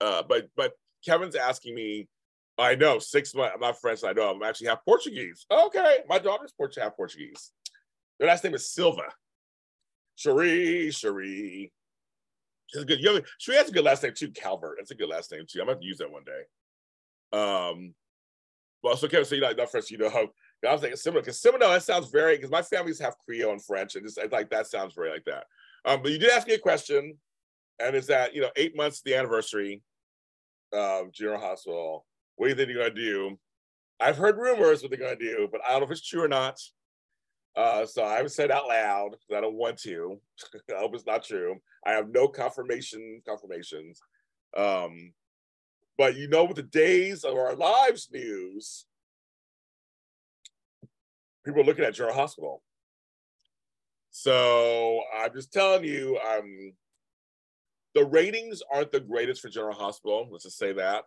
uh, 0.00 0.22
but 0.28 0.48
but 0.56 0.72
Kevin's 1.04 1.36
asking 1.36 1.74
me 1.74 2.08
I 2.56 2.74
know 2.74 2.98
six 2.98 3.34
months. 3.34 3.56
My 3.60 3.72
friends 3.72 4.04
I 4.04 4.12
know 4.12 4.30
I'm 4.30 4.42
actually 4.42 4.68
half 4.68 4.84
Portuguese. 4.84 5.44
Okay, 5.50 5.98
my 6.08 6.18
daughter's 6.18 6.52
Portuguese, 6.52 6.84
half 6.84 6.96
Portuguese. 6.96 7.52
Their 8.18 8.28
last 8.28 8.44
name 8.44 8.54
is 8.54 8.70
Silva. 8.70 9.02
Cherie, 10.16 10.90
Cherie. 10.90 11.72
She's 12.68 12.84
good. 12.84 13.00
You 13.00 13.22
she 13.38 13.54
has 13.54 13.68
a 13.68 13.72
good 13.72 13.84
last 13.84 14.02
name 14.02 14.12
too. 14.16 14.30
Calvert. 14.30 14.76
That's 14.78 14.90
a 14.90 14.94
good 14.94 15.08
last 15.08 15.32
name 15.32 15.44
too. 15.48 15.60
I'm 15.60 15.66
gonna 15.66 15.80
to 15.80 15.84
use 15.84 15.98
that 15.98 16.10
one 16.10 16.24
day. 16.24 17.38
Um, 17.38 17.94
well, 18.82 18.96
so 18.96 19.08
Kevin, 19.08 19.24
so 19.24 19.34
you 19.34 19.40
know, 19.40 19.52
not 19.52 19.70
first, 19.70 19.90
you 19.90 19.98
know 19.98 20.10
how 20.10 20.28
I 20.66 20.72
was 20.72 20.80
thinking 20.80 20.96
similar 20.96 21.22
because 21.22 21.40
Seminole 21.40 21.70
that 21.70 21.82
sounds 21.82 22.10
very 22.10 22.36
because 22.36 22.50
my 22.50 22.62
family's 22.62 22.98
half 22.98 23.16
Creole 23.24 23.52
and 23.52 23.64
French, 23.64 23.96
and 23.96 24.04
just 24.04 24.18
like 24.32 24.50
that 24.50 24.66
sounds 24.66 24.94
very 24.94 25.10
like 25.10 25.24
that. 25.24 25.44
Um, 25.84 26.02
but 26.02 26.12
you 26.12 26.18
did 26.18 26.30
ask 26.30 26.46
me 26.46 26.54
a 26.54 26.58
question, 26.58 27.16
and 27.80 27.96
is 27.96 28.06
that 28.06 28.34
you 28.34 28.40
know 28.40 28.50
eight 28.56 28.76
months 28.76 29.02
the 29.02 29.14
anniversary 29.14 29.82
of 30.72 31.12
General 31.12 31.40
Hospital 31.40 32.06
what 32.36 32.46
do 32.46 32.50
you 32.50 32.56
think 32.56 32.68
they're 32.68 32.88
gonna 32.88 32.94
do? 32.94 33.38
I've 34.00 34.16
heard 34.16 34.36
rumors 34.36 34.82
what 34.82 34.90
they're 34.90 34.98
gonna 34.98 35.16
do, 35.16 35.48
but 35.50 35.60
I 35.66 35.70
don't 35.70 35.80
know 35.80 35.86
if 35.86 35.92
it's 35.92 36.06
true 36.06 36.22
or 36.22 36.28
not. 36.28 36.58
Uh, 37.56 37.86
so 37.86 38.04
I 38.04 38.14
haven't 38.16 38.30
said 38.30 38.50
out 38.50 38.66
loud 38.66 39.10
because 39.12 39.36
I 39.36 39.40
don't 39.40 39.54
want 39.54 39.78
to. 39.82 40.20
I 40.74 40.78
hope 40.78 40.94
it's 40.94 41.06
not 41.06 41.24
true. 41.24 41.56
I 41.86 41.92
have 41.92 42.08
no 42.08 42.26
confirmation 42.26 43.22
confirmations. 43.26 44.00
Um, 44.56 45.12
but 45.96 46.16
you 46.16 46.26
know, 46.28 46.44
with 46.44 46.56
the 46.56 46.62
days 46.62 47.22
of 47.22 47.36
our 47.36 47.54
lives 47.54 48.08
news, 48.12 48.86
people 51.44 51.60
are 51.60 51.64
looking 51.64 51.84
at 51.84 51.94
General 51.94 52.14
Hospital. 52.14 52.62
So 54.10 55.00
I'm 55.16 55.32
just 55.34 55.52
telling 55.52 55.84
you, 55.84 56.18
um, 56.18 56.72
the 57.94 58.04
ratings 58.04 58.62
aren't 58.72 58.92
the 58.92 59.00
greatest 59.00 59.40
for 59.40 59.48
General 59.48 59.74
Hospital. 59.74 60.28
Let's 60.30 60.44
just 60.44 60.58
say 60.58 60.72
that. 60.72 61.04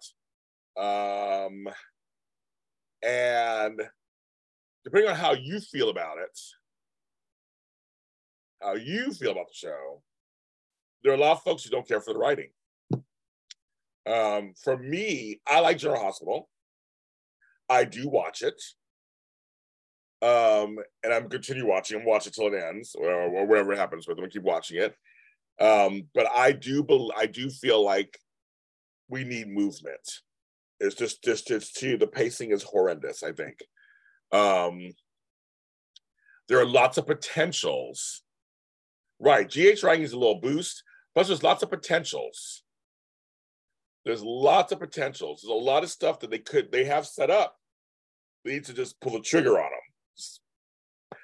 Um, 0.81 1.67
and 3.03 3.81
depending 4.83 5.09
on 5.09 5.15
how 5.15 5.33
you 5.33 5.59
feel 5.59 5.89
about 5.89 6.17
it, 6.19 6.39
how 8.61 8.75
you 8.75 9.13
feel 9.13 9.31
about 9.31 9.47
the 9.47 9.53
show, 9.53 10.01
there 11.03 11.11
are 11.13 11.15
a 11.15 11.19
lot 11.19 11.33
of 11.33 11.43
folks 11.43 11.63
who 11.63 11.69
don't 11.69 11.87
care 11.87 12.01
for 12.01 12.13
the 12.13 12.19
writing. 12.19 12.49
Um, 14.05 14.53
for 14.63 14.77
me, 14.77 15.41
I 15.45 15.59
like 15.59 15.77
General 15.77 16.01
Hospital. 16.01 16.49
I 17.69 17.83
do 17.83 18.07
watch 18.07 18.41
it. 18.41 18.61
Um, 20.21 20.77
and 21.03 21.13
I'm 21.13 21.29
continue 21.29 21.67
watching. 21.67 21.99
I'm 21.99 22.05
watching 22.05 22.33
till 22.33 22.47
it 22.47 22.61
ends, 22.61 22.95
or, 22.95 23.11
or 23.11 23.45
whatever 23.45 23.75
happens 23.75 24.07
with 24.07 24.17
them. 24.17 24.25
I 24.25 24.29
keep 24.29 24.43
watching 24.43 24.81
it. 24.81 24.95
Um, 25.59 26.03
but 26.13 26.27
I 26.33 26.51
do, 26.51 26.83
be- 26.83 27.11
I 27.15 27.25
do 27.25 27.49
feel 27.49 27.83
like 27.83 28.17
we 29.09 29.23
need 29.23 29.47
movement. 29.47 30.21
It's 30.79 30.95
just 30.95 31.23
just 31.23 31.47
just 31.47 31.75
to 31.77 31.97
the 31.97 32.07
pacing 32.07 32.51
is 32.51 32.63
horrendous. 32.63 33.23
I 33.23 33.31
think 33.31 33.63
um, 34.31 34.91
there 36.47 36.59
are 36.59 36.65
lots 36.65 36.97
of 36.97 37.07
potentials. 37.07 38.21
Right, 39.19 39.49
GH 39.49 39.81
writing 39.81 40.03
is 40.03 40.13
a 40.13 40.19
little 40.19 40.39
boost. 40.39 40.83
Plus, 41.15 41.27
there's 41.27 41.41
lots 41.41 41.63
of 41.63 41.71
potentials. 41.71 42.61
There's 44.05 44.21
lots 44.21 44.71
of 44.71 44.79
potentials. 44.79 45.41
There's 45.41 45.49
a 45.49 45.55
lot 45.55 45.83
of 45.83 45.89
stuff 45.89 46.19
that 46.19 46.29
they 46.29 46.37
could 46.37 46.71
they 46.71 46.85
have 46.85 47.07
set 47.07 47.31
up. 47.31 47.55
They 48.45 48.53
need 48.53 48.65
to 48.65 48.73
just 48.73 49.01
pull 49.01 49.13
the 49.13 49.21
trigger 49.21 49.57
on 49.57 49.63
them. 49.63 49.71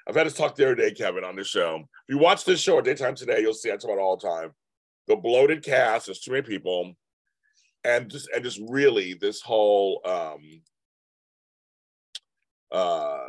I've 0.08 0.14
had 0.14 0.26
this 0.26 0.34
talk 0.34 0.54
the 0.54 0.64
other 0.64 0.74
day, 0.74 0.92
Kevin, 0.92 1.24
on 1.24 1.36
this 1.36 1.48
show. 1.48 1.76
If 1.76 2.14
you 2.14 2.18
watch 2.18 2.44
this 2.44 2.60
show 2.60 2.78
at 2.78 2.84
daytime 2.84 3.14
today, 3.14 3.40
you'll 3.40 3.54
see 3.54 3.70
I 3.70 3.76
talk 3.76 3.90
about 3.90 3.98
all 3.98 4.16
the 4.16 4.28
time. 4.28 4.52
The 5.06 5.16
bloated 5.16 5.64
cast. 5.64 6.06
There's 6.06 6.20
too 6.20 6.32
many 6.32 6.42
people 6.42 6.94
and 7.84 8.10
just 8.10 8.28
and 8.34 8.42
just 8.42 8.60
really 8.68 9.14
this 9.14 9.40
whole 9.40 10.00
um 10.04 10.62
uh 12.72 13.26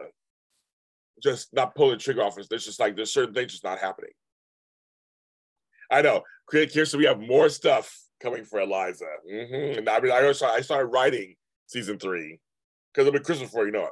just 1.21 1.53
not 1.53 1.75
pulling 1.75 1.97
the 1.97 2.03
trigger 2.03 2.23
off 2.23 2.35
there's 2.49 2.65
just 2.65 2.79
like 2.79 2.95
there's 2.95 3.13
certain 3.13 3.33
things 3.33 3.51
just 3.51 3.63
not 3.63 3.79
happening 3.79 4.11
i 5.91 6.01
know 6.01 6.23
so 6.85 6.97
we 6.97 7.05
have 7.05 7.19
more 7.19 7.49
stuff 7.49 8.01
coming 8.21 8.45
for 8.45 8.59
eliza 8.59 9.05
mm-hmm. 9.29 9.79
and 9.79 9.89
i 9.89 9.99
mean 9.99 10.11
i 10.11 10.31
started, 10.31 10.57
I 10.57 10.61
started 10.61 10.87
writing 10.87 11.35
season 11.67 11.99
three 11.99 12.39
because 12.93 13.07
it'll 13.07 13.19
be 13.19 13.23
christmas 13.23 13.49
before 13.49 13.65
you 13.65 13.71
know 13.71 13.85
it 13.85 13.91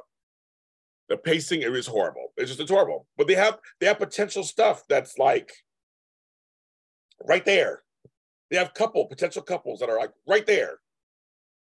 the 1.08 1.16
pacing 1.16 1.62
it 1.62 1.74
is 1.74 1.86
horrible 1.86 2.32
it's 2.36 2.48
just 2.48 2.60
it's 2.60 2.70
horrible 2.70 3.06
but 3.16 3.26
they 3.26 3.34
have 3.34 3.58
they 3.80 3.86
have 3.86 3.98
potential 3.98 4.42
stuff 4.42 4.82
that's 4.88 5.18
like 5.18 5.52
right 7.26 7.44
there 7.44 7.84
they 8.50 8.60
have 8.60 8.74
couple 8.74 9.04
potential 9.06 9.42
couples 9.42 9.80
that 9.80 9.88
are 9.88 9.98
like 9.98 10.12
right 10.28 10.46
there. 10.46 10.78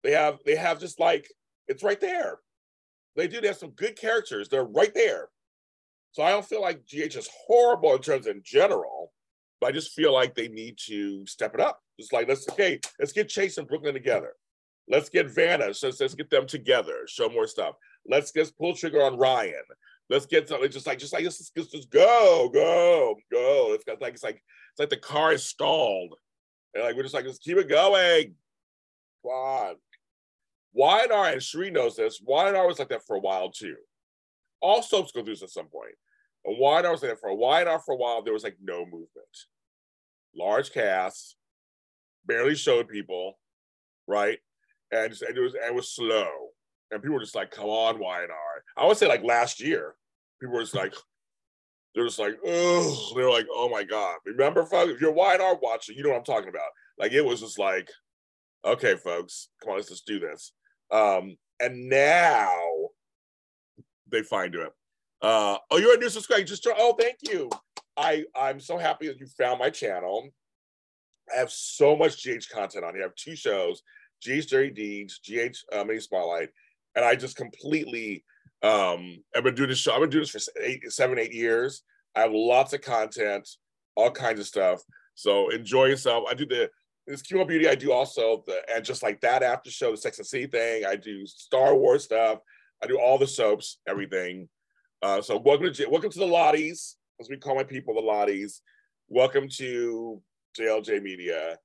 They 0.02 0.12
have 0.12 0.38
they 0.44 0.56
have 0.56 0.80
just 0.80 0.98
like 0.98 1.28
it's 1.68 1.84
right 1.84 2.00
there. 2.00 2.38
They 3.16 3.28
do. 3.28 3.40
They 3.40 3.46
have 3.46 3.56
some 3.56 3.70
good 3.70 3.96
characters. 3.96 4.48
They're 4.48 4.64
right 4.64 4.92
there. 4.94 5.28
So 6.10 6.24
I 6.24 6.30
don't 6.30 6.44
feel 6.44 6.60
like 6.60 6.86
GH 6.86 7.16
is 7.16 7.28
horrible 7.46 7.94
in 7.94 8.02
terms 8.02 8.26
in 8.26 8.42
general, 8.44 9.12
but 9.60 9.68
I 9.68 9.72
just 9.72 9.92
feel 9.92 10.12
like 10.12 10.34
they 10.34 10.48
need 10.48 10.78
to 10.86 11.24
step 11.26 11.54
it 11.54 11.60
up. 11.60 11.80
Just 11.98 12.12
like 12.12 12.28
let's 12.28 12.48
okay, 12.50 12.80
let's 12.98 13.12
get 13.12 13.28
Chase 13.28 13.58
and 13.58 13.68
Brooklyn 13.68 13.94
together. 13.94 14.32
Let's 14.88 15.08
get 15.08 15.30
Vanna. 15.30 15.66
Let's, 15.66 15.82
let's 15.82 16.14
get 16.14 16.30
them 16.30 16.46
together. 16.46 17.06
Show 17.06 17.28
more 17.28 17.46
stuff. 17.46 17.76
Let's 18.06 18.32
just 18.32 18.56
pull 18.58 18.74
trigger 18.74 19.02
on 19.02 19.18
Ryan. 19.18 19.62
Let's 20.08 20.26
get 20.26 20.48
something 20.48 20.70
just 20.70 20.86
like 20.86 20.98
just 20.98 21.12
like 21.12 21.24
just, 21.24 21.54
just, 21.54 21.72
just 21.72 21.90
go 21.90 22.50
go 22.52 23.16
go. 23.30 23.72
It's 23.72 23.84
got 23.84 24.00
like 24.00 24.14
it's 24.14 24.24
like 24.24 24.42
it's 24.72 24.80
like 24.80 24.90
the 24.90 24.96
car 24.96 25.32
is 25.32 25.44
stalled 25.44 26.14
and 26.74 26.84
like 26.84 26.96
we're 26.96 27.02
just 27.02 27.14
like, 27.14 27.24
let's 27.24 27.38
keep 27.38 27.56
it 27.56 27.68
going. 27.68 28.34
Come 29.22 29.32
on. 29.32 29.74
YNR, 30.76 31.32
and 31.32 31.40
Sheree 31.40 31.72
knows 31.72 31.96
this, 31.96 32.20
YNR 32.20 32.66
was 32.66 32.78
like 32.78 32.88
that 32.90 33.04
for 33.06 33.16
a 33.16 33.20
while 33.20 33.50
too. 33.50 33.76
All 34.60 34.82
soaps 34.82 35.10
go 35.10 35.22
through 35.22 35.34
this 35.34 35.42
at 35.42 35.50
some 35.50 35.66
point. 35.66 35.94
And 36.44 36.56
YNR 36.56 36.92
was 36.92 37.02
like 37.02 37.12
that 37.12 37.20
for 37.20 37.30
a 37.30 37.36
YNR 37.36 37.82
for 37.84 37.94
a 37.94 37.96
while, 37.96 38.22
there 38.22 38.32
was 38.32 38.44
like 38.44 38.56
no 38.62 38.84
movement. 38.84 39.10
Large 40.36 40.72
cast, 40.72 41.36
barely 42.24 42.54
showed 42.54 42.88
people, 42.88 43.38
right? 44.06 44.38
And, 44.92 45.12
and 45.12 45.36
it 45.36 45.40
was 45.40 45.54
and 45.54 45.64
it 45.64 45.74
was 45.74 45.92
slow. 45.92 46.28
And 46.90 47.02
people 47.02 47.14
were 47.14 47.20
just 47.20 47.34
like, 47.34 47.50
come 47.50 47.66
on, 47.66 47.98
YNR. 48.00 48.28
I 48.76 48.86
would 48.86 48.96
say 48.96 49.06
like 49.06 49.22
last 49.22 49.60
year, 49.60 49.94
people 50.40 50.54
were 50.54 50.62
just 50.62 50.74
like, 50.74 50.94
they're 51.94 52.06
just 52.06 52.18
like, 52.18 52.38
oh, 52.44 53.12
they're 53.16 53.30
like, 53.30 53.46
oh 53.52 53.68
my 53.68 53.84
God. 53.84 54.16
Remember, 54.26 54.64
folks, 54.64 54.92
if 54.92 55.00
you're 55.00 55.14
YNR 55.14 55.58
watching, 55.62 55.96
you 55.96 56.02
know 56.02 56.10
what 56.10 56.18
I'm 56.18 56.24
talking 56.24 56.48
about. 56.48 56.68
Like 56.98 57.12
it 57.12 57.24
was 57.24 57.40
just 57.40 57.58
like, 57.58 57.90
okay, 58.64 58.96
folks, 58.96 59.48
come 59.62 59.70
on, 59.70 59.76
let's 59.76 59.88
just 59.88 60.06
do 60.06 60.18
this. 60.18 60.52
Um, 60.90 61.36
and 61.60 61.88
now 61.88 62.50
they 64.10 64.22
find 64.22 64.54
it. 64.54 64.72
Uh, 65.22 65.58
oh, 65.70 65.76
you're 65.76 65.94
a 65.94 65.98
new 65.98 66.08
subscriber. 66.08 66.44
Just 66.44 66.66
oh, 66.76 66.94
thank 66.98 67.16
you. 67.22 67.50
I 67.96 68.24
I'm 68.34 68.60
so 68.60 68.78
happy 68.78 69.06
that 69.08 69.20
you 69.20 69.26
found 69.26 69.58
my 69.58 69.70
channel. 69.70 70.28
I 71.32 71.38
have 71.38 71.50
so 71.50 71.94
much 71.94 72.24
GH 72.24 72.48
content 72.50 72.84
on 72.84 72.94
here. 72.94 73.02
I 73.02 73.06
have 73.06 73.14
two 73.14 73.36
shows, 73.36 73.82
GH 74.24 74.48
Dirty 74.48 74.70
Deeds, 74.70 75.20
GH 75.24 75.56
uh, 75.74 75.84
Mini 75.84 76.00
Spotlight, 76.00 76.48
and 76.94 77.04
I 77.04 77.14
just 77.14 77.36
completely 77.36 78.24
um, 78.62 79.22
I've 79.34 79.44
been 79.44 79.54
doing 79.54 79.70
this 79.70 79.78
show. 79.78 79.92
I've 79.92 80.00
been 80.00 80.10
doing 80.10 80.24
this 80.30 80.30
for 80.30 80.52
eight, 80.62 80.92
seven, 80.92 81.18
eight 81.18 81.32
years. 81.32 81.82
I 82.14 82.20
have 82.20 82.32
lots 82.32 82.72
of 82.72 82.82
content, 82.82 83.48
all 83.96 84.10
kinds 84.10 84.38
of 84.38 84.46
stuff. 84.46 84.82
So 85.14 85.48
enjoy 85.50 85.86
yourself. 85.86 86.24
I 86.28 86.34
do 86.34 86.46
the 86.46 86.70
this 87.06 87.22
Q 87.22 87.44
Beauty. 87.44 87.68
I 87.68 87.74
do 87.74 87.92
also 87.92 88.44
the 88.46 88.60
and 88.72 88.84
just 88.84 89.02
like 89.02 89.20
that 89.22 89.42
after 89.42 89.70
show, 89.70 89.90
the 89.90 89.96
Sex 89.96 90.18
and 90.18 90.26
City 90.26 90.46
thing. 90.46 90.84
I 90.84 90.96
do 90.96 91.26
Star 91.26 91.74
Wars 91.74 92.04
stuff. 92.04 92.40
I 92.82 92.86
do 92.86 92.98
all 92.98 93.18
the 93.18 93.26
soaps, 93.26 93.78
everything. 93.86 94.48
Uh, 95.02 95.22
so 95.22 95.38
welcome 95.38 95.72
to 95.72 95.86
welcome 95.86 96.10
to 96.10 96.18
the 96.18 96.26
Lotties, 96.26 96.96
as 97.20 97.28
we 97.30 97.36
call 97.36 97.54
my 97.54 97.64
people, 97.64 97.94
the 97.94 98.02
Lotties. 98.02 98.60
Welcome 99.08 99.48
to 99.56 100.22
JLJ 100.58 101.02
Media. 101.02 101.58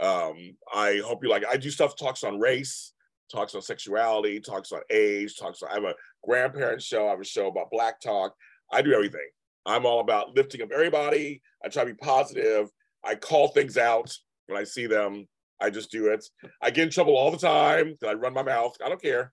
Um, 0.00 0.56
I 0.74 1.00
hope 1.04 1.22
you 1.22 1.30
like. 1.30 1.44
I 1.50 1.56
do 1.56 1.70
stuff 1.70 1.96
talks 1.96 2.22
on 2.22 2.38
race 2.38 2.93
talks 3.34 3.54
on 3.54 3.62
sexuality, 3.62 4.40
talks 4.40 4.72
on 4.72 4.80
age, 4.90 5.36
talks 5.36 5.62
on, 5.62 5.70
I 5.70 5.74
have 5.74 5.84
a 5.84 5.94
grandparent 6.24 6.82
show, 6.82 7.06
I 7.06 7.10
have 7.10 7.20
a 7.20 7.24
show 7.24 7.48
about 7.48 7.70
Black 7.70 8.00
Talk. 8.00 8.34
I 8.72 8.80
do 8.80 8.92
everything. 8.92 9.28
I'm 9.66 9.86
all 9.86 10.00
about 10.00 10.36
lifting 10.36 10.62
up 10.62 10.70
everybody. 10.72 11.42
I 11.64 11.68
try 11.68 11.84
to 11.84 11.92
be 11.92 11.96
positive. 11.96 12.68
I 13.04 13.14
call 13.14 13.48
things 13.48 13.76
out 13.76 14.16
when 14.46 14.58
I 14.58 14.64
see 14.64 14.86
them. 14.86 15.26
I 15.60 15.70
just 15.70 15.90
do 15.90 16.08
it. 16.08 16.24
I 16.62 16.70
get 16.70 16.84
in 16.84 16.90
trouble 16.90 17.16
all 17.16 17.30
the 17.30 17.38
time 17.38 17.94
I 18.06 18.14
run 18.14 18.34
my 18.34 18.42
mouth. 18.42 18.76
I 18.84 18.88
don't 18.88 19.02
care. 19.02 19.32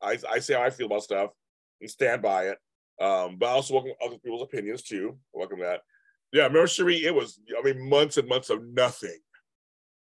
I, 0.00 0.18
I 0.30 0.38
say 0.38 0.54
how 0.54 0.62
I 0.62 0.70
feel 0.70 0.86
about 0.86 1.02
stuff 1.02 1.30
and 1.80 1.90
stand 1.90 2.22
by 2.22 2.48
it. 2.48 2.58
Um, 3.00 3.36
but 3.38 3.46
I 3.46 3.52
also 3.52 3.74
welcome 3.74 3.92
other 4.04 4.18
people's 4.18 4.42
opinions 4.42 4.82
too. 4.82 5.18
welcome 5.32 5.60
that. 5.60 5.80
Yeah, 6.32 6.44
remember 6.44 6.66
Cherie? 6.66 7.04
It 7.04 7.14
was, 7.14 7.40
I 7.58 7.62
mean, 7.62 7.88
months 7.88 8.16
and 8.16 8.28
months 8.28 8.50
of 8.50 8.64
nothing. 8.64 9.18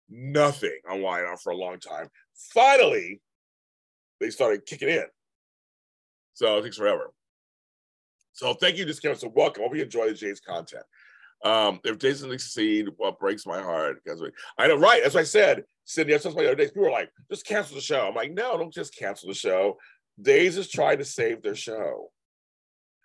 Nothing 0.08 0.78
on 0.90 1.00
YNR 1.00 1.40
for 1.42 1.52
a 1.52 1.56
long 1.56 1.78
time. 1.78 2.08
Finally, 2.52 3.20
they 4.20 4.30
started 4.30 4.66
kicking 4.66 4.88
in. 4.88 5.04
So 6.34 6.58
it 6.58 6.62
takes 6.62 6.76
forever. 6.76 7.12
So 8.32 8.54
thank 8.54 8.76
you, 8.76 8.84
discount. 8.84 9.20
So 9.20 9.32
welcome. 9.34 9.62
Hope 9.62 9.76
you 9.76 9.82
enjoy 9.82 10.08
the 10.08 10.14
Jay's 10.14 10.40
content. 10.40 10.82
Um, 11.44 11.80
if 11.84 11.98
Jason 11.98 12.30
succeed, 12.30 12.88
what 12.96 13.18
breaks 13.18 13.46
my 13.46 13.62
heart? 13.62 14.02
Because 14.02 14.22
I 14.58 14.66
know, 14.66 14.76
right? 14.76 15.02
As 15.02 15.14
I 15.14 15.22
said, 15.22 15.64
Cindy, 15.84 16.14
I 16.14 16.18
said 16.18 16.32
the 16.32 16.50
other 16.50 16.56
people 16.56 16.82
were 16.82 16.90
like, 16.90 17.10
just 17.30 17.46
cancel 17.46 17.76
the 17.76 17.82
show. 17.82 18.08
I'm 18.08 18.14
like, 18.14 18.32
no, 18.32 18.56
don't 18.56 18.72
just 18.72 18.96
cancel 18.96 19.28
the 19.28 19.34
show. 19.34 19.76
Days 20.20 20.56
is 20.56 20.70
trying 20.70 20.98
to 20.98 21.04
save 21.04 21.42
their 21.42 21.54
show. 21.54 22.10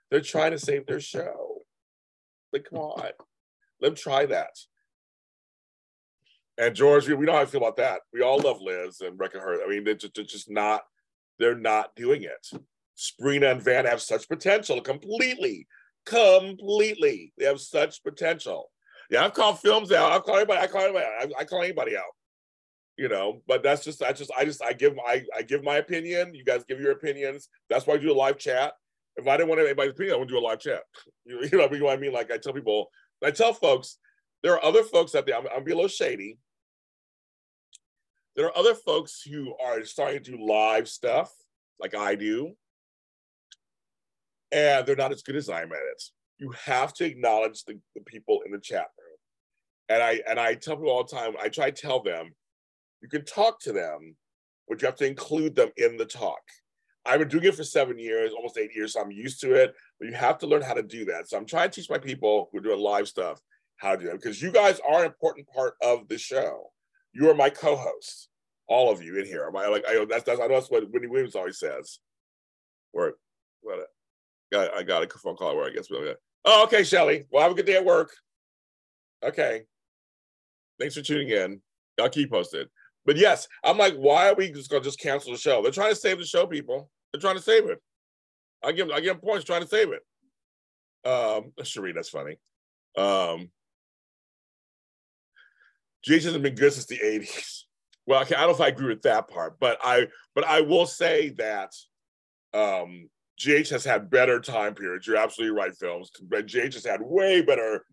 They're 0.09 0.21
trying 0.21 0.51
to 0.51 0.59
save 0.59 0.85
their 0.85 1.01
show. 1.01 1.63
Like, 2.53 2.65
come 2.69 2.79
on, 2.79 2.99
let 2.99 3.15
them 3.81 3.95
try 3.95 4.25
that. 4.27 4.55
And 6.59 6.75
George, 6.75 7.07
we 7.07 7.15
know 7.25 7.31
how 7.31 7.39
I 7.39 7.45
feel 7.45 7.61
about 7.61 7.77
that. 7.77 8.01
We 8.11 8.21
all 8.21 8.37
love 8.37 8.59
Liz 8.61 8.99
and 8.99 9.17
Rebecca 9.17 9.37
Herbst. 9.37 9.63
I 9.65 9.69
mean, 9.69 9.85
they're 9.85 9.95
just, 9.95 10.13
they're 10.13 10.25
just 10.25 10.51
not, 10.51 10.81
they're 11.39 11.57
not 11.57 11.95
doing 11.95 12.23
it. 12.23 12.51
Sprina 12.97 13.51
and 13.51 13.63
Van 13.63 13.85
have 13.85 14.01
such 14.01 14.27
potential 14.27 14.81
completely, 14.81 15.67
completely. 16.05 17.31
They 17.37 17.45
have 17.45 17.61
such 17.61 18.03
potential. 18.03 18.69
Yeah, 19.09 19.23
I've 19.23 19.33
called 19.33 19.59
films 19.59 19.93
out. 19.93 20.11
I've 20.11 20.23
called. 20.23 20.51
I 20.51 20.67
call 20.67 20.81
anybody. 20.81 21.05
I, 21.05 21.27
I 21.39 21.43
call 21.45 21.63
anybody 21.63 21.95
out. 21.95 22.03
You 22.97 23.07
know, 23.07 23.41
but 23.47 23.63
that's 23.63 23.85
just 23.85 23.99
that's 23.99 24.19
just 24.19 24.31
I 24.37 24.43
just 24.43 24.61
I 24.61 24.73
give 24.73 24.95
my 24.97 25.23
I 25.35 25.41
give 25.41 25.63
my 25.63 25.77
opinion. 25.77 26.35
You 26.35 26.43
guys 26.43 26.65
give 26.67 26.81
your 26.81 26.91
opinions. 26.91 27.47
That's 27.69 27.87
why 27.87 27.93
I 27.93 27.97
do 27.97 28.11
a 28.11 28.13
live 28.13 28.37
chat. 28.37 28.73
If 29.15 29.27
I 29.27 29.37
didn't 29.37 29.47
want 29.47 29.61
anybody's 29.61 29.93
opinion, 29.93 30.15
I 30.15 30.17
wouldn't 30.17 30.31
do 30.31 30.37
a 30.37 30.45
live 30.45 30.59
chat. 30.59 30.81
You, 31.25 31.41
you 31.43 31.57
know 31.57 31.67
what 31.67 31.93
I 31.93 31.97
mean? 31.97 32.11
Like 32.11 32.31
I 32.31 32.37
tell 32.37 32.53
people, 32.53 32.89
I 33.23 33.29
tell 33.29 33.53
folks, 33.53 33.97
there 34.41 34.53
are 34.53 34.65
other 34.65 34.83
folks 34.83 35.13
out 35.13 35.27
there. 35.27 35.37
I'm, 35.37 35.45
I'm 35.55 35.63
be 35.63 35.71
a 35.71 35.75
little 35.75 35.87
shady. 35.87 36.39
There 38.35 38.45
are 38.45 38.57
other 38.57 38.75
folks 38.75 39.21
who 39.21 39.53
are 39.63 39.83
starting 39.83 40.23
to 40.23 40.31
do 40.31 40.45
live 40.45 40.87
stuff 40.87 41.31
like 41.79 41.95
I 41.95 42.15
do 42.15 42.55
and 44.51 44.85
they're 44.85 44.95
not 44.95 45.11
as 45.11 45.21
good 45.21 45.35
as 45.35 45.49
I'm 45.49 45.71
at 45.71 45.77
it. 45.91 46.03
You 46.39 46.51
have 46.65 46.93
to 46.95 47.05
acknowledge 47.05 47.63
the, 47.65 47.79
the 47.95 48.01
people 48.01 48.41
in 48.45 48.51
the 48.51 48.59
chat 48.59 48.87
room. 48.97 49.17
And 49.89 50.03
I 50.03 50.21
and 50.27 50.39
I 50.39 50.53
tell 50.55 50.75
people 50.75 50.91
all 50.91 51.03
the 51.03 51.15
time, 51.15 51.33
I 51.41 51.49
try 51.49 51.71
to 51.71 51.81
tell 51.81 52.01
them, 52.01 52.31
you 53.01 53.09
can 53.09 53.25
talk 53.25 53.59
to 53.61 53.73
them, 53.73 54.15
but 54.67 54.81
you 54.81 54.85
have 54.85 54.95
to 54.97 55.07
include 55.07 55.55
them 55.55 55.69
in 55.77 55.97
the 55.97 56.05
talk. 56.05 56.41
I've 57.05 57.19
been 57.19 57.27
doing 57.27 57.45
it 57.45 57.55
for 57.55 57.63
seven 57.63 57.97
years, 57.97 58.31
almost 58.33 58.57
eight 58.57 58.75
years, 58.75 58.93
so 58.93 59.01
I'm 59.01 59.11
used 59.11 59.41
to 59.41 59.53
it. 59.53 59.73
But 59.99 60.09
you 60.09 60.15
have 60.15 60.37
to 60.39 60.47
learn 60.47 60.61
how 60.61 60.73
to 60.73 60.83
do 60.83 61.05
that. 61.05 61.27
So 61.27 61.37
I'm 61.37 61.45
trying 61.45 61.69
to 61.69 61.81
teach 61.81 61.89
my 61.89 61.97
people 61.97 62.49
who 62.51 62.59
are 62.59 62.61
doing 62.61 62.79
live 62.79 63.07
stuff 63.07 63.39
how 63.77 63.95
to 63.95 64.03
do 64.03 64.09
it 64.09 64.21
because 64.21 64.41
you 64.41 64.51
guys 64.51 64.79
are 64.87 64.99
an 64.99 65.05
important 65.05 65.47
part 65.47 65.73
of 65.81 66.07
the 66.07 66.17
show. 66.17 66.71
You 67.13 67.29
are 67.29 67.35
my 67.35 67.49
co-hosts, 67.49 68.29
all 68.67 68.91
of 68.91 69.01
you 69.01 69.17
in 69.17 69.25
here. 69.25 69.49
My 69.51 69.67
like 69.67 69.85
I 69.87 70.05
that's 70.05 70.23
that's 70.23 70.39
I 70.39 70.47
know 70.47 70.55
that's 70.55 70.69
what 70.69 70.89
Wendy 70.91 71.07
Williams 71.07 71.35
always 71.35 71.59
says. 71.59 71.99
Or 72.93 73.13
what 73.61 73.87
Got, 74.51 74.75
I 74.75 74.83
got 74.83 75.03
a 75.03 75.19
phone 75.19 75.35
call 75.35 75.55
where 75.55 75.65
I 75.65 75.69
guess. 75.69 75.89
we 75.89 76.13
Oh, 76.45 76.63
okay, 76.63 76.83
Shelly. 76.83 77.25
Well, 77.31 77.43
have 77.43 77.51
a 77.51 77.55
good 77.55 77.65
day 77.65 77.75
at 77.75 77.85
work. 77.85 78.11
Okay. 79.23 79.63
Thanks 80.79 80.95
for 80.95 81.01
tuning 81.01 81.29
in. 81.29 81.61
I'll 81.99 82.09
keep 82.09 82.31
posted. 82.31 82.67
But 83.05 83.17
yes, 83.17 83.47
I'm 83.63 83.77
like, 83.77 83.95
why 83.95 84.29
are 84.29 84.35
we 84.35 84.51
just 84.51 84.69
gonna 84.69 84.83
just 84.83 84.99
cancel 84.99 85.31
the 85.31 85.37
show? 85.37 85.61
They're 85.61 85.71
trying 85.71 85.91
to 85.91 85.95
save 85.95 86.19
the 86.19 86.25
show, 86.25 86.47
people. 86.47 86.89
They're 87.11 87.21
trying 87.21 87.35
to 87.35 87.41
save 87.41 87.69
it. 87.69 87.79
I 88.63 88.71
give 88.71 88.89
I 88.89 88.99
give 88.99 89.13
them 89.13 89.21
points 89.21 89.45
trying 89.45 89.61
to 89.61 89.67
save 89.67 89.89
it. 89.91 90.01
Um, 91.09 91.51
Cherie, 91.63 91.93
that's 91.93 92.09
funny. 92.09 92.37
Um, 92.97 93.49
Jason 96.03 96.33
has 96.33 96.41
been 96.41 96.55
good 96.55 96.73
since 96.73 96.85
the 96.85 96.99
80s. 96.99 97.63
Well, 98.05 98.21
okay, 98.21 98.35
I 98.35 98.39
don't 98.39 98.49
know 98.49 98.55
if 98.55 98.61
I 98.61 98.69
agree 98.69 98.87
with 98.87 99.03
that 99.03 99.27
part, 99.27 99.59
but 99.59 99.77
I 99.83 100.07
but 100.33 100.43
I 100.43 100.61
will 100.61 100.87
say 100.87 101.29
that 101.37 101.71
um 102.53 103.09
GH 103.39 103.69
has 103.69 103.85
had 103.85 104.09
better 104.09 104.39
time 104.39 104.73
periods. 104.75 105.07
You're 105.07 105.17
absolutely 105.17 105.55
right, 105.55 105.75
films. 105.75 106.09
But 106.23 106.47
GH 106.47 106.73
has 106.73 106.85
had 106.85 107.01
way 107.01 107.41
better 107.41 107.85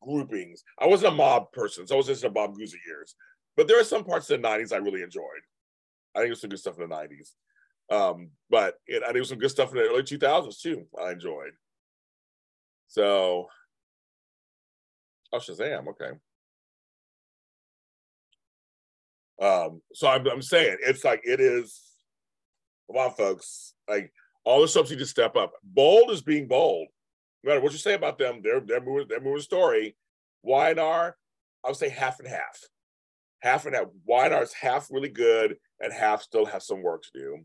groupings. 0.00 0.62
I 0.78 0.86
wasn't 0.86 1.12
a 1.12 1.16
mob 1.16 1.52
person, 1.52 1.86
so 1.86 1.94
I 1.94 1.98
was 1.98 2.06
just 2.06 2.24
a 2.24 2.30
Bob 2.30 2.54
Guza 2.54 2.76
years. 2.86 3.14
But 3.56 3.68
there 3.68 3.78
are 3.80 3.84
some 3.84 4.04
parts 4.04 4.30
of 4.30 4.40
the 4.40 4.48
90s 4.48 4.72
I 4.72 4.76
really 4.76 5.02
enjoyed. 5.02 5.24
I 6.14 6.20
think 6.20 6.28
there's 6.28 6.40
some 6.40 6.50
good 6.50 6.60
stuff 6.60 6.78
in 6.78 6.88
the 6.88 6.94
90s. 6.94 7.32
Um, 7.90 8.30
but 8.48 8.76
it, 8.86 9.02
I 9.02 9.06
think 9.06 9.14
there's 9.14 9.28
some 9.28 9.38
good 9.38 9.50
stuff 9.50 9.70
in 9.70 9.76
the 9.76 9.88
early 9.88 10.02
2000s 10.02 10.60
too. 10.60 10.86
I 10.98 11.10
enjoyed. 11.10 11.52
So, 12.88 13.48
oh 15.32 15.38
Shazam, 15.38 15.88
okay. 15.88 16.12
Um, 19.40 19.80
so 19.94 20.08
I'm, 20.08 20.26
I'm 20.26 20.42
saying 20.42 20.76
it's 20.82 21.04
like 21.04 21.22
it 21.24 21.40
is. 21.40 21.80
Come 22.88 23.02
on, 23.02 23.14
folks. 23.14 23.74
Like 23.88 24.12
all 24.44 24.60
the 24.60 24.68
subs 24.68 24.90
need 24.90 24.98
to 24.98 25.06
step 25.06 25.36
up. 25.36 25.52
Bold 25.62 26.10
is 26.10 26.22
being 26.22 26.48
bold. 26.48 26.88
No 27.42 27.50
matter 27.50 27.60
what 27.60 27.72
you 27.72 27.78
say 27.78 27.94
about 27.94 28.18
them, 28.18 28.40
they're 28.42 28.60
they're 28.60 28.80
moving 28.80 29.06
they're 29.08 29.20
moving 29.20 29.40
story. 29.40 29.96
YNR, 30.44 31.12
I 31.64 31.68
would 31.68 31.76
say 31.76 31.88
half 31.88 32.18
and 32.18 32.28
half. 32.28 32.58
Half 33.40 33.66
and 33.66 33.74
half. 33.74 33.86
YNR 34.08 34.42
is 34.42 34.52
half 34.52 34.88
really 34.90 35.08
good 35.08 35.56
and 35.80 35.92
half 35.92 36.22
still 36.22 36.44
has 36.44 36.66
some 36.66 36.82
work 36.82 37.02
to 37.02 37.10
do. 37.14 37.38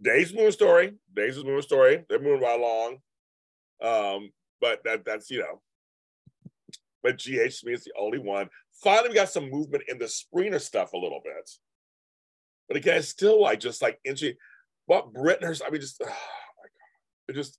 Days 0.00 0.34
moving 0.34 0.52
story. 0.52 0.94
Days 1.14 1.36
is 1.36 1.44
moving 1.44 1.62
story. 1.62 2.04
They're 2.08 2.20
moving 2.20 2.42
right 2.42 2.60
along. 2.60 2.98
Um, 3.82 4.30
but 4.60 4.82
that 4.84 5.04
that's 5.04 5.30
you 5.30 5.40
know. 5.40 5.62
But 7.02 7.18
GH 7.18 7.60
to 7.60 7.66
me 7.66 7.72
is 7.72 7.84
the 7.84 7.92
only 7.98 8.18
one. 8.18 8.48
Finally, 8.82 9.10
we 9.10 9.14
got 9.14 9.28
some 9.28 9.50
movement 9.50 9.84
in 9.88 9.98
the 9.98 10.06
Sprina 10.06 10.60
stuff 10.60 10.92
a 10.92 10.98
little 10.98 11.20
bit. 11.24 11.50
But 12.68 12.76
again, 12.76 12.98
it's 12.98 13.08
still 13.08 13.40
like 13.40 13.60
just 13.60 13.82
like 13.82 13.98
inching. 14.04 14.34
But 14.86 15.12
Britners, 15.12 15.62
I 15.64 15.70
mean, 15.70 15.80
just 15.80 16.00
oh 16.02 16.06
my 16.06 16.10
god, 16.10 17.28
it 17.28 17.34
just 17.34 17.58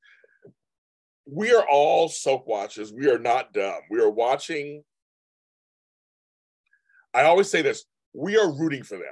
we 1.26 1.54
are 1.54 1.66
all 1.70 2.10
soap 2.10 2.48
watchers. 2.48 2.94
We 2.94 3.10
are 3.10 3.20
not 3.20 3.54
dumb. 3.54 3.80
We 3.90 4.00
are 4.02 4.10
watching. 4.10 4.84
I 7.14 7.24
always 7.24 7.50
say 7.50 7.62
this: 7.62 7.86
we 8.14 8.38
are 8.38 8.52
rooting 8.52 8.84
for 8.84 8.98
them. 8.98 9.06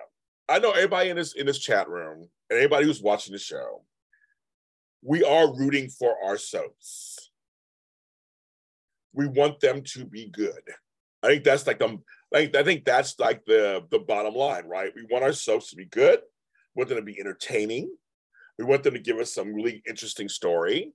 I 0.49 0.59
know 0.59 0.71
everybody 0.71 1.09
in 1.09 1.17
this 1.17 1.33
in 1.33 1.45
this 1.45 1.59
chat 1.59 1.89
room 1.89 2.27
and 2.49 2.59
anybody 2.59 2.85
who's 2.85 3.01
watching 3.01 3.33
the 3.33 3.39
show. 3.39 3.83
We 5.01 5.23
are 5.23 5.53
rooting 5.53 5.89
for 5.89 6.15
our 6.25 6.37
soaps. 6.37 7.26
We 9.13 9.27
want 9.27 9.59
them 9.59 9.81
to 9.93 10.05
be 10.05 10.29
good. 10.29 10.61
I 11.23 11.27
think 11.27 11.43
that's 11.43 11.65
like 11.65 11.79
the 11.79 11.99
like 12.31 12.55
I 12.55 12.63
think 12.63 12.85
that's 12.85 13.19
like 13.19 13.43
the 13.45 13.83
the 13.89 13.99
bottom 13.99 14.35
line, 14.35 14.65
right? 14.67 14.91
We 14.95 15.05
want 15.09 15.23
our 15.23 15.33
soaps 15.33 15.69
to 15.71 15.75
be 15.75 15.85
good. 15.85 16.19
We 16.75 16.81
want 16.81 16.89
them 16.89 16.97
to 16.97 17.03
be 17.03 17.19
entertaining. 17.19 17.89
We 18.57 18.65
want 18.65 18.83
them 18.83 18.93
to 18.93 18.99
give 18.99 19.17
us 19.17 19.33
some 19.33 19.53
really 19.53 19.81
interesting 19.87 20.29
story. 20.29 20.93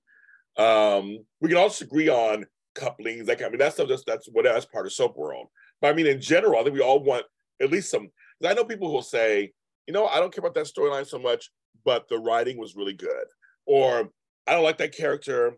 Um, 0.57 1.19
we 1.41 1.49
can 1.49 1.59
also 1.59 1.85
agree 1.85 2.09
on 2.09 2.47
couplings. 2.75 3.29
Like 3.29 3.43
I 3.43 3.49
mean, 3.49 3.59
that's 3.59 3.77
just 3.77 4.07
that's 4.07 4.29
what 4.31 4.45
that's 4.45 4.67
part 4.67 4.87
of 4.87 4.93
soap 4.93 5.17
world. 5.17 5.49
But 5.81 5.89
I 5.89 5.93
mean, 5.95 6.07
in 6.07 6.21
general, 6.21 6.61
I 6.61 6.63
think 6.63 6.75
we 6.75 6.83
all 6.83 7.03
want 7.03 7.25
at 7.61 7.71
least 7.71 7.91
some. 7.91 8.09
I 8.45 8.55
know 8.55 8.65
people 8.65 8.89
who 8.89 8.95
will 8.95 9.03
say, 9.03 9.53
you 9.87 9.95
know, 9.95 10.07
I 10.07 10.19
don't 10.19 10.33
care 10.33 10.41
about 10.41 10.55
that 10.55 10.67
storyline 10.67 11.07
so 11.07 11.19
much, 11.19 11.51
but 11.85 12.09
the 12.09 12.19
writing 12.19 12.59
was 12.59 12.77
really 12.77 12.95
good, 12.95 13.27
or 13.67 14.11
I 14.47 14.53
don't 14.53 14.65
like 14.65 14.79
that 14.79 14.97
character, 14.97 15.57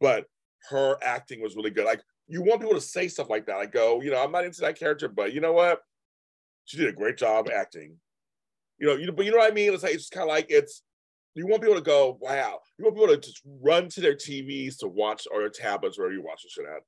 but 0.00 0.26
her 0.70 0.96
acting 1.02 1.42
was 1.42 1.56
really 1.56 1.70
good. 1.70 1.84
Like 1.84 2.02
you 2.28 2.42
want 2.42 2.60
people 2.60 2.74
to 2.74 2.80
say 2.80 3.08
stuff 3.08 3.30
like 3.30 3.46
that. 3.46 3.56
I 3.56 3.66
go, 3.66 3.96
oh, 3.96 4.00
you 4.00 4.10
know, 4.10 4.22
I'm 4.22 4.32
not 4.32 4.44
into 4.44 4.60
that 4.62 4.78
character, 4.78 5.08
but 5.08 5.32
you 5.32 5.40
know 5.40 5.52
what? 5.52 5.80
She 6.64 6.76
did 6.76 6.88
a 6.88 6.92
great 6.92 7.16
job 7.16 7.48
acting. 7.54 7.96
You 8.78 8.88
know, 8.88 8.94
you 8.94 9.12
but 9.12 9.24
you 9.24 9.32
know 9.32 9.38
what 9.38 9.50
I 9.50 9.54
mean? 9.54 9.72
It's 9.72 9.82
like 9.82 9.94
it's 9.94 10.08
kind 10.08 10.22
of 10.22 10.28
like 10.28 10.46
it's 10.48 10.82
you 11.34 11.46
want 11.46 11.62
people 11.62 11.76
to 11.76 11.82
go, 11.82 12.18
wow. 12.20 12.60
You 12.78 12.84
want 12.84 12.96
people 12.96 13.14
to 13.14 13.20
just 13.20 13.40
run 13.62 13.88
to 13.90 14.00
their 14.00 14.14
TVs 14.14 14.78
to 14.78 14.88
watch 14.88 15.26
or 15.32 15.40
their 15.40 15.48
tablets, 15.50 15.98
wherever 15.98 16.14
you 16.14 16.22
watch 16.22 16.42
the 16.42 16.50
shit 16.50 16.66
at, 16.66 16.82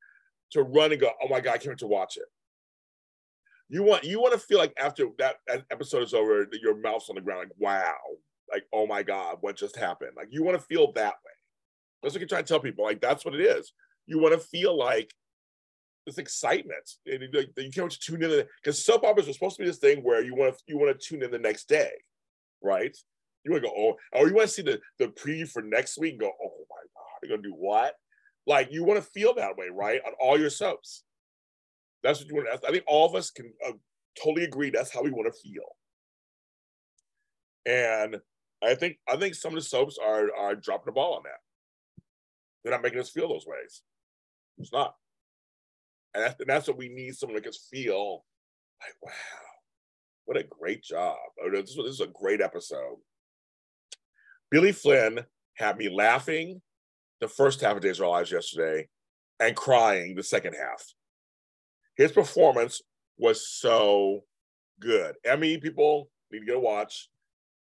to 0.53 0.63
run 0.63 0.93
and 0.93 1.01
go, 1.01 1.11
oh 1.23 1.29
my 1.29 1.41
God, 1.41 1.55
I 1.55 1.59
can't 1.59 1.69
wait 1.71 1.79
to 1.79 1.87
watch 1.87 2.17
it. 2.17 2.25
You 3.69 3.83
want 3.83 4.05
you 4.05 4.21
want 4.21 4.35
to 4.35 4.39
feel 4.39 4.59
like 4.59 4.75
after 4.79 5.09
that, 5.19 5.37
episode 5.71 6.03
is 6.03 6.15
over, 6.15 6.47
your 6.63 6.77
mouth's 6.77 7.09
on 7.09 7.17
the 7.17 7.23
ground, 7.23 7.49
like, 7.49 7.59
wow, 7.59 7.95
like, 8.53 8.65
oh 8.73 8.87
my 8.87 9.03
God, 9.03 9.39
what 9.41 9.57
just 9.57 9.77
happened? 9.77 10.13
Like 10.17 10.29
you 10.31 10.45
want 10.45 10.59
to 10.59 10.65
feel 10.65 10.93
that 10.93 11.15
way. 11.15 11.33
That's 12.05 12.14
what 12.14 12.21
you 12.21 12.29
try 12.29 12.43
to 12.43 12.47
tell 12.47 12.61
people. 12.61 12.85
Like 12.85 13.01
that's 13.01 13.25
what 13.25 13.35
it 13.35 13.40
is. 13.40 13.73
You 14.07 14.19
want 14.19 14.35
to 14.35 14.47
feel 14.47 14.77
like 14.77 15.11
this 16.07 16.19
excitement. 16.19 16.90
And 17.07 17.23
you 17.23 17.31
can't 17.73 17.85
wait 17.85 17.93
to 17.93 17.99
tune 17.99 18.23
in 18.23 18.45
because 18.62 18.85
soap 18.85 19.05
operas 19.05 19.29
are 19.29 19.33
supposed 19.33 19.57
to 19.57 19.62
be 19.62 19.67
this 19.67 19.79
thing 19.79 20.05
where 20.05 20.23
you 20.23 20.35
want 20.35 20.57
to 20.57 20.62
you 20.69 20.79
want 20.79 20.99
to 20.99 21.07
tune 21.07 21.23
in 21.23 21.31
the 21.31 21.38
next 21.38 21.67
day, 21.67 21.90
right? 22.62 22.95
You 23.45 23.53
want 23.53 23.64
to 23.64 23.71
go, 23.71 23.75
oh, 23.77 23.97
or 24.12 24.29
you 24.29 24.35
want 24.35 24.49
to 24.49 24.55
see 24.55 24.62
the, 24.62 24.81
the 24.99 25.07
preview 25.07 25.49
for 25.49 25.62
next 25.62 25.99
week? 25.99 26.12
And 26.12 26.21
go, 26.21 26.33
oh 26.43 26.51
my 26.71 26.77
God, 26.95 27.29
they're 27.29 27.37
to 27.37 27.43
do 27.43 27.55
what? 27.55 27.95
Like 28.47 28.69
you 28.71 28.85
want 28.85 29.03
to 29.03 29.11
feel 29.11 29.35
that 29.35 29.57
way, 29.57 29.69
right? 29.73 30.01
On 30.07 30.12
all 30.21 30.38
your 30.38 30.51
soaps. 30.51 31.05
That's 32.03 32.21
what 32.21 32.29
you 32.29 32.35
want. 32.35 32.49
I 32.67 32.71
think 32.71 32.85
all 32.87 33.07
of 33.07 33.14
us 33.14 33.31
can 33.31 33.51
uh, 33.67 33.73
totally 34.23 34.45
agree. 34.45 34.69
That's 34.69 34.93
how 34.93 35.03
we 35.03 35.11
want 35.11 35.33
to 35.33 35.40
feel. 35.40 35.62
And 37.67 38.21
I 38.62 38.75
think 38.75 38.99
I 39.09 39.17
think 39.17 39.35
some 39.35 39.53
of 39.53 39.57
the 39.57 39.62
soaps 39.62 39.99
are 39.99 40.29
are 40.38 40.55
dropping 40.55 40.87
the 40.87 40.93
ball 40.93 41.14
on 41.14 41.23
that. 41.25 41.40
They're 42.64 42.72
not 42.72 42.83
making 42.83 42.98
us 42.98 43.11
feel 43.11 43.29
those 43.29 43.46
ways. 43.46 43.83
It's 44.59 44.72
not. 44.72 44.94
And 46.14 46.24
that's, 46.24 46.40
and 46.40 46.48
that's 46.48 46.66
what 46.66 46.79
we 46.79 46.88
need 46.88 47.14
someone 47.14 47.35
that 47.35 47.44
can 47.44 47.53
feel 47.70 48.24
like, 48.81 48.94
wow, 49.03 49.12
what 50.24 50.37
a 50.38 50.44
great 50.44 50.83
job. 50.83 51.16
Oh, 51.42 51.50
this, 51.50 51.77
this 51.77 51.87
is 51.87 52.00
a 52.00 52.07
great 52.07 52.40
episode. 52.40 52.96
Billy 54.50 54.72
Flynn 54.72 55.20
had 55.57 55.77
me 55.77 55.88
laughing 55.88 56.62
the 57.20 57.29
first 57.29 57.61
half 57.61 57.77
of 57.77 57.83
Days 57.83 57.98
of 57.98 58.05
Our 58.05 58.11
Lives 58.11 58.31
yesterday 58.31 58.88
and 59.40 59.57
crying 59.57 60.14
the 60.14 60.22
second 60.22 60.55
half. 60.55 60.85
His 61.96 62.12
performance 62.12 62.81
was 63.18 63.48
so 63.48 64.24
good. 64.81 65.14
Emmy 65.24 65.59
people 65.59 66.11
need 66.31 66.46
to 66.46 66.55
a 66.55 66.61
watch. 66.61 67.09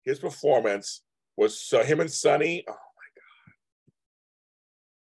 His 0.04 0.19
performance 0.19 1.02
was 1.38 1.60
so 1.60 1.84
him 1.84 2.00
and 2.00 2.12
Sonny. 2.12 2.63
Oh! 2.67 2.76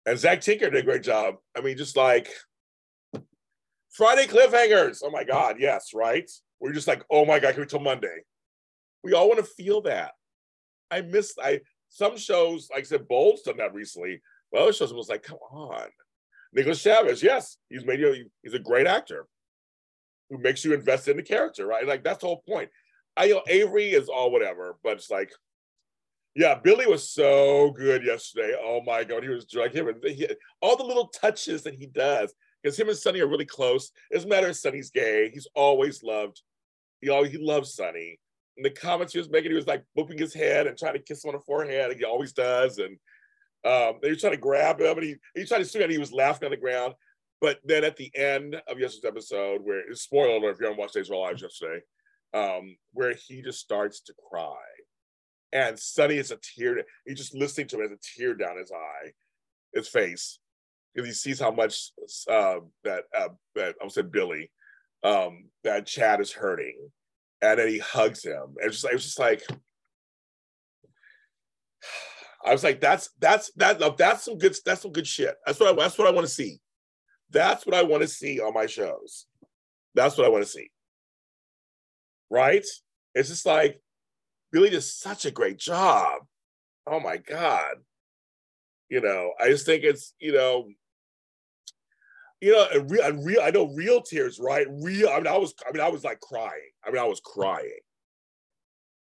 And 0.06 0.20
Zach 0.20 0.42
Tinker 0.42 0.70
did 0.70 0.80
a 0.80 0.86
great 0.86 1.04
job. 1.04 1.36
I 1.56 1.62
mean, 1.62 1.78
just 1.78 1.96
like 1.96 2.30
Friday 3.92 4.28
cliffhangers. 4.28 5.02
Oh 5.04 5.12
my 5.12 5.24
god, 5.24 5.58
yes, 5.60 5.92
right? 5.94 6.30
We're 6.60 6.74
just 6.74 6.88
like, 6.88 7.04
oh 7.10 7.26
my 7.26 7.40
god, 7.40 7.54
can 7.54 7.62
we 7.62 7.68
till 7.68 7.80
Monday? 7.80 8.24
We 9.04 9.14
all 9.14 9.28
want 9.28 9.40
to 9.40 9.46
feel 9.46 9.82
that. 9.82 10.12
I 10.92 11.02
miss 11.02 11.34
I 11.42 11.62
some 11.90 12.18
shows, 12.18 12.70
like 12.72 12.82
I 12.82 12.84
said, 12.84 13.08
Bold's 13.08 13.44
done 13.44 13.58
that 13.58 13.74
recently. 13.74 14.22
Well, 14.52 14.72
shows 14.72 14.94
was 14.94 15.10
like, 15.10 15.24
come 15.24 15.38
on. 15.52 15.88
Nicholas 16.54 16.82
Chavez, 16.82 17.24
yes, 17.24 17.58
he's 17.70 17.86
made 17.86 18.00
you, 18.00 18.30
he's 18.44 18.54
a 18.54 18.60
great 18.60 18.88
actor 18.88 19.26
who 20.30 20.38
makes 20.38 20.64
you 20.64 20.74
invest 20.74 21.08
in 21.08 21.18
the 21.18 21.24
character, 21.24 21.66
right? 21.66 21.88
Like 21.88 22.04
that's 22.04 22.20
the 22.20 22.28
whole 22.28 22.44
point. 22.48 22.70
I 23.18 23.28
know 23.28 23.42
Avery 23.48 23.92
is 23.92 24.10
all 24.10 24.32
whatever, 24.32 24.78
but 24.84 24.94
it's 24.94 25.10
like, 25.10 25.32
yeah, 26.36 26.56
Billy 26.56 26.88
was 26.88 27.10
so 27.10 27.72
good 27.72 28.04
yesterday. 28.04 28.56
Oh 28.60 28.82
my 28.86 29.04
god, 29.04 29.24
he 29.24 29.30
was 29.30 29.46
like 29.54 29.74
him 29.74 29.88
and 29.88 30.04
he, 30.04 30.28
all 30.62 30.76
the 30.76 30.84
little 30.84 31.08
touches 31.08 31.64
that 31.64 31.76
he 31.76 31.86
does 31.86 32.34
because 32.62 32.80
him 32.80 32.90
and 32.90 32.98
Sonny 32.98 33.20
are 33.22 33.28
really 33.28 33.46
close. 33.46 33.92
It 34.10 34.16
doesn't 34.16 34.30
matter 34.30 34.48
if 34.48 34.56
Sonny's 34.56 34.90
gay; 34.90 35.30
he's 35.32 35.48
always 35.56 36.02
loved. 36.02 36.42
He 37.02 37.10
always 37.10 37.32
he 37.32 37.38
loves 37.38 37.76
Sonny. 37.76 38.20
And 38.58 38.66
the 38.66 38.72
comments 38.72 39.14
he 39.14 39.20
was 39.20 39.30
making, 39.30 39.52
he 39.52 39.56
was 39.56 39.68
like 39.68 39.84
booping 39.98 40.20
his 40.20 40.34
head 40.34 40.68
and 40.68 40.78
trying 40.78 40.94
to 40.94 41.00
kiss 41.00 41.24
him 41.24 41.30
on 41.30 41.36
the 41.36 41.42
forehead, 41.42 41.92
and 41.92 42.00
he 42.00 42.06
always 42.06 42.34
does. 42.34 42.78
And 42.78 42.98
um, 43.66 44.00
they 44.02 44.10
were 44.10 44.16
trying 44.16 44.34
to 44.34 44.38
grab 44.38 44.80
him, 44.80 44.98
and 44.98 45.04
he 45.04 45.16
he 45.36 45.46
tried 45.46 45.60
to 45.60 45.66
swing, 45.66 45.84
and 45.84 45.92
he 45.92 45.98
was 46.00 46.14
laughing 46.14 46.46
on 46.46 46.52
the 46.52 46.58
ground. 46.58 46.96
But 47.42 47.60
then 47.64 47.84
at 47.84 47.98
the 47.98 48.12
end 48.16 48.56
of 48.68 48.80
yesterday's 48.80 49.10
episode, 49.10 49.62
where 49.64 49.84
spoiler 49.94 50.38
alert 50.38 50.54
if 50.56 50.60
you 50.60 50.66
haven't 50.66 50.80
watched 50.80 50.94
Days 50.94 51.10
of 51.10 51.16
Our 51.16 51.28
Lives 51.28 51.42
yesterday, 51.42 51.82
um, 52.34 52.78
where 52.94 53.14
he 53.14 53.42
just 53.42 53.60
starts 53.60 54.02
to 54.02 54.14
cry. 54.30 54.56
And 55.54 55.80
Sonny 55.80 56.18
is 56.18 56.32
a 56.32 56.38
tear, 56.38 56.84
he's 57.06 57.18
just 57.18 57.36
listening 57.36 57.68
to 57.68 57.78
him 57.78 57.86
as 57.86 57.92
a 57.92 57.98
tear 58.02 58.34
down 58.34 58.58
his 58.58 58.72
eye, 58.72 59.12
his 59.74 59.88
face, 59.88 60.40
because 60.94 61.08
he 61.08 61.14
sees 61.14 61.40
how 61.40 61.52
much 61.52 61.92
uh, 62.30 62.58
that, 62.84 63.04
uh, 63.16 63.30
that 63.56 63.76
I 63.84 63.88
said 63.88 64.12
Billy, 64.12 64.52
um, 65.04 65.46
that 65.64 65.86
Chad 65.86 66.22
is 66.22 66.32
hurting. 66.32 66.90
And 67.42 67.60
then 67.60 67.68
he 67.68 67.80
hugs 67.80 68.24
him. 68.24 68.56
And 68.62 68.72
just, 68.72 68.86
it 68.86 68.94
was 68.94 69.04
just 69.04 69.20
like, 69.20 69.44
I 72.46 72.52
was 72.52 72.64
like, 72.64 72.82
that's 72.82 73.10
that's 73.20 73.54
that 73.56 73.80
that's 73.98 74.26
some 74.26 74.38
good 74.38 74.54
that's 74.66 74.82
some 74.82 74.92
good 74.92 75.08
shit. 75.08 75.34
That's 75.46 75.58
what 75.62 75.70
I, 75.70 75.82
that's 75.82 75.98
what 75.98 76.10
I 76.10 76.12
want 76.12 76.28
to 76.28 76.34
see. 76.34 76.60
That's 77.30 77.66
what 77.66 77.74
I 77.74 77.84
want 77.84 78.02
to 78.02 78.08
see 78.08 78.42
on 78.42 78.54
my 78.54 78.66
shows. 78.66 79.28
That's 79.96 80.18
what 80.18 80.28
I 80.28 80.30
want 80.30 80.44
to 80.44 80.50
see 80.50 80.70
right? 82.34 82.66
It's 83.14 83.30
just 83.30 83.46
like 83.46 83.80
Billy 84.54 84.70
did 84.70 84.84
such 84.84 85.26
a 85.26 85.32
great 85.32 85.58
job. 85.58 86.22
Oh 86.88 87.00
my 87.00 87.18
God. 87.18 87.76
You 88.88 89.02
know, 89.02 89.34
I 89.42 89.50
just 89.50 89.66
think 89.66 89.84
it's, 89.84 90.14
you 90.20 90.32
know, 90.32 90.70
you 92.40 92.52
know, 92.52 92.68
and 92.72 92.92
real, 92.92 93.04
and 93.04 93.26
real, 93.26 93.42
I 93.42 93.50
know 93.50 93.74
real 93.74 94.02
tears, 94.02 94.40
right? 94.40 94.68
Real, 94.70 95.10
I 95.10 95.18
mean, 95.18 95.28
I 95.28 95.38
was, 95.38 95.56
I 95.68 95.72
mean, 95.72 95.82
I 95.82 95.90
was 95.90 96.04
like 96.04 96.20
crying. 96.20 96.72
I 96.86 96.92
mean, 96.92 97.02
I 97.02 97.08
was 97.08 97.20
crying 97.20 97.80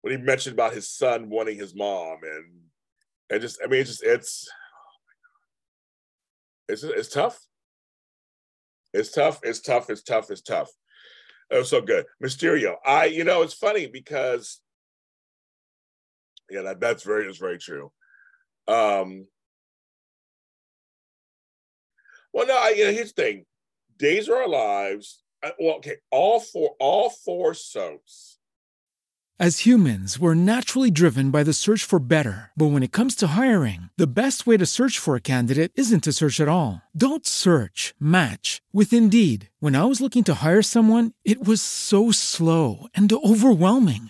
when 0.01 0.11
he 0.11 0.23
mentioned 0.23 0.53
about 0.53 0.73
his 0.73 0.89
son 0.89 1.29
wanting 1.29 1.57
his 1.57 1.73
mom, 1.73 2.17
and 2.23 2.45
and 3.29 3.41
just, 3.41 3.59
I 3.63 3.67
mean, 3.67 3.81
it's 3.81 3.89
just, 3.91 4.03
it's, 4.03 4.49
it's, 6.67 6.83
it's 6.83 7.09
tough. 7.09 7.39
It's 8.93 9.11
tough. 9.11 9.39
It's 9.43 9.61
tough. 9.61 9.89
It's 9.89 10.03
tough. 10.03 10.31
It's 10.31 10.41
tough. 10.41 10.69
It 11.51 11.57
was 11.57 11.69
so 11.69 11.81
good. 11.81 12.05
Mysterio. 12.23 12.75
I, 12.85 13.05
you 13.05 13.23
know, 13.23 13.41
it's 13.41 13.53
funny 13.53 13.87
because, 13.87 14.59
yeah, 16.49 16.61
that, 16.63 16.79
that's 16.79 17.03
very, 17.03 17.25
that's 17.25 17.37
very 17.37 17.57
true. 17.57 17.91
Um, 18.67 19.27
well, 22.33 22.47
no, 22.47 22.57
I, 22.57 22.73
you 22.77 22.85
know, 22.85 22.91
here's 22.91 23.13
the 23.13 23.21
thing. 23.21 23.45
Days 23.97 24.29
are 24.29 24.37
our 24.37 24.49
lives. 24.49 25.23
Well, 25.59 25.77
okay, 25.77 25.97
all 26.11 26.39
four, 26.39 26.75
all 26.79 27.09
four 27.09 27.53
soaps 27.53 28.37
as 29.39 29.67
humans, 29.67 30.17
we're 30.17 30.33
naturally 30.33 30.89
driven 30.89 31.29
by 31.29 31.43
the 31.43 31.53
search 31.53 31.83
for 31.83 31.99
better. 31.99 32.49
But 32.57 32.71
when 32.71 32.81
it 32.81 32.91
comes 32.91 33.15
to 33.17 33.37
hiring, 33.37 33.91
the 33.95 34.11
best 34.11 34.47
way 34.47 34.57
to 34.57 34.65
search 34.65 34.97
for 34.97 35.15
a 35.15 35.21
candidate 35.21 35.71
isn't 35.75 36.03
to 36.05 36.13
search 36.13 36.39
at 36.39 36.47
all. 36.47 36.81
Don't 36.97 37.27
search, 37.27 37.93
match 37.99 38.63
with 38.73 38.91
Indeed. 38.91 39.49
When 39.59 39.75
I 39.75 39.85
was 39.85 40.01
looking 40.01 40.23
to 40.23 40.33
hire 40.43 40.63
someone, 40.63 41.11
it 41.23 41.45
was 41.45 41.61
so 41.61 42.11
slow 42.11 42.87
and 42.95 43.13
overwhelming. 43.13 44.09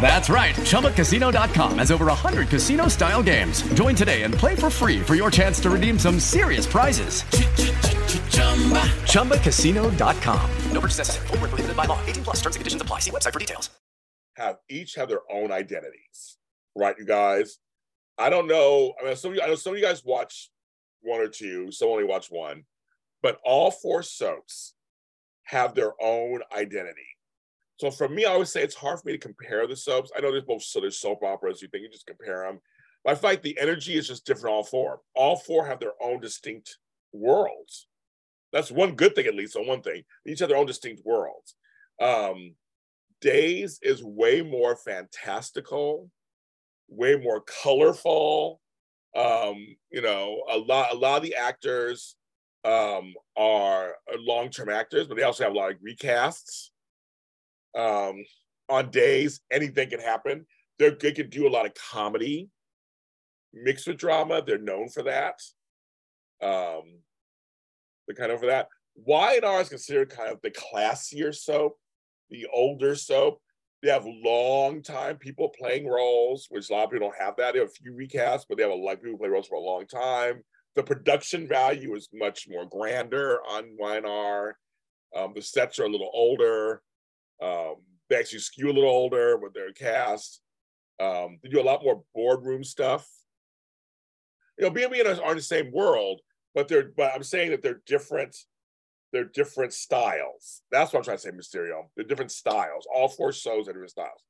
That's 0.00 0.30
right. 0.30 0.54
ChumbaCasino.com 0.54 1.78
has 1.78 1.90
over 1.90 2.06
100 2.06 2.48
casino 2.48 2.86
style 2.86 3.22
games. 3.24 3.62
Join 3.74 3.96
today 3.96 4.22
and 4.22 4.32
play 4.32 4.54
for 4.54 4.70
free 4.70 5.00
for 5.00 5.16
your 5.16 5.32
chance 5.32 5.58
to 5.60 5.70
redeem 5.70 5.98
some 5.98 6.20
serious 6.20 6.66
prizes. 6.66 7.22
ChumbaCasino.com. 9.10 10.50
No 10.70 10.80
purchase 10.80 10.98
necessary. 10.98 11.26
Full 11.28 11.38
prohibited 11.38 11.76
by 11.76 11.86
law. 11.86 11.98
18 12.06 12.22
plus 12.24 12.36
terms 12.36 12.54
and 12.54 12.60
conditions 12.60 12.82
apply. 12.82 13.00
See 13.00 13.10
website 13.10 13.32
for 13.32 13.40
details 13.40 13.70
have 14.36 14.58
each 14.68 14.94
have 14.94 15.08
their 15.08 15.22
own 15.30 15.50
identities, 15.50 16.38
right? 16.76 16.96
You 16.98 17.04
guys. 17.06 17.58
I 18.18 18.30
don't 18.30 18.46
know. 18.46 18.94
I 19.00 19.04
mean, 19.04 19.16
some 19.16 19.32
of 19.32 19.36
you, 19.36 19.42
I 19.42 19.46
know 19.46 19.56
some 19.56 19.72
of 19.74 19.78
you 19.78 19.84
guys 19.84 20.02
watch 20.04 20.50
one 21.02 21.20
or 21.20 21.28
two, 21.28 21.70
some 21.70 21.88
only 21.88 22.04
watch 22.04 22.28
one, 22.30 22.64
but 23.22 23.38
all 23.44 23.70
four 23.70 24.02
soaps 24.02 24.74
have 25.44 25.74
their 25.74 25.92
own 26.00 26.40
identity. 26.56 27.15
So 27.78 27.90
for 27.90 28.08
me, 28.08 28.24
I 28.24 28.32
always 28.32 28.50
say 28.50 28.62
it's 28.62 28.74
hard 28.74 29.00
for 29.00 29.06
me 29.06 29.12
to 29.12 29.18
compare 29.18 29.66
the 29.66 29.76
soaps. 29.76 30.10
I 30.16 30.20
know 30.20 30.30
there's 30.30 30.44
both 30.44 30.62
so 30.62 30.80
there's 30.80 30.98
soap 30.98 31.22
operas, 31.22 31.60
you 31.60 31.68
think 31.68 31.82
you 31.82 31.90
just 31.90 32.06
compare 32.06 32.42
them. 32.42 32.60
But 33.04 33.12
I 33.12 33.14
feel 33.16 33.30
like 33.30 33.42
the 33.42 33.58
energy 33.60 33.96
is 33.96 34.08
just 34.08 34.26
different 34.26 34.54
all 34.54 34.64
four. 34.64 35.00
All 35.14 35.36
four 35.36 35.66
have 35.66 35.78
their 35.78 35.92
own 36.02 36.20
distinct 36.20 36.78
worlds. 37.12 37.86
That's 38.52 38.70
one 38.70 38.94
good 38.94 39.14
thing, 39.14 39.26
at 39.26 39.34
least 39.34 39.56
on 39.56 39.66
one 39.66 39.82
thing. 39.82 40.02
They 40.24 40.32
each 40.32 40.40
have 40.40 40.48
their 40.48 40.58
own 40.58 40.66
distinct 40.66 41.02
worlds. 41.04 41.54
Um, 42.00 42.54
Days 43.22 43.78
is 43.82 44.04
way 44.04 44.42
more 44.42 44.76
fantastical, 44.76 46.10
way 46.88 47.16
more 47.16 47.40
colorful. 47.40 48.60
Um, 49.16 49.76
you 49.90 50.02
know, 50.02 50.42
a 50.50 50.58
lot 50.58 50.92
a 50.92 50.96
lot 50.96 51.16
of 51.16 51.22
the 51.22 51.34
actors 51.34 52.16
um, 52.64 53.14
are 53.36 53.94
long-term 54.18 54.68
actors, 54.68 55.06
but 55.06 55.16
they 55.16 55.22
also 55.22 55.44
have 55.44 55.54
a 55.54 55.56
lot 55.56 55.72
of 55.72 55.78
recasts. 55.78 56.68
Um, 57.76 58.24
on 58.68 58.90
days, 58.90 59.40
anything 59.50 59.90
can 59.90 60.00
happen. 60.00 60.46
They're, 60.78 60.96
they 60.98 61.12
can 61.12 61.30
do 61.30 61.46
a 61.46 61.50
lot 61.50 61.66
of 61.66 61.74
comedy 61.74 62.48
mixed 63.52 63.86
with 63.86 63.98
drama. 63.98 64.42
They're 64.44 64.58
known 64.58 64.88
for 64.88 65.02
that. 65.04 65.40
Um, 66.42 67.00
they're 68.06 68.16
kind 68.16 68.32
of 68.32 68.40
for 68.40 68.46
that. 68.46 68.68
Y&R 68.96 69.60
is 69.60 69.68
considered 69.68 70.10
kind 70.10 70.30
of 70.30 70.40
the 70.42 70.50
classier 70.50 71.34
soap, 71.34 71.78
the 72.30 72.46
older 72.52 72.94
soap. 72.94 73.40
They 73.82 73.90
have 73.90 74.06
long 74.06 74.82
time 74.82 75.16
people 75.16 75.50
playing 75.50 75.86
roles, 75.86 76.46
which 76.50 76.70
a 76.70 76.72
lot 76.72 76.84
of 76.84 76.90
people 76.90 77.08
don't 77.08 77.22
have 77.22 77.36
that. 77.36 77.52
They 77.52 77.60
have 77.60 77.68
a 77.68 77.70
few 77.70 77.92
recasts, 77.92 78.44
but 78.48 78.56
they 78.56 78.64
have 78.64 78.72
a 78.72 78.74
lot 78.74 78.94
of 78.94 79.02
people 79.02 79.18
play 79.18 79.28
roles 79.28 79.48
for 79.48 79.56
a 79.56 79.60
long 79.60 79.86
time. 79.86 80.42
The 80.76 80.82
production 80.82 81.46
value 81.46 81.94
is 81.94 82.08
much 82.12 82.46
more 82.48 82.66
grander 82.66 83.40
on 83.48 83.76
Y&R. 83.78 84.56
Um, 85.14 85.32
the 85.34 85.42
sets 85.42 85.78
are 85.78 85.84
a 85.84 85.90
little 85.90 86.10
older. 86.12 86.82
Um, 87.42 87.76
they 88.08 88.16
actually 88.16 88.40
skew 88.40 88.70
a 88.70 88.72
little 88.72 88.90
older 88.90 89.36
with 89.36 89.54
their 89.54 89.72
cast. 89.72 90.40
Um, 91.00 91.38
they 91.42 91.48
do 91.48 91.60
a 91.60 91.62
lot 91.62 91.82
more 91.82 92.02
boardroom 92.14 92.64
stuff. 92.64 93.08
You 94.58 94.64
know, 94.64 94.70
B&B 94.70 95.00
and 95.00 95.08
us 95.08 95.18
are 95.18 95.32
in 95.32 95.36
the 95.36 95.42
same 95.42 95.70
world, 95.72 96.20
but 96.54 96.68
they're 96.68 96.90
but 96.96 97.12
I'm 97.14 97.22
saying 97.22 97.50
that 97.50 97.62
they're 97.62 97.82
different. 97.86 98.36
They're 99.12 99.24
different 99.24 99.72
styles. 99.72 100.62
That's 100.70 100.92
what 100.92 101.00
I'm 101.00 101.04
trying 101.04 101.18
to 101.18 101.22
say, 101.22 101.30
Mysterio. 101.30 101.82
They're 101.94 102.06
different 102.06 102.32
styles. 102.32 102.86
All 102.94 103.08
four 103.08 103.32
shows 103.32 103.68
are 103.68 103.72
different 103.72 103.90
styles. 103.90 104.22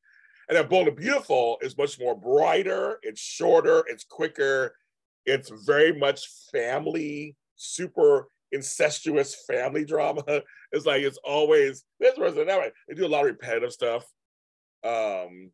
And 0.49 0.57
then 0.57 0.69
Bold 0.69 0.89
and 0.89 0.97
Beautiful 0.97 1.59
is 1.61 1.77
much 1.77 1.99
more 1.99 2.15
brighter. 2.15 2.99
It's 3.03 3.21
shorter. 3.21 3.85
It's 3.89 4.05
quicker. 4.05 4.77
It's 5.25 5.51
very 5.65 5.99
much 5.99 6.29
family, 6.53 7.37
super 7.57 8.29
incestuous 8.53 9.37
family 9.47 9.85
drama. 9.85 10.23
It's 10.73 10.85
like 10.85 11.03
it's 11.03 11.19
always 11.25 11.85
this 12.01 12.19
person 12.19 12.49
that 12.49 12.59
way. 12.59 12.73
They 12.89 12.95
do 12.95 13.07
a 13.07 13.09
lot 13.09 13.21
of 13.21 13.27
repetitive 13.27 13.73
stuff. 13.73 14.05
Um, 14.85 15.53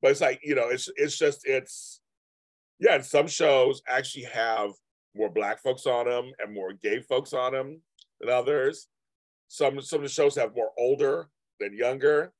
but 0.00 0.12
it's 0.12 0.20
like, 0.20 0.40
you 0.44 0.54
know, 0.54 0.68
it's 0.68 0.88
it's 0.96 1.18
just 1.18 1.40
it's 1.44 2.00
yeah, 2.78 2.94
and 2.94 3.04
some 3.04 3.26
shows 3.26 3.82
actually 3.88 4.24
have 4.24 4.70
more 5.14 5.28
black 5.28 5.60
folks 5.60 5.86
on 5.86 6.06
them 6.06 6.32
and 6.38 6.54
more 6.54 6.72
gay 6.72 7.00
folks 7.00 7.32
on 7.32 7.52
them 7.52 7.80
than 8.20 8.30
others. 8.30 8.86
Some 9.48 9.80
some 9.80 9.98
of 9.98 10.04
the 10.04 10.08
shows 10.08 10.36
have 10.36 10.54
more 10.56 10.70
older 10.78 11.28
than 11.60 11.76
younger. 11.76 12.32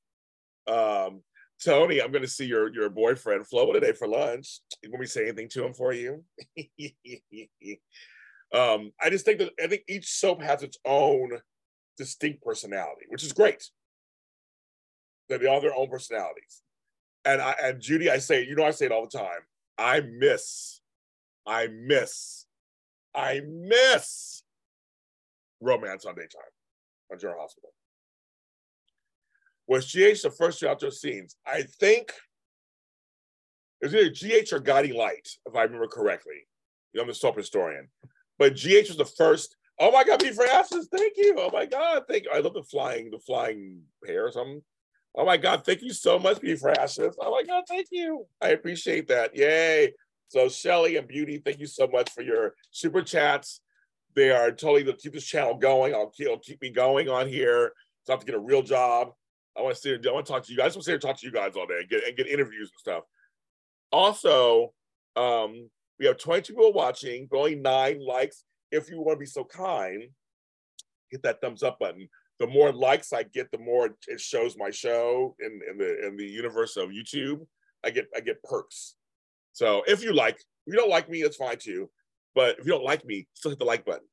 Um, 0.66 1.22
Tony, 1.64 2.00
I'm 2.02 2.10
going 2.10 2.22
to 2.22 2.28
see 2.28 2.46
your 2.46 2.72
your 2.74 2.90
boyfriend 2.90 3.46
Flo 3.46 3.72
today 3.72 3.92
for 3.92 4.08
lunch. 4.08 4.60
You 4.82 4.90
want 4.90 5.00
me 5.00 5.06
to 5.06 5.12
say 5.12 5.22
anything 5.24 5.48
to 5.50 5.64
him 5.64 5.74
for 5.74 5.92
you? 5.92 6.24
um, 8.52 8.92
I 9.00 9.10
just 9.10 9.24
think 9.24 9.38
that 9.38 9.50
I 9.62 9.66
think 9.66 9.82
each 9.88 10.08
soap 10.08 10.42
has 10.42 10.62
its 10.62 10.78
own 10.84 11.30
distinct 11.96 12.42
personality, 12.42 13.06
which 13.08 13.24
is 13.24 13.32
great. 13.32 13.70
That 15.28 15.40
they 15.40 15.46
all 15.46 15.54
have 15.54 15.62
their 15.62 15.74
own 15.74 15.88
personalities. 15.88 16.62
And 17.24 17.40
I 17.40 17.54
and 17.62 17.80
Judy, 17.80 18.10
I 18.10 18.18
say, 18.18 18.44
you 18.44 18.54
know, 18.54 18.64
I 18.64 18.70
say 18.70 18.86
it 18.86 18.92
all 18.92 19.06
the 19.06 19.18
time. 19.18 19.40
I 19.78 20.00
miss, 20.00 20.80
I 21.46 21.68
miss, 21.68 22.46
I 23.14 23.40
miss 23.48 24.42
romance 25.60 26.04
on 26.04 26.14
daytime 26.14 26.42
on 27.10 27.18
General 27.18 27.40
Hospital. 27.40 27.70
Was 29.66 29.90
GH 29.90 30.22
the 30.22 30.34
first 30.36 30.60
two 30.60 30.68
outdoor 30.68 30.90
scenes? 30.90 31.36
I 31.46 31.62
think 31.62 32.12
it 33.80 33.86
was 33.86 33.94
either 33.94 34.10
GH 34.10 34.52
or 34.52 34.60
Guiding 34.60 34.94
Light, 34.94 35.28
if 35.46 35.56
I 35.56 35.62
remember 35.62 35.86
correctly. 35.86 36.46
You 36.92 36.98
know, 36.98 37.02
I'm 37.02 37.08
the 37.08 37.14
soap 37.14 37.36
historian. 37.38 37.88
But 38.42 38.56
GH 38.56 38.88
was 38.88 38.96
the 38.96 39.04
first. 39.04 39.54
Oh 39.78 39.92
my 39.92 40.02
God, 40.02 40.20
for 40.20 40.44
ashes. 40.44 40.88
Thank 40.90 41.12
you. 41.16 41.36
Oh 41.38 41.50
my 41.52 41.64
God, 41.64 42.02
thank 42.08 42.24
you. 42.24 42.30
I 42.34 42.40
love 42.40 42.54
the 42.54 42.64
flying, 42.64 43.08
the 43.08 43.20
flying 43.20 43.82
hair 44.04 44.26
or 44.26 44.32
something. 44.32 44.60
Oh 45.14 45.24
my 45.24 45.36
God, 45.36 45.64
thank 45.64 45.80
you 45.80 45.92
so 45.92 46.18
much, 46.18 46.40
for 46.58 46.70
Ashes. 46.70 47.16
Oh 47.20 47.30
my 47.30 47.44
God, 47.44 47.62
thank 47.68 47.86
you. 47.92 48.26
I 48.40 48.48
appreciate 48.48 49.06
that. 49.06 49.36
Yay. 49.36 49.92
So 50.26 50.48
Shelly 50.48 50.96
and 50.96 51.06
Beauty, 51.06 51.38
thank 51.38 51.60
you 51.60 51.68
so 51.68 51.86
much 51.86 52.10
for 52.10 52.22
your 52.22 52.56
super 52.72 53.00
chats. 53.00 53.60
They 54.16 54.32
are 54.32 54.50
totally 54.50 54.82
to 54.82 54.94
keep 54.94 55.12
this 55.12 55.24
channel 55.24 55.54
going. 55.54 55.94
I'll 55.94 56.10
keep, 56.10 56.26
will 56.26 56.38
keep 56.38 56.60
me 56.62 56.70
going 56.70 57.08
on 57.08 57.28
here. 57.28 57.74
So 58.02 58.12
I 58.12 58.14
have 58.14 58.20
to 58.20 58.26
get 58.26 58.34
a 58.34 58.40
real 58.40 58.62
job. 58.62 59.12
I 59.56 59.62
want 59.62 59.76
to 59.76 59.80
stay. 59.80 59.90
I 59.92 60.12
want 60.12 60.26
to 60.26 60.32
talk 60.32 60.44
to 60.46 60.50
you 60.50 60.58
guys. 60.58 60.72
I 60.72 60.78
want 60.78 60.78
to 60.78 60.82
stay 60.82 60.92
and 60.94 61.02
talk 61.02 61.16
to 61.18 61.26
you 61.26 61.32
guys 61.32 61.54
all 61.54 61.68
day 61.68 61.78
and 61.78 61.88
get 61.88 62.08
and 62.08 62.16
get 62.16 62.26
interviews 62.26 62.72
and 62.72 62.80
stuff. 62.80 63.04
Also, 63.92 64.72
um, 65.14 65.70
we 65.98 66.06
have 66.06 66.18
22 66.18 66.54
people 66.54 66.72
watching, 66.72 67.28
only 67.32 67.54
nine 67.54 68.04
likes. 68.04 68.44
If 68.70 68.90
you 68.90 69.00
want 69.00 69.16
to 69.16 69.20
be 69.20 69.26
so 69.26 69.44
kind, 69.44 70.04
hit 71.10 71.22
that 71.22 71.40
thumbs 71.40 71.62
up 71.62 71.78
button. 71.78 72.08
The 72.40 72.46
more 72.46 72.72
likes 72.72 73.12
I 73.12 73.22
get, 73.22 73.50
the 73.52 73.58
more 73.58 73.90
it 74.08 74.20
shows 74.20 74.56
my 74.58 74.70
show 74.70 75.36
in, 75.38 75.60
in 75.70 75.78
the 75.78 76.06
in 76.06 76.16
the 76.16 76.26
universe 76.26 76.76
of 76.76 76.88
YouTube. 76.88 77.46
I 77.84 77.90
get 77.90 78.06
I 78.16 78.20
get 78.20 78.42
perks. 78.42 78.96
So 79.52 79.82
if 79.86 80.02
you 80.02 80.12
like, 80.12 80.36
if 80.66 80.72
you 80.72 80.74
don't 80.74 80.90
like 80.90 81.08
me, 81.08 81.22
that's 81.22 81.36
fine 81.36 81.58
too. 81.58 81.90
But 82.34 82.58
if 82.58 82.64
you 82.64 82.72
don't 82.72 82.84
like 82.84 83.04
me, 83.04 83.28
still 83.34 83.50
hit 83.50 83.58
the 83.58 83.64
like 83.64 83.84
button. 83.84 84.06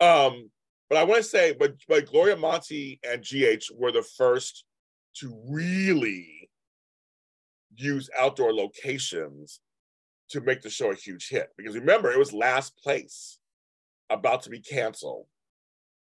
Um, 0.00 0.50
but 0.88 0.98
I 0.98 1.04
want 1.04 1.22
to 1.22 1.28
say, 1.28 1.54
but 1.58 1.74
but 1.88 2.06
Gloria 2.06 2.36
Monty 2.36 3.00
and 3.04 3.22
GH 3.22 3.64
were 3.74 3.92
the 3.92 4.06
first 4.16 4.64
to 5.18 5.40
really 5.48 6.48
use 7.76 8.08
outdoor 8.18 8.54
locations 8.54 9.60
to 10.30 10.40
make 10.40 10.62
the 10.62 10.70
show 10.70 10.90
a 10.90 10.94
huge 10.94 11.28
hit. 11.28 11.48
Because 11.56 11.74
remember, 11.74 12.10
it 12.10 12.18
was 12.18 12.32
last 12.32 12.76
place, 12.76 13.38
about 14.10 14.42
to 14.42 14.50
be 14.50 14.60
canceled. 14.60 15.26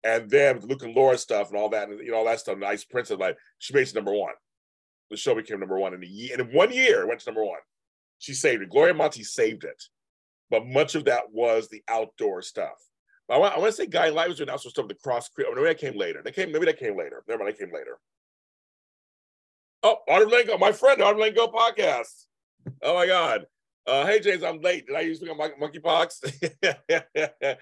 And 0.05 0.29
then 0.29 0.57
with 0.57 0.64
Luke 0.64 0.83
and 0.83 0.94
Laura 0.94 1.16
stuff 1.16 1.51
and 1.51 1.59
all 1.59 1.68
that, 1.70 1.88
and 1.88 1.98
you 2.01 2.11
know, 2.11 2.18
all 2.18 2.25
that 2.25 2.40
stuff, 2.40 2.59
Nice 2.59 2.85
Princess, 2.85 3.18
like 3.18 3.37
she 3.59 3.72
made 3.72 3.87
it 3.87 3.94
number 3.94 4.12
one. 4.12 4.35
The 5.11 5.16
show 5.16 5.35
became 5.35 5.61
number 5.61 5.79
one 5.79 5.94
in 5.94 6.03
a 6.03 6.07
year. 6.07 6.37
And 6.37 6.48
in 6.48 6.57
one 6.57 6.72
year, 6.72 7.03
it 7.03 7.09
went 7.09 7.20
to 7.20 7.31
number 7.31 7.44
one. 7.44 7.61
She 8.18 8.35
saved 8.35 8.62
it. 8.62 8.70
Gloria 8.70 8.94
Monty 8.94 9.22
saved 9.22 9.64
it. 9.64 9.83
But 10.51 10.66
much 10.66 10.94
of 10.94 11.05
that 11.05 11.31
was 11.31 11.68
the 11.68 11.83
outdoor 11.88 12.42
stuff. 12.42 12.77
But 13.29 13.35
I 13.35 13.38
want, 13.38 13.55
I 13.55 13.59
want 13.59 13.70
to 13.70 13.77
say 13.77 13.87
Guiding 13.87 14.14
Light 14.14 14.29
was 14.29 14.38
doing 14.38 14.51
outdoor 14.51 14.70
stuff, 14.70 14.88
the 14.88 14.94
cross 14.94 15.29
creek. 15.29 15.46
Oh, 15.51 15.55
maybe 15.55 15.68
that 15.68 15.79
came 15.79 15.96
later. 15.96 16.22
That 16.22 16.35
came, 16.35 16.51
maybe 16.53 16.66
that 16.66 16.79
came 16.79 16.96
later. 16.96 17.22
Never 17.29 17.44
mind, 17.44 17.55
that 17.55 17.59
came 17.59 17.72
later. 17.72 17.98
Oh, 19.83 19.98
Art 20.09 20.22
of 20.22 20.61
my 20.61 20.72
friend, 20.72 21.03
Art 21.03 21.18
of 21.18 21.53
podcast. 21.53 22.27
Oh 22.83 22.94
my 22.94 23.07
God. 23.07 23.46
Uh, 23.87 24.07
hey 24.07 24.21
James, 24.21 24.45
I'm 24.45 24.61
late. 24.61 24.87
Did 24.87 24.97
I 24.97 25.01
use 25.01 25.23
on 25.23 25.37
monkeypox? 25.37 26.33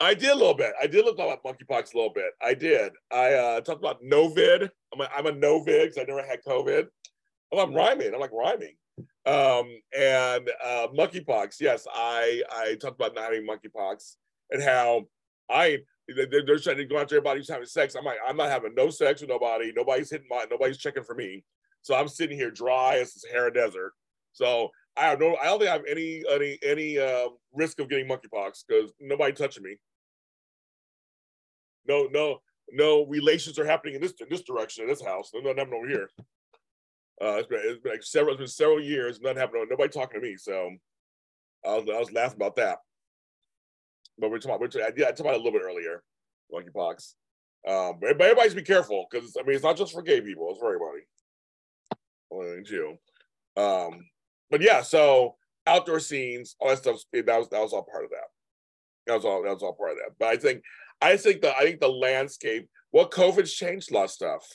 I 0.00 0.14
did 0.14 0.30
a 0.30 0.34
little 0.34 0.54
bit. 0.54 0.72
I 0.80 0.86
did 0.86 1.04
talk 1.04 1.14
about 1.14 1.44
monkeypox 1.44 1.92
a 1.92 1.96
little 1.96 2.12
bit. 2.12 2.32
I 2.40 2.54
did. 2.54 2.92
I 3.12 3.34
uh, 3.34 3.60
talked 3.60 3.80
about 3.80 4.02
Novid. 4.02 4.70
I'm 4.94 5.00
a, 5.02 5.08
I'm 5.14 5.26
a 5.26 5.32
Novid 5.32 5.82
because 5.82 5.98
I 5.98 6.04
never 6.04 6.26
had 6.26 6.42
COVID. 6.42 6.86
Oh, 7.52 7.58
I'm 7.58 7.74
rhyming. 7.74 8.14
I'm 8.14 8.20
like 8.20 8.32
rhyming. 8.32 8.74
Um, 9.26 9.66
and 9.96 10.50
uh, 10.64 10.86
monkeypox. 10.96 11.56
Yes, 11.60 11.86
I 11.92 12.42
I 12.50 12.76
talked 12.80 12.98
about 12.98 13.14
not 13.14 13.24
having 13.24 13.46
monkeypox 13.46 14.16
and 14.50 14.62
how 14.62 15.02
I 15.50 15.78
they're, 16.08 16.44
they're 16.46 16.58
trying 16.58 16.78
to 16.78 16.86
go 16.86 16.98
after 16.98 17.16
everybody 17.16 17.40
who's 17.40 17.50
having 17.50 17.66
sex. 17.66 17.94
I'm 17.94 18.04
like 18.04 18.18
I'm 18.26 18.38
not 18.38 18.48
having 18.48 18.74
no 18.74 18.88
sex 18.88 19.20
with 19.20 19.28
nobody. 19.28 19.72
Nobody's 19.76 20.10
hitting 20.10 20.28
my. 20.30 20.46
Nobody's 20.50 20.78
checking 20.78 21.04
for 21.04 21.14
me. 21.14 21.44
So 21.82 21.94
I'm 21.94 22.08
sitting 22.08 22.38
here 22.38 22.50
dry 22.50 22.96
as 22.96 23.12
the 23.12 23.20
Sahara 23.20 23.52
Desert. 23.52 23.92
So 24.32 24.70
I 24.96 25.02
have 25.06 25.20
no. 25.20 25.36
I 25.36 25.44
don't 25.44 25.58
think 25.58 25.70
I 25.70 25.74
have 25.74 25.84
any 25.88 26.22
any 26.30 26.58
any 26.62 26.98
uh, 26.98 27.28
risk 27.52 27.80
of 27.80 27.88
getting 27.88 28.08
monkeypox 28.08 28.64
because 28.66 28.92
nobody 29.00 29.32
touching 29.32 29.62
me 29.62 29.76
no, 31.86 32.08
no, 32.12 32.40
no 32.72 33.04
relations 33.06 33.58
are 33.58 33.64
happening 33.64 33.96
in 33.96 34.00
this 34.00 34.14
in 34.20 34.28
this 34.30 34.42
direction 34.42 34.84
in 34.84 34.90
this 34.90 35.04
house. 35.04 35.30
Nothing 35.34 35.56
happening 35.56 35.80
over 35.80 35.88
here. 35.88 36.10
Uh, 37.22 37.36
it's 37.36 37.48
been, 37.48 37.60
it's 37.64 37.80
been 37.80 37.92
like 37.92 38.02
several, 38.02 38.34
it's 38.34 38.38
been 38.38 38.48
several 38.48 38.80
years, 38.80 39.20
nothing 39.20 39.38
happened. 39.38 39.66
Nobody 39.68 39.90
talking 39.90 40.20
to 40.20 40.26
me, 40.26 40.36
so 40.36 40.70
I 41.66 41.74
was, 41.74 41.84
I 41.94 41.98
was 41.98 42.12
laughing 42.12 42.36
about 42.36 42.56
that. 42.56 42.78
But 44.18 44.30
we're 44.30 44.38
talking 44.38 44.52
about, 44.52 44.60
we're 44.60 44.68
talking, 44.68 45.04
I, 45.04 45.08
I 45.08 45.10
talked 45.10 45.20
about 45.20 45.34
it 45.34 45.40
a 45.40 45.42
little 45.42 45.58
bit 45.58 45.66
earlier, 45.66 46.02
monkeypox. 46.50 47.14
Um, 47.68 47.98
but, 48.00 48.16
but 48.16 48.22
everybody's 48.22 48.54
be 48.54 48.62
careful 48.62 49.06
because 49.10 49.36
I 49.38 49.42
mean 49.42 49.54
it's 49.54 49.64
not 49.64 49.76
just 49.76 49.92
for 49.92 50.00
gay 50.00 50.22
people; 50.22 50.48
it's 50.50 50.58
for 50.58 50.74
everybody. 50.74 51.02
Only 52.30 52.62
too. 52.62 52.96
Um, 53.56 54.00
but 54.50 54.60
yeah, 54.60 54.82
so 54.82 55.36
outdoor 55.66 56.00
scenes, 56.00 56.56
all 56.60 56.68
that 56.68 56.78
stuff. 56.78 57.00
That 57.12 57.38
was 57.38 57.48
that 57.48 57.60
was 57.60 57.72
all 57.72 57.82
part 57.90 58.04
of 58.04 58.10
that. 58.10 58.28
That 59.06 59.14
was 59.14 59.24
all 59.24 59.42
that 59.42 59.54
was 59.54 59.62
all 59.62 59.74
part 59.74 59.92
of 59.92 59.96
that. 59.98 60.14
But 60.18 60.28
I 60.28 60.36
think 60.36 60.62
I 61.00 61.16
think 61.16 61.42
the 61.42 61.56
I 61.56 61.62
think 61.62 61.80
the 61.80 61.88
landscape, 61.88 62.68
well, 62.92 63.08
COVID's 63.08 63.54
changed 63.54 63.90
a 63.90 63.94
lot 63.94 64.04
of 64.04 64.10
stuff. 64.10 64.46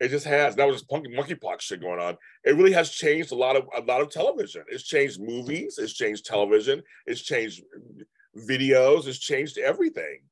It 0.00 0.08
just 0.08 0.26
has. 0.26 0.56
That 0.56 0.66
was 0.66 0.82
just 0.82 0.90
monkeypox 0.90 1.60
shit 1.60 1.80
going 1.80 2.00
on. 2.00 2.16
It 2.44 2.56
really 2.56 2.72
has 2.72 2.90
changed 2.90 3.30
a 3.30 3.36
lot 3.36 3.56
of 3.56 3.68
a 3.76 3.80
lot 3.82 4.00
of 4.00 4.10
television. 4.10 4.64
It's 4.68 4.82
changed 4.82 5.20
movies. 5.20 5.78
It's 5.78 5.92
changed 5.92 6.26
television. 6.26 6.82
It's 7.06 7.22
changed 7.22 7.62
videos. 8.36 9.06
It's 9.06 9.18
changed 9.18 9.58
everything. 9.58 10.22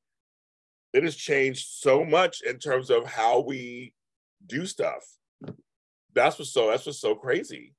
It 0.93 1.03
has 1.03 1.15
changed 1.15 1.67
so 1.69 2.03
much 2.03 2.41
in 2.41 2.57
terms 2.59 2.89
of 2.89 3.05
how 3.05 3.39
we 3.39 3.93
do 4.45 4.65
stuff. 4.65 5.05
That's 6.13 6.39
what's 6.39 6.51
so 6.51 6.69
that's 6.69 6.85
what's 6.85 6.99
so 6.99 7.15
crazy. 7.15 7.73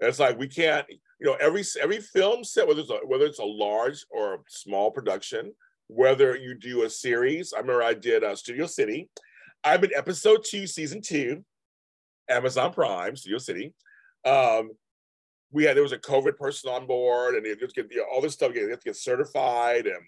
And 0.00 0.08
it's 0.08 0.18
like 0.18 0.38
we 0.38 0.48
can't, 0.48 0.86
you 0.88 1.26
know, 1.26 1.36
every 1.40 1.64
every 1.80 2.00
film 2.00 2.44
set, 2.44 2.66
whether 2.66 2.80
it's 2.80 2.90
a, 2.90 2.98
whether 3.04 3.26
it's 3.26 3.38
a 3.38 3.44
large 3.44 4.04
or 4.10 4.34
a 4.34 4.38
small 4.48 4.90
production, 4.90 5.52
whether 5.88 6.36
you 6.36 6.54
do 6.54 6.84
a 6.84 6.90
series. 6.90 7.52
I 7.52 7.60
remember 7.60 7.82
I 7.82 7.94
did 7.94 8.24
uh, 8.24 8.36
Studio 8.36 8.66
City. 8.66 9.08
I'm 9.64 9.82
in 9.82 9.90
episode 9.96 10.44
two, 10.44 10.66
season 10.66 11.00
two, 11.00 11.44
Amazon 12.28 12.72
Prime, 12.72 13.16
Studio 13.16 13.38
City. 13.38 13.74
Um, 14.24 14.70
we 15.50 15.64
had 15.64 15.76
there 15.76 15.82
was 15.82 15.92
a 15.92 15.98
COVID 15.98 16.36
person 16.36 16.70
on 16.70 16.86
board, 16.86 17.34
and 17.34 17.44
you 17.44 17.50
have 17.50 17.60
to 17.60 17.66
get 17.82 17.90
you 17.90 17.98
know, 17.98 18.06
all 18.12 18.20
this 18.20 18.34
stuff. 18.34 18.54
You 18.54 18.68
have 18.68 18.80
to 18.80 18.84
get 18.84 18.96
certified, 18.96 19.86
and 19.86 20.02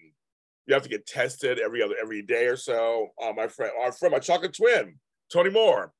you 0.67 0.73
have 0.73 0.83
to 0.83 0.89
get 0.89 1.07
tested 1.07 1.59
every 1.59 1.81
other 1.81 1.95
every 2.01 2.21
day 2.21 2.45
or 2.45 2.55
so. 2.55 3.09
Uh, 3.21 3.33
my 3.35 3.47
friend, 3.47 3.71
our 3.81 3.91
friend, 3.91 4.13
my 4.13 4.19
chocolate 4.19 4.55
twin, 4.55 4.95
Tony 5.33 5.49
Moore, 5.49 5.91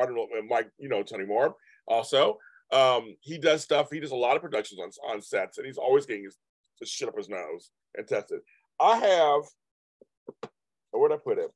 I 0.00 0.06
don't 0.06 0.14
know, 0.14 0.26
Mike, 0.48 0.70
you 0.78 0.88
know 0.88 1.02
Tony 1.02 1.26
Moore. 1.26 1.54
Also, 1.86 2.38
um, 2.72 3.16
he 3.20 3.38
does 3.38 3.62
stuff. 3.62 3.88
He 3.90 4.00
does 4.00 4.10
a 4.10 4.16
lot 4.16 4.36
of 4.36 4.42
productions 4.42 4.80
on 4.80 4.90
on 5.10 5.22
sets, 5.22 5.58
and 5.58 5.66
he's 5.66 5.78
always 5.78 6.06
getting 6.06 6.24
his, 6.24 6.36
his 6.80 6.90
shit 6.90 7.08
up 7.08 7.16
his 7.16 7.28
nose 7.28 7.70
and 7.96 8.06
tested. 8.06 8.40
I 8.80 8.96
have, 8.98 10.50
where'd 10.92 11.12
I 11.12 11.16
put 11.16 11.38
it? 11.38 11.50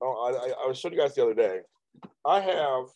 Oh, 0.00 0.52
I, 0.58 0.64
I 0.64 0.66
was 0.66 0.78
showing 0.78 0.94
you 0.94 1.00
guys 1.00 1.14
the 1.14 1.22
other 1.22 1.34
day. 1.34 1.60
I 2.24 2.40
have 2.40 2.86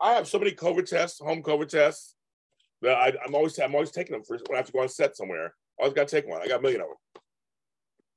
I 0.00 0.12
have 0.12 0.28
so 0.28 0.38
many 0.38 0.52
COVID 0.52 0.86
tests, 0.86 1.18
home 1.18 1.42
COVID 1.42 1.68
tests, 1.68 2.14
that 2.82 2.96
I, 2.96 3.08
am 3.26 3.34
always 3.34 3.58
I'm 3.58 3.74
always 3.74 3.90
taking 3.90 4.12
them 4.12 4.22
for 4.22 4.36
when 4.46 4.56
I 4.56 4.58
have 4.58 4.66
to 4.66 4.72
go 4.72 4.80
on 4.80 4.88
set 4.88 5.16
somewhere. 5.16 5.54
I 5.78 5.82
always 5.82 5.94
got 5.94 6.08
to 6.08 6.14
take 6.14 6.28
one. 6.28 6.42
I 6.42 6.46
got 6.46 6.58
a 6.58 6.62
million 6.62 6.82
of 6.82 6.88
them. 6.88 7.22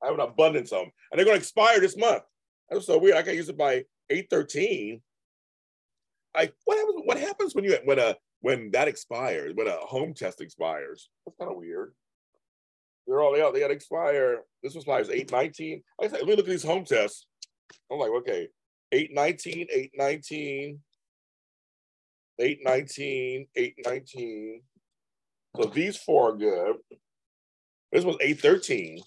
I 0.03 0.07
have 0.07 0.15
an 0.15 0.21
abundance 0.21 0.71
of 0.71 0.79
them, 0.79 0.91
and 1.11 1.17
they're 1.17 1.25
going 1.25 1.37
to 1.37 1.41
expire 1.41 1.79
this 1.79 1.97
month. 1.97 2.23
That's 2.69 2.85
so 2.85 2.97
weird. 2.97 3.17
I 3.17 3.21
can 3.21 3.35
use 3.35 3.49
it 3.49 3.57
by 3.57 3.85
eight 4.09 4.27
thirteen. 4.29 5.01
Like 6.35 6.53
what 6.65 6.77
happens? 6.77 7.01
What 7.05 7.19
happens 7.19 7.55
when 7.55 7.63
you 7.63 7.77
when 7.85 7.99
a 7.99 8.15
when 8.41 8.71
that 8.71 8.87
expires? 8.87 9.53
When 9.55 9.67
a 9.67 9.77
home 9.77 10.13
test 10.13 10.41
expires? 10.41 11.09
That's 11.25 11.37
kind 11.37 11.51
of 11.51 11.57
weird. 11.57 11.93
They're 13.05 13.21
all 13.21 13.39
all 13.41 13.51
they 13.51 13.59
got 13.59 13.67
to 13.67 13.73
expire. 13.73 14.41
This 14.61 14.75
was 14.75 14.83
expires 14.83 15.09
eight 15.09 15.31
nineteen. 15.31 15.83
I 16.01 16.07
said, 16.07 16.19
let 16.19 16.25
me 16.25 16.35
look 16.35 16.45
at 16.45 16.51
these 16.51 16.63
home 16.63 16.85
tests. 16.85 17.25
I'm 17.91 17.99
like, 17.99 18.11
okay, 18.11 18.49
eight 18.91 19.13
nineteen, 19.13 19.67
eight 19.71 19.91
nineteen. 19.95 20.81
819, 22.39 23.47
819. 23.55 24.61
So 25.55 25.63
these 25.69 25.97
four 25.97 26.33
are 26.33 26.37
good. 26.37 26.75
This 27.91 28.05
was 28.05 28.17
813. 28.21 29.01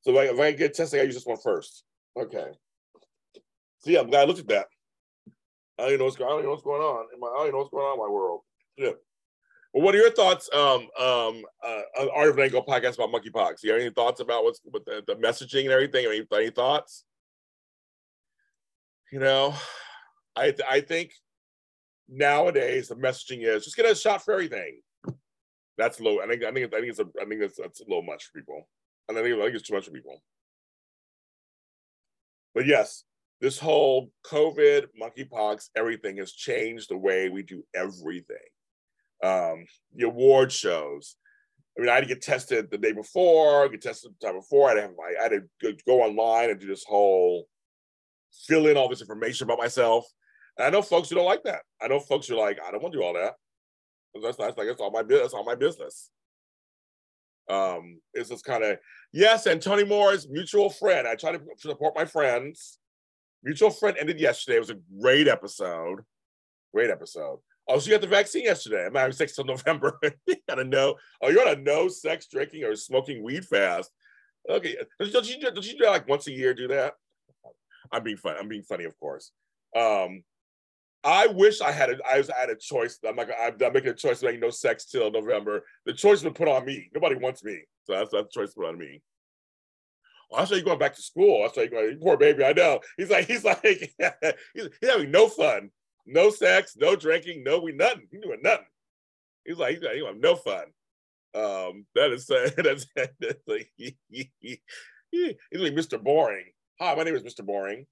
So 0.00 0.10
if 0.10 0.16
I, 0.16 0.34
if 0.34 0.40
I 0.40 0.52
get 0.52 0.74
testing, 0.74 1.00
I 1.00 1.04
use 1.04 1.14
this 1.14 1.26
one 1.26 1.38
first. 1.42 1.84
Okay. 2.18 2.46
See, 3.80 3.96
I'm 3.96 4.10
glad 4.10 4.22
I 4.22 4.24
looked 4.24 4.40
at 4.40 4.48
that. 4.48 4.66
I 5.78 5.82
don't 5.82 5.88
even 5.90 5.98
know 6.00 6.04
what's 6.06 6.16
going. 6.16 6.30
I 6.30 6.34
don't 6.34 6.44
know 6.44 6.50
what's 6.50 6.62
going 6.62 6.82
on 6.82 7.06
in 7.14 7.20
my. 7.20 7.28
I 7.28 7.44
don't 7.44 7.52
know 7.52 7.58
what's 7.58 7.70
going 7.70 7.84
on 7.84 7.94
in 7.94 8.04
my 8.04 8.12
world. 8.12 8.40
Yeah. 8.76 8.90
Well, 9.72 9.84
what 9.84 9.94
are 9.94 9.98
your 9.98 10.10
thoughts? 10.10 10.50
Um, 10.52 10.88
um, 10.98 11.44
uh, 11.62 11.82
on 12.00 12.08
Art 12.14 12.30
of 12.30 12.36
Nango 12.36 12.66
podcast 12.66 12.94
about 12.94 13.10
monkeypox. 13.10 13.62
You 13.62 13.72
have 13.72 13.80
any 13.80 13.90
thoughts 13.90 14.20
about 14.20 14.42
what's 14.42 14.60
with 14.64 14.84
the, 14.84 15.04
the 15.06 15.14
messaging 15.14 15.62
and 15.62 15.70
everything? 15.70 16.06
Any, 16.06 16.26
any 16.34 16.50
thoughts? 16.50 17.04
You 19.12 19.20
know, 19.20 19.54
I 20.34 20.54
I 20.68 20.80
think 20.80 21.12
nowadays 22.08 22.88
the 22.88 22.96
messaging 22.96 23.46
is 23.46 23.64
just 23.64 23.76
get 23.76 23.90
a 23.90 23.94
shot 23.94 24.24
for 24.24 24.34
everything. 24.34 24.80
That's 25.76 26.00
low. 26.00 26.20
I 26.20 26.26
think 26.26 26.42
I 26.42 26.50
think 26.50 26.74
I 26.74 26.80
think 26.80 26.90
it's 26.90 26.98
a 26.98 27.06
I 27.20 27.24
think 27.26 27.40
that's 27.40 27.56
that's 27.56 27.80
a 27.80 27.84
little 27.84 28.02
much 28.02 28.24
for 28.24 28.40
people. 28.40 28.68
And 29.08 29.16
I 29.16 29.22
think, 29.22 29.38
I 29.38 29.44
think 29.44 29.54
it's 29.54 29.68
too 29.68 29.74
much 29.74 29.84
for 29.84 29.92
people. 29.92 30.22
But 32.58 32.66
yes, 32.66 33.04
this 33.40 33.56
whole 33.56 34.10
COVID, 34.26 34.86
monkeypox, 35.00 35.68
everything 35.76 36.16
has 36.16 36.32
changed 36.32 36.90
the 36.90 36.98
way 36.98 37.28
we 37.28 37.44
do 37.44 37.62
everything. 37.72 38.36
Um, 39.22 39.64
the 39.94 40.06
award 40.06 40.50
shows. 40.50 41.14
I 41.76 41.82
mean, 41.82 41.88
I 41.88 41.94
had 41.94 42.00
to 42.00 42.08
get 42.08 42.20
tested 42.20 42.68
the 42.68 42.76
day 42.76 42.90
before, 42.90 43.68
get 43.68 43.82
tested 43.82 44.10
the 44.10 44.26
time 44.26 44.34
before. 44.34 44.70
I 44.70 44.80
had 44.80 44.88
to, 44.88 44.94
I 45.20 45.22
had 45.22 45.42
to 45.60 45.76
go 45.86 46.02
online 46.02 46.50
and 46.50 46.58
do 46.58 46.66
this 46.66 46.82
whole 46.82 47.46
fill 48.48 48.66
in 48.66 48.76
all 48.76 48.88
this 48.88 49.02
information 49.02 49.44
about 49.44 49.58
myself. 49.58 50.04
And 50.56 50.66
I 50.66 50.70
know 50.70 50.82
folks 50.82 51.08
who 51.08 51.14
don't 51.14 51.24
like 51.24 51.44
that. 51.44 51.62
I 51.80 51.86
know 51.86 52.00
folks 52.00 52.26
who 52.26 52.34
are 52.34 52.44
like, 52.44 52.58
I 52.60 52.72
don't 52.72 52.82
want 52.82 52.92
to 52.92 52.98
do 52.98 53.04
all 53.04 53.14
that. 53.14 53.34
That's, 54.20 54.36
that's 54.36 54.58
like 54.58 54.66
it's 54.66 54.80
all 54.80 54.90
my 54.90 55.04
business. 55.04 55.32
all 55.32 55.44
my 55.44 55.54
business. 55.54 56.10
Um, 57.48 58.00
it's 58.14 58.28
just 58.28 58.44
kind 58.44 58.62
of 58.62 58.78
yes. 59.12 59.46
And 59.46 59.60
Tony 59.60 59.84
Moore's 59.84 60.28
mutual 60.28 60.70
friend. 60.70 61.06
I 61.06 61.14
try 61.14 61.32
to 61.32 61.40
support 61.58 61.94
my 61.96 62.04
friends. 62.04 62.78
Mutual 63.42 63.70
friend 63.70 63.96
ended 63.98 64.20
yesterday. 64.20 64.56
It 64.56 64.60
was 64.60 64.70
a 64.70 64.78
great 65.00 65.28
episode. 65.28 66.00
Great 66.74 66.90
episode. 66.90 67.38
Oh, 67.68 67.78
so 67.78 67.86
you 67.86 67.92
got 67.92 68.00
the 68.00 68.06
vaccine 68.06 68.44
yesterday. 68.44 68.86
I'm 68.86 68.94
having 68.94 69.12
sex 69.12 69.34
till 69.34 69.44
November. 69.44 69.98
you 70.26 70.36
gotta 70.48 70.64
know. 70.64 70.96
Oh, 71.22 71.28
you're 71.28 71.46
on 71.46 71.58
a 71.58 71.60
no 71.60 71.88
sex 71.88 72.26
drinking 72.26 72.64
or 72.64 72.74
smoking 72.74 73.22
weed 73.22 73.44
fast. 73.44 73.90
Okay. 74.48 74.76
Don't 74.98 75.28
you, 75.28 75.40
don't 75.40 75.66
you 75.66 75.78
do 75.78 75.86
like 75.86 76.08
once 76.08 76.26
a 76.26 76.32
year 76.32 76.54
do 76.54 76.68
that? 76.68 76.94
I'm 77.92 78.02
being 78.02 78.16
funny. 78.16 78.38
I'm 78.40 78.48
being 78.48 78.62
funny, 78.62 78.84
of 78.84 78.98
course. 78.98 79.32
Um, 79.76 80.22
I 81.08 81.26
wish 81.26 81.62
I 81.62 81.72
had 81.72 81.88
a, 81.88 81.96
I 82.06 82.18
was 82.18 82.28
had 82.28 82.50
a 82.50 82.54
choice. 82.54 82.98
I'm 83.08 83.16
like 83.16 83.30
I'm, 83.40 83.54
I'm 83.64 83.72
making 83.72 83.88
a 83.88 83.94
choice 83.94 84.22
make 84.22 84.38
no 84.38 84.50
sex 84.50 84.84
till 84.84 85.10
November. 85.10 85.64
The 85.86 85.94
choice 85.94 86.22
was 86.22 86.34
put 86.34 86.48
on 86.48 86.66
me. 86.66 86.90
Nobody 86.94 87.14
wants 87.14 87.42
me, 87.42 87.62
so 87.84 87.94
that's 87.94 88.10
that's 88.10 88.28
the 88.34 88.40
choice 88.40 88.52
put 88.52 88.66
on 88.66 88.78
me. 88.78 89.00
Well, 90.30 90.42
I 90.42 90.44
saw 90.44 90.54
you 90.54 90.62
going 90.62 90.78
back 90.78 90.94
to 90.96 91.02
school. 91.02 91.46
I 91.48 91.50
saw 91.50 91.62
you 91.62 91.70
going, 91.70 91.98
poor 91.98 92.18
baby. 92.18 92.44
I 92.44 92.52
know. 92.52 92.80
He's 92.98 93.08
like 93.08 93.26
he's 93.26 93.42
like 93.44 93.62
he's, 93.62 93.88
he's 94.52 94.90
having 94.90 95.10
no 95.10 95.30
fun, 95.30 95.70
no 96.04 96.28
sex, 96.28 96.76
no 96.76 96.94
drinking, 96.94 97.42
no 97.42 97.58
we 97.58 97.72
nothing. 97.72 98.06
He's 98.10 98.20
doing 98.20 98.42
nothing. 98.42 98.66
He's 99.46 99.56
like 99.56 99.76
he's 99.76 99.82
like 99.82 99.94
he 99.94 100.04
have 100.04 100.16
no 100.18 100.36
fun. 100.36 100.64
Um, 101.34 101.86
that 101.94 102.12
is 102.12 102.26
that's, 102.56 102.86
that's 102.94 103.46
like 103.46 103.70
he, 103.78 103.96
he, 104.10 104.30
he, 104.40 104.60
he's 105.10 105.34
like 105.54 105.72
Mr. 105.72 106.02
Boring. 106.02 106.52
Hi, 106.78 106.94
my 106.94 107.04
name 107.04 107.14
is 107.14 107.22
Mr. 107.22 107.46
Boring. 107.46 107.86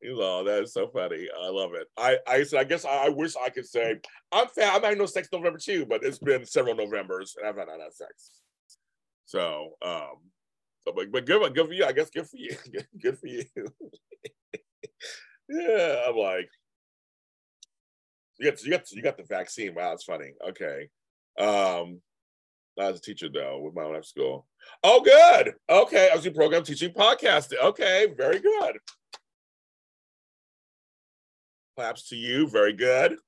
You 0.00 0.16
know, 0.16 0.44
that 0.44 0.62
is 0.62 0.72
so 0.72 0.88
funny. 0.88 1.26
I 1.42 1.48
love 1.48 1.72
it. 1.74 1.88
I 1.96 2.18
I, 2.26 2.42
said 2.44 2.60
I 2.60 2.64
guess 2.64 2.84
I, 2.84 3.06
I 3.06 3.08
wish 3.08 3.34
I 3.36 3.48
could 3.48 3.66
say 3.66 3.96
I'm 4.30 4.46
fat. 4.48 4.74
I'm 4.74 4.82
having 4.82 4.98
no 4.98 5.06
sex 5.06 5.28
November 5.32 5.58
too, 5.58 5.86
but 5.86 6.04
it's 6.04 6.18
been 6.18 6.44
several 6.46 6.76
Novembers 6.76 7.36
and 7.36 7.48
I've 7.48 7.56
not 7.56 7.68
had 7.68 7.92
sex. 7.92 8.30
So 9.26 9.74
um 9.82 10.18
so 10.84 10.92
but, 10.94 11.10
but 11.10 11.26
good 11.26 11.54
good 11.54 11.66
for 11.66 11.72
you. 11.72 11.84
I 11.84 11.92
guess 11.92 12.10
good 12.10 12.28
for 12.28 12.36
you. 12.36 12.56
good 13.02 13.18
for 13.18 13.26
you. 13.26 13.44
yeah, 15.48 16.02
I'm 16.08 16.16
like 16.16 16.48
you 18.38 18.50
got 18.50 18.62
you 18.62 18.70
got 18.70 18.90
you 18.92 19.02
got 19.02 19.16
the 19.16 19.24
vaccine. 19.24 19.74
Wow, 19.74 19.94
it's 19.94 20.04
funny. 20.04 20.32
Okay. 20.48 20.88
Um 21.38 22.00
I 22.78 22.90
was 22.90 22.98
a 22.98 23.02
teacher 23.02 23.28
though 23.28 23.58
with 23.58 23.74
my 23.74 23.82
own 23.82 24.02
school. 24.02 24.46
Oh, 24.82 25.00
good. 25.00 25.54
Okay, 25.68 26.10
I 26.12 26.16
was 26.16 26.26
in 26.26 26.34
program 26.34 26.62
teaching 26.62 26.92
podcasting. 26.92 27.60
Okay, 27.62 28.06
very 28.16 28.38
good. 28.38 28.78
Claps 31.78 32.08
to 32.08 32.16
you. 32.16 32.48
Very 32.48 32.72
good. 32.72 33.18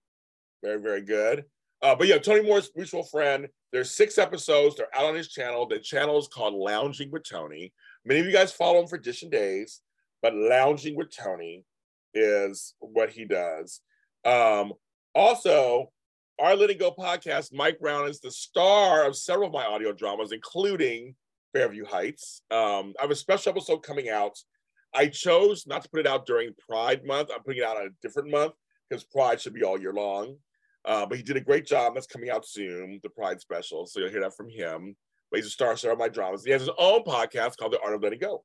Very, 0.61 0.81
very 0.81 1.03
good. 1.03 1.45
Uh, 1.83 1.95
but 1.95 2.09
yeah, 2.09 2.19
Tony 2.19 2.43
Moore's 2.43 2.69
mutual 2.75 3.05
friend. 3.05 3.47
There's 3.71 3.93
six 3.93 4.19
episodes. 4.19 4.75
They're 4.75 4.89
out 4.93 5.05
on 5.05 5.15
his 5.15 5.29
channel. 5.29 5.69
The 5.69 5.79
channel 5.79 6.19
is 6.19 6.27
called 6.27 6.55
Lounging 6.55 7.13
with 7.13 7.23
Tony. 7.23 7.73
Many 8.05 8.19
of 8.19 8.27
you 8.27 8.33
guys 8.33 8.51
follow 8.51 8.81
him 8.81 8.89
for 8.89 8.99
Dish 8.99 9.23
and 9.23 9.31
Days, 9.31 9.83
but 10.21 10.35
Lounging 10.35 10.97
with 10.97 11.15
Tony 11.17 11.65
is 12.13 12.75
what 12.81 13.11
he 13.11 13.25
does. 13.25 13.83
Um, 14.25 14.73
also, 15.15 15.93
our 16.41 16.57
Letting 16.57 16.79
Go 16.79 16.91
podcast, 16.91 17.55
Mike 17.55 17.79
Brown 17.79 18.09
is 18.09 18.19
the 18.19 18.33
star 18.33 19.07
of 19.07 19.15
several 19.15 19.47
of 19.47 19.55
my 19.55 19.65
audio 19.65 19.93
dramas, 19.93 20.33
including 20.33 21.15
Fairview 21.53 21.85
Heights. 21.85 22.43
Um, 22.51 22.95
I 22.99 23.03
have 23.03 23.13
a 23.13 23.15
special 23.15 23.51
episode 23.51 23.85
coming 23.85 24.09
out 24.09 24.37
I 24.95 25.07
chose 25.07 25.67
not 25.67 25.83
to 25.83 25.89
put 25.89 26.01
it 26.01 26.07
out 26.07 26.27
during 26.27 26.55
Pride 26.69 27.05
Month. 27.05 27.31
I'm 27.35 27.43
putting 27.43 27.63
it 27.63 27.67
out 27.67 27.77
on 27.77 27.87
a 27.87 27.91
different 28.03 28.31
month 28.31 28.55
because 28.89 29.05
Pride 29.05 29.41
should 29.41 29.55
be 29.55 29.63
all 29.63 29.81
year 29.81 29.93
long. 29.93 30.37
Uh, 30.85 31.07
but 31.07 31.17
he 31.17 31.23
did 31.23 31.37
a 31.37 31.41
great 31.41 31.67
job. 31.67 31.95
That's 31.95 32.07
coming 32.07 32.31
out 32.31 32.47
soon, 32.47 33.01
the 33.03 33.11
Pride 33.11 33.41
special. 33.41 33.87
So 33.87 34.01
you'll 34.01 34.11
hear 34.11 34.21
that 34.21 34.37
from 34.37 34.49
him. 34.49 34.97
But 35.31 35.39
he's 35.39 35.47
a 35.47 35.51
star 35.51 35.77
star 35.77 35.93
of 35.93 35.99
my 35.99 36.09
dramas. 36.09 36.45
He 36.45 36.51
has 36.51 36.63
his 36.63 36.71
own 36.79 37.05
podcast 37.05 37.57
called 37.57 37.73
The 37.73 37.81
Art 37.81 37.95
of 37.95 38.03
Letting 38.03 38.19
Go. 38.19 38.45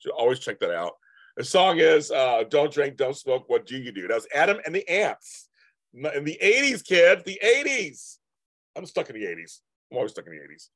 So 0.00 0.10
always 0.10 0.38
check 0.38 0.58
that 0.60 0.74
out. 0.74 0.92
The 1.36 1.44
song 1.44 1.78
is 1.78 2.10
uh, 2.10 2.44
Don't 2.50 2.72
Drink, 2.72 2.96
Don't 2.96 3.16
Smoke, 3.16 3.44
What 3.48 3.66
Do 3.66 3.78
You 3.78 3.92
Do? 3.92 4.08
That 4.08 4.14
was 4.14 4.26
Adam 4.34 4.58
and 4.66 4.74
the 4.74 4.86
Ants. 4.88 5.48
In 5.94 6.24
the 6.24 6.38
80s, 6.42 6.84
kids, 6.84 7.22
the 7.24 7.40
80s. 7.42 8.16
I'm 8.76 8.84
stuck 8.84 9.08
in 9.08 9.18
the 9.18 9.24
80s. 9.24 9.60
I'm 9.90 9.96
always 9.96 10.12
stuck 10.12 10.26
in 10.26 10.32
the 10.32 10.38
80s. 10.38 10.68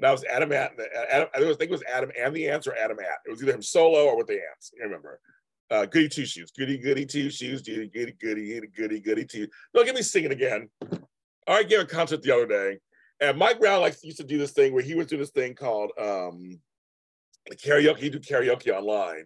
That 0.00 0.10
was 0.10 0.24
Adam 0.24 0.52
at 0.52 0.72
Adam, 1.10 1.28
I 1.34 1.38
think 1.40 1.62
it 1.62 1.70
was 1.70 1.82
Adam 1.90 2.10
and 2.18 2.34
the 2.34 2.48
ants 2.48 2.66
or 2.66 2.76
Adam 2.76 2.98
at. 3.00 3.18
It 3.26 3.30
was 3.30 3.42
either 3.42 3.54
him 3.54 3.62
solo 3.62 4.04
or 4.04 4.16
with 4.16 4.26
the 4.26 4.34
ants. 4.34 4.72
I 4.80 4.84
remember. 4.84 5.20
Uh, 5.68 5.84
goody 5.86 6.08
two 6.08 6.26
shoes, 6.26 6.52
goody 6.56 6.78
goody 6.78 7.04
two 7.06 7.28
shoes, 7.28 7.62
goody 7.62 7.88
goody 7.88 8.12
goody 8.12 8.60
goody 8.76 9.00
goody 9.00 9.24
two. 9.24 9.48
Don't 9.74 9.84
get 9.84 9.96
me 9.96 10.02
singing 10.02 10.30
again. 10.30 10.68
I 11.48 11.62
gave 11.62 11.80
a 11.80 11.84
concert 11.86 12.22
the 12.22 12.34
other 12.34 12.46
day, 12.46 12.78
and 13.20 13.38
Mike 13.38 13.58
Brown 13.58 13.80
like 13.80 13.96
used 14.04 14.18
to 14.18 14.24
do 14.24 14.38
this 14.38 14.52
thing 14.52 14.72
where 14.72 14.82
he 14.82 14.94
would 14.94 15.08
do 15.08 15.16
this 15.16 15.30
thing 15.30 15.54
called 15.54 15.90
um 15.98 16.60
karaoke. 17.54 17.98
He 17.98 18.10
do 18.10 18.20
karaoke 18.20 18.70
online. 18.70 19.24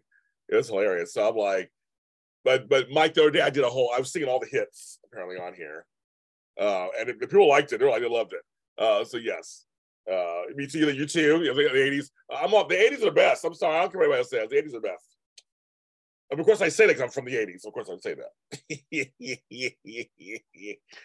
It 0.49 0.57
was 0.57 0.69
hilarious. 0.69 1.13
So 1.13 1.29
I'm 1.29 1.37
like, 1.37 1.71
but 2.45 2.69
but 2.69 2.91
Mike 2.91 3.15
the 3.15 3.23
other 3.23 3.31
day 3.33 3.43
I 3.43 3.51
did 3.51 3.65
a 3.65 3.69
whole. 3.69 3.91
I 3.95 3.99
was 3.99 4.13
singing 4.13 4.29
all 4.29 4.41
the 4.41 4.49
hits 4.51 4.99
apparently 5.07 5.37
on 5.37 5.53
here, 5.53 5.85
uh, 6.59 6.87
and 6.99 7.11
if 7.11 7.19
people 7.19 7.49
liked 7.49 7.73
it, 7.73 7.79
they're 7.81 7.91
like 7.91 8.03
they 8.03 8.09
loved 8.09 8.33
it. 8.33 8.43
Uh, 8.79 9.05
so 9.05 9.19
yes, 9.19 9.67
uh, 10.11 10.43
me 10.55 10.67
too. 10.67 10.91
You 10.91 11.07
too. 11.07 11.43
You 11.43 11.49
know, 11.49 11.55
the 11.55 11.85
eighties. 11.85 12.11
I'm 12.31 12.55
on 12.55 12.69
the 12.69 12.81
eighties 12.81 13.03
are 13.03 13.07
the 13.07 13.13
best. 13.13 13.45
I'm 13.45 13.55
sorry, 13.55 13.77
I 13.77 13.81
don't 13.83 13.93
care 13.93 14.01
what 14.01 14.07
anybody 14.07 14.29
says. 14.29 14.49
The 14.49 14.57
eighties 14.57 14.75
are 14.75 14.81
the 14.81 14.89
best. 14.89 15.05
And 16.31 16.39
of 16.39 16.47
course, 16.47 16.61
I 16.61 16.69
say 16.69 16.87
that 16.87 17.01
I'm 17.01 17.11
from 17.11 17.25
the 17.25 17.37
eighties. 17.37 17.65
Of 17.65 17.73
course, 17.73 17.91
I 17.91 17.97
say 17.99 18.15
that. 18.15 19.39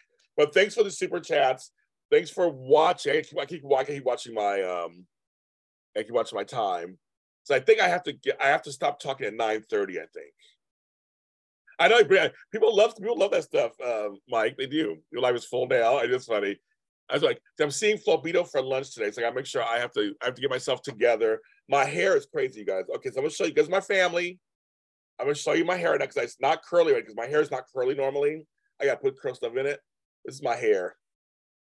but 0.38 0.54
thanks 0.54 0.76
for 0.76 0.84
the 0.84 0.92
super 0.92 1.20
chats. 1.20 1.72
Thanks 2.12 2.30
for 2.30 2.50
watching. 2.50 3.18
I 3.18 3.22
keep, 3.22 3.40
I 3.40 3.46
keep, 3.46 3.64
I 3.76 3.84
keep 3.84 4.06
watching 4.06 4.34
my 4.34 4.62
um, 4.62 5.06
I 5.98 6.04
keep 6.04 6.12
watching 6.12 6.38
my 6.38 6.44
time. 6.44 6.98
So 7.44 7.56
I 7.56 7.60
think 7.60 7.80
I 7.80 7.88
have 7.88 8.04
to 8.04 8.14
get. 8.14 8.38
I 8.42 8.48
have 8.48 8.64
to 8.64 8.72
stop 8.72 9.00
talking 9.00 9.28
at 9.28 9.34
nine 9.34 9.64
thirty. 9.70 10.00
I 10.00 10.06
think. 10.14 10.34
I 11.78 11.88
know 11.88 12.04
people 12.52 12.76
love 12.76 12.96
people 12.96 13.18
love 13.18 13.32
that 13.32 13.44
stuff, 13.44 13.72
uh, 13.84 14.10
Mike. 14.30 14.56
They 14.58 14.68
do. 14.68 14.98
Your 15.12 15.22
life 15.22 15.36
is 15.36 15.46
full 15.46 15.68
now. 15.68 16.00
It 16.00 16.12
is 16.12 16.26
funny. 16.26 16.58
I 17.10 17.14
was 17.14 17.24
like, 17.24 17.40
I'm 17.60 17.72
seeing 17.72 17.98
Flobito 17.98 18.50
for 18.50 18.62
lunch 18.62 18.94
today, 18.94 19.12
so 19.12 19.22
I 19.22 19.26
gotta 19.26 19.36
make 19.36 19.46
sure 19.46 19.64
I 19.64 19.78
have 19.80 19.92
to. 19.94 20.14
I 20.22 20.26
have 20.26 20.36
to 20.36 20.42
get 20.42 20.50
myself 20.50 20.82
together. 20.82 21.40
My 21.70 21.86
hair 21.86 22.18
is 22.18 22.26
crazy, 22.26 22.62
you 22.62 22.66
guys. 22.66 22.86
Okay, 22.96 23.10
so 23.10 23.18
I'm 23.18 23.24
gonna 23.24 23.30
show 23.30 23.46
you 23.46 23.54
guys 23.54 23.70
my 23.70 23.82
family. 23.82 24.40
I'm 25.20 25.28
gonna 25.28 25.36
show 25.36 25.54
you 25.54 25.66
my 25.66 25.78
hair 25.78 25.98
because 25.98 26.18
it's 26.18 26.42
not 26.42 26.64
curly 26.64 26.94
right 26.94 27.04
because 27.04 27.16
my 27.16 27.28
hair 27.28 27.42
is 27.42 27.52
not 27.52 27.66
curly 27.74 27.96
normally. 27.96 28.46
I 28.82 28.86
gotta 28.86 29.00
put 29.00 29.20
curl 29.20 29.36
stuff 29.36 29.56
in 29.56 29.66
it. 29.66 29.80
This 30.26 30.36
is 30.36 30.44
my 30.44 30.56
hair, 30.56 30.96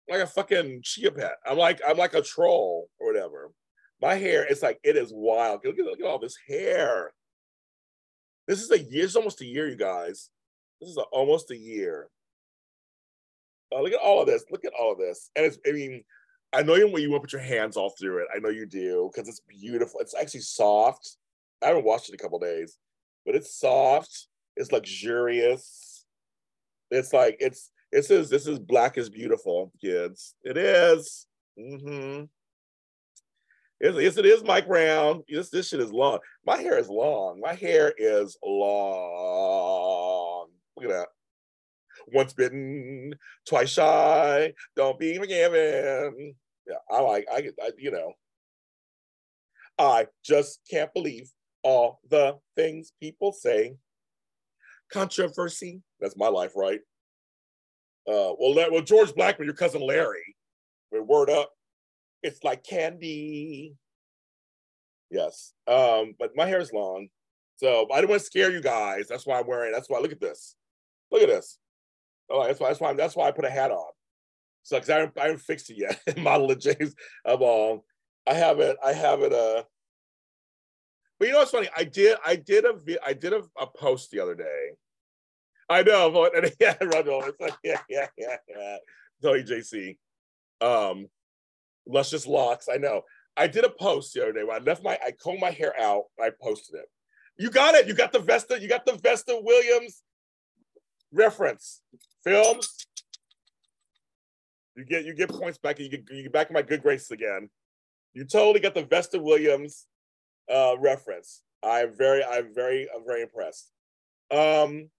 like 0.09 0.21
a 0.21 0.28
fucking 0.28 0.82
chia 0.84 1.11
pet. 1.11 1.36
I'm 1.45 1.57
like 1.57 1.82
I'm 1.86 1.97
like 1.97 2.13
a 2.13 2.21
troll 2.21 2.89
or 2.99 3.07
whatever. 3.11 3.51
My 4.01 4.15
hair, 4.15 4.45
it's 4.49 4.61
like 4.61 4.80
it 4.84 4.95
is 4.95 5.11
wild. 5.13 5.61
Look 5.65 5.78
at, 5.78 5.86
look 5.86 5.99
at 5.99 6.05
all 6.05 6.19
this 6.19 6.38
hair. 6.47 7.11
This 8.47 8.61
is 8.61 8.71
a 8.71 8.80
year. 8.80 9.03
It's 9.03 9.15
almost 9.17 9.41
a 9.41 9.45
year, 9.45 9.67
you 9.67 9.75
guys. 9.75 10.30
This 10.80 10.89
is 10.91 10.97
a, 10.97 11.01
almost 11.11 11.51
a 11.51 11.57
year. 11.57 12.09
Uh, 13.74 13.82
look 13.82 13.93
at 13.93 13.99
all 13.99 14.22
of 14.22 14.28
this. 14.28 14.45
Look 14.49 14.65
at 14.65 14.74
all 14.80 14.91
of 14.93 14.97
this. 14.97 15.30
And 15.36 15.45
it's, 15.45 15.57
I 15.68 15.72
mean, 15.72 16.03
I 16.53 16.63
know 16.63 16.76
you 16.76 16.88
you 16.97 17.11
want 17.11 17.24
to 17.24 17.26
put 17.28 17.34
your 17.34 17.41
hands 17.41 17.76
all 17.76 17.89
through 17.91 18.20
it. 18.20 18.28
I 18.36 18.39
know 18.39 18.49
you 18.49 18.65
do 18.65 19.09
because 19.13 19.28
it's 19.28 19.41
beautiful. 19.47 19.99
It's 19.99 20.15
actually 20.15 20.41
soft. 20.41 21.18
I 21.61 21.68
haven't 21.68 21.86
washed 21.86 22.09
it 22.09 22.13
in 22.13 22.15
a 22.15 22.20
couple 22.20 22.39
days, 22.39 22.78
but 23.26 23.36
it's 23.36 23.59
soft. 23.59 24.28
It's 24.55 24.72
luxurious. 24.72 26.05
It's 26.89 27.11
like 27.11 27.38
it's 27.39 27.72
this 27.91 28.09
is 28.09 28.30
this 28.30 28.47
is 28.47 28.59
black 28.59 28.97
is 28.97 29.09
beautiful, 29.09 29.72
kids. 29.82 30.36
It 30.43 30.57
is. 30.57 31.28
Mm-hmm. 31.59 32.26
Yes, 33.82 33.95
yes, 33.99 34.18
it 34.18 34.26
is, 34.26 34.43
Mike 34.43 34.68
Brown. 34.68 35.24
This 35.30 35.49
this 35.49 35.68
shit 35.70 35.80
is 35.80 35.91
long. 35.91 36.20
My 36.45 36.57
hair 36.57 36.78
is 36.78 36.89
long. 36.89 37.39
My 37.39 37.53
hair 37.53 37.93
is 37.97 38.38
long. 38.43 39.68
Look 40.76 40.86
at 40.86 40.91
that. 40.91 41.07
Once 42.08 42.34
bitten, 42.34 43.14
twice 43.47 43.70
shy. 43.70 44.53
Don't 44.76 44.99
be 44.99 45.18
forgiven. 45.18 46.36
Yeah, 46.68 46.76
I 46.89 47.01
like. 47.01 47.26
I, 47.32 47.49
I 47.62 47.72
you 47.78 47.91
know. 47.91 48.14
I 49.80 50.08
just 50.24 50.62
can't 50.70 50.93
believe 50.93 51.30
all 51.64 51.99
the 52.10 52.38
things 52.55 52.93
people 52.99 53.32
say. 53.32 53.76
Controversy. 54.91 55.82
That's 55.99 56.18
my 56.18 56.30
life, 56.30 56.53
right? 56.55 56.80
Uh, 58.08 58.34
well, 58.39 58.53
that, 58.55 58.72
well, 58.72 58.82
George 58.82 59.14
Blackman, 59.14 59.45
your 59.45 59.53
cousin 59.53 59.82
Larry, 59.82 60.36
word 60.91 61.30
up 61.30 61.51
it's 62.24 62.43
like 62.43 62.64
candy. 62.64 63.76
Yes. 65.10 65.53
Um, 65.68 66.16
but 66.20 66.32
my 66.36 66.45
hair 66.45 66.60
is 66.60 66.74
long. 66.74 67.08
So 67.55 67.88
I 67.91 68.01
don't 68.01 68.10
want 68.10 68.22
to 68.22 68.26
scare 68.26 68.51
you 68.51 68.62
guys. 68.62 69.08
That's 69.08 69.26
why 69.26 69.39
I'm 69.39 69.47
wearing. 69.47 69.72
That's 69.72 69.89
why 69.89 69.99
look 69.99 70.12
at 70.12 70.22
this. 70.22 70.55
Look 71.12 71.22
at 71.22 71.30
this. 71.30 71.58
Oh, 72.30 72.45
that's 72.45 72.59
why 72.59 72.69
that's 72.69 72.80
why 72.80 72.93
that's 72.93 73.15
why 73.15 73.28
I 73.28 73.32
put 73.32 73.45
a 73.45 73.49
hat 73.49 73.71
on. 73.71 73.91
So 74.63 74.78
because 74.78 74.89
I 74.89 74.99
haven't, 74.99 75.17
I 75.17 75.21
haven't 75.23 75.39
fixed 75.39 75.69
it 75.69 75.78
yet. 75.78 76.17
Model 76.17 76.51
of 76.51 76.59
James 76.59 76.93
I'm 77.25 77.41
um 77.41 77.82
I 78.28 78.34
have 78.34 78.59
it, 78.59 78.78
I 78.84 78.93
have 78.93 79.21
it 79.21 79.34
uh 79.34 79.63
but 81.19 81.28
you 81.28 81.34
know 81.34 81.39
what's 81.39 81.51
funny? 81.51 81.69
I 81.75 81.84
did 81.84 82.17
I 82.25 82.36
did 82.36 82.65
a 82.65 82.75
I 83.05 83.13
did 83.13 83.34
a, 83.34 83.43
a 83.59 83.67
post 83.67 84.11
the 84.11 84.19
other 84.19 84.36
day. 84.36 84.71
I 85.69 85.84
know, 85.84 86.11
but 86.11 86.53
yeah, 86.59 86.75
Rundle. 86.82 87.23
It's 87.23 87.39
like, 87.39 87.53
yeah, 87.63 87.82
yeah, 87.89 88.07
yeah, 88.17 88.38
yeah. 88.47 88.78
Tony 89.21 89.43
JC. 89.43 89.97
Um, 90.61 91.07
luscious 91.86 92.25
locks. 92.25 92.67
I 92.71 92.78
know. 92.78 93.01
I 93.36 93.47
did 93.47 93.65
a 93.65 93.69
post 93.69 94.13
the 94.13 94.23
other 94.23 94.34
day 94.34 94.43
when 94.43 94.55
I 94.61 94.63
left 94.63 94.84
my, 94.84 94.97
I 95.05 95.11
combed 95.11 95.41
my 95.41 95.51
hair 95.51 95.73
out. 95.80 96.05
I 96.19 96.32
posted 96.41 96.80
it. 96.80 96.86
You 97.38 97.51
got 97.51 97.75
it. 97.75 97.88
You 97.88 97.93
got 97.93 98.11
the 98.11 98.19
Vesta. 98.19 98.59
You 98.59 98.67
got 98.67 98.86
the 98.86 98.93
Vesta 98.93 99.39
Williams 99.43 100.01
reference 101.11 101.82
films. 102.28 102.88
You 104.75 104.86
get 104.86 105.05
you 105.05 105.13
get 105.13 105.30
points 105.30 105.57
back. 105.57 105.80
You 105.80 105.89
get 105.89 106.03
you 106.11 106.23
get 106.23 106.34
back 106.34 106.49
in 106.49 106.53
my 106.53 106.61
good 106.61 106.82
graces 106.82 107.11
again. 107.11 107.49
You 108.13 108.25
totally 108.25 108.59
got 108.59 108.75
the 108.75 108.86
Vesta 108.86 109.19
Williams 109.19 109.88
uh, 110.53 110.75
reference. 110.80 111.41
I'm 111.63 111.95
very 111.95 112.23
I'm 112.23 112.53
very 112.53 112.88
I'm 112.93 113.05
very 113.05 113.23
impressed. 113.23 113.71
Um, 114.32 114.89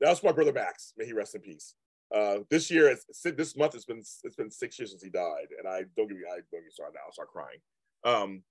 that's 0.00 0.22
my 0.22 0.32
brother 0.32 0.52
Max. 0.52 0.94
May 0.96 1.06
he 1.06 1.12
rest 1.12 1.34
in 1.34 1.42
peace. 1.42 1.74
Uh, 2.14 2.38
this 2.50 2.70
year, 2.70 2.96
this 3.24 3.56
month, 3.56 3.74
it's 3.74 3.84
been 3.84 4.02
it's 4.24 4.36
been 4.36 4.50
six 4.50 4.78
years 4.78 4.90
since 4.90 5.02
he 5.02 5.10
died, 5.10 5.48
and 5.58 5.68
I 5.68 5.84
don't 5.96 6.08
give 6.08 6.16
me 6.16 6.24
I 6.26 6.40
don't 6.50 6.62
get 6.62 6.72
started 6.72 6.94
now. 6.94 7.00
I'll 7.06 7.12
start 7.12 7.28
crying. 7.30 7.58
Um, 8.04 8.42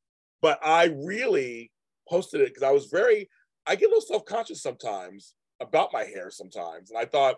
but 0.41 0.59
I 0.63 0.85
really 0.85 1.71
posted 2.07 2.41
it 2.41 2.49
because 2.49 2.63
I 2.63 2.71
was 2.71 2.85
very 2.85 3.29
I 3.65 3.75
get 3.75 3.87
a 3.87 3.89
little 3.89 4.01
self 4.01 4.25
conscious 4.25 4.61
sometimes 4.61 5.33
about 5.59 5.91
my 5.91 6.03
hair 6.03 6.29
sometimes, 6.29 6.91
and 6.91 6.99
I 6.99 7.05
thought. 7.05 7.37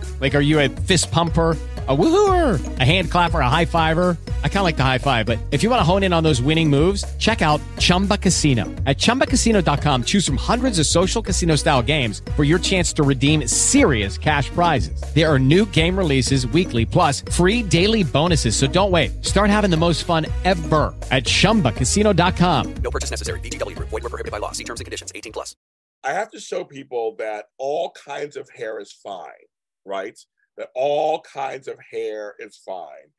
Like, 0.21 0.35
are 0.35 0.45
you 0.45 0.59
a 0.59 0.69
fist 0.69 1.11
pumper? 1.11 1.57
A 1.87 1.97
woohooer, 1.97 2.79
a 2.79 2.85
hand 2.85 3.09
clapper, 3.09 3.39
a 3.39 3.49
high 3.49 3.65
fiver. 3.65 4.15
I 4.43 4.49
kind 4.49 4.59
of 4.59 4.63
like 4.65 4.77
the 4.77 4.83
high 4.83 4.99
five, 4.99 5.25
but 5.25 5.39
if 5.49 5.63
you 5.63 5.69
want 5.69 5.79
to 5.79 5.83
hone 5.83 6.03
in 6.03 6.13
on 6.13 6.23
those 6.23 6.39
winning 6.39 6.69
moves, 6.69 7.03
check 7.17 7.41
out 7.41 7.59
Chumba 7.79 8.19
Casino. 8.19 8.65
At 8.85 8.99
ChumbaCasino.com, 8.99 10.03
choose 10.03 10.23
from 10.23 10.37
hundreds 10.37 10.77
of 10.77 10.85
social 10.85 11.23
casino 11.23 11.55
style 11.55 11.81
games 11.81 12.21
for 12.35 12.43
your 12.43 12.59
chance 12.59 12.93
to 12.93 13.03
redeem 13.03 13.47
serious 13.47 14.15
cash 14.15 14.51
prizes. 14.51 15.01
There 15.15 15.27
are 15.27 15.39
new 15.39 15.65
game 15.65 15.97
releases 15.97 16.45
weekly, 16.45 16.85
plus 16.85 17.21
free 17.31 17.63
daily 17.63 18.03
bonuses. 18.03 18.55
So 18.55 18.67
don't 18.67 18.91
wait. 18.91 19.25
Start 19.25 19.49
having 19.49 19.71
the 19.71 19.75
most 19.75 20.03
fun 20.03 20.27
ever 20.45 20.93
at 21.09 21.23
ChumbaCasino.com. 21.23 22.73
No 22.75 22.91
purchase 22.91 23.09
necessary. 23.09 23.39
VGW 23.39 23.75
Group. 23.75 23.89
Void 23.89 24.03
were 24.03 24.09
prohibited 24.09 24.31
by 24.31 24.37
law. 24.37 24.51
See 24.51 24.65
terms 24.65 24.81
and 24.81 24.85
conditions. 24.85 25.11
18 25.15 25.33
plus. 25.33 25.55
I 26.03 26.13
have 26.13 26.31
to 26.31 26.39
show 26.39 26.63
people 26.63 27.15
that 27.17 27.45
all 27.59 27.91
kinds 27.91 28.35
of 28.35 28.49
hair 28.49 28.79
is 28.79 28.91
fine, 28.91 29.45
right? 29.85 30.17
That 30.57 30.69
all 30.75 31.21
kinds 31.21 31.67
of 31.67 31.77
hair 31.91 32.35
is 32.39 32.57
fine. 32.65 33.11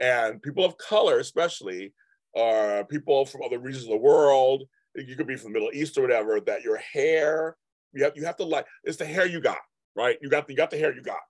And 0.00 0.42
people 0.42 0.64
of 0.64 0.76
color, 0.78 1.18
especially, 1.18 1.92
are 2.36 2.84
people 2.84 3.26
from 3.26 3.42
other 3.42 3.58
regions 3.58 3.84
of 3.84 3.90
the 3.90 3.96
world. 3.96 4.64
You 4.94 5.16
could 5.16 5.26
be 5.26 5.36
from 5.36 5.52
the 5.52 5.58
Middle 5.58 5.74
East 5.74 5.96
or 5.98 6.02
whatever, 6.02 6.40
that 6.40 6.62
your 6.62 6.76
hair, 6.76 7.56
you 7.92 8.04
have, 8.04 8.12
you 8.16 8.24
have 8.24 8.36
to 8.36 8.44
like, 8.44 8.66
it's 8.84 8.96
the 8.96 9.04
hair 9.04 9.26
you 9.26 9.40
got, 9.40 9.58
right? 9.96 10.18
You 10.20 10.28
got, 10.28 10.46
the, 10.46 10.52
you 10.52 10.56
got 10.56 10.70
the 10.70 10.78
hair 10.78 10.94
you 10.94 11.02
got. 11.02 11.20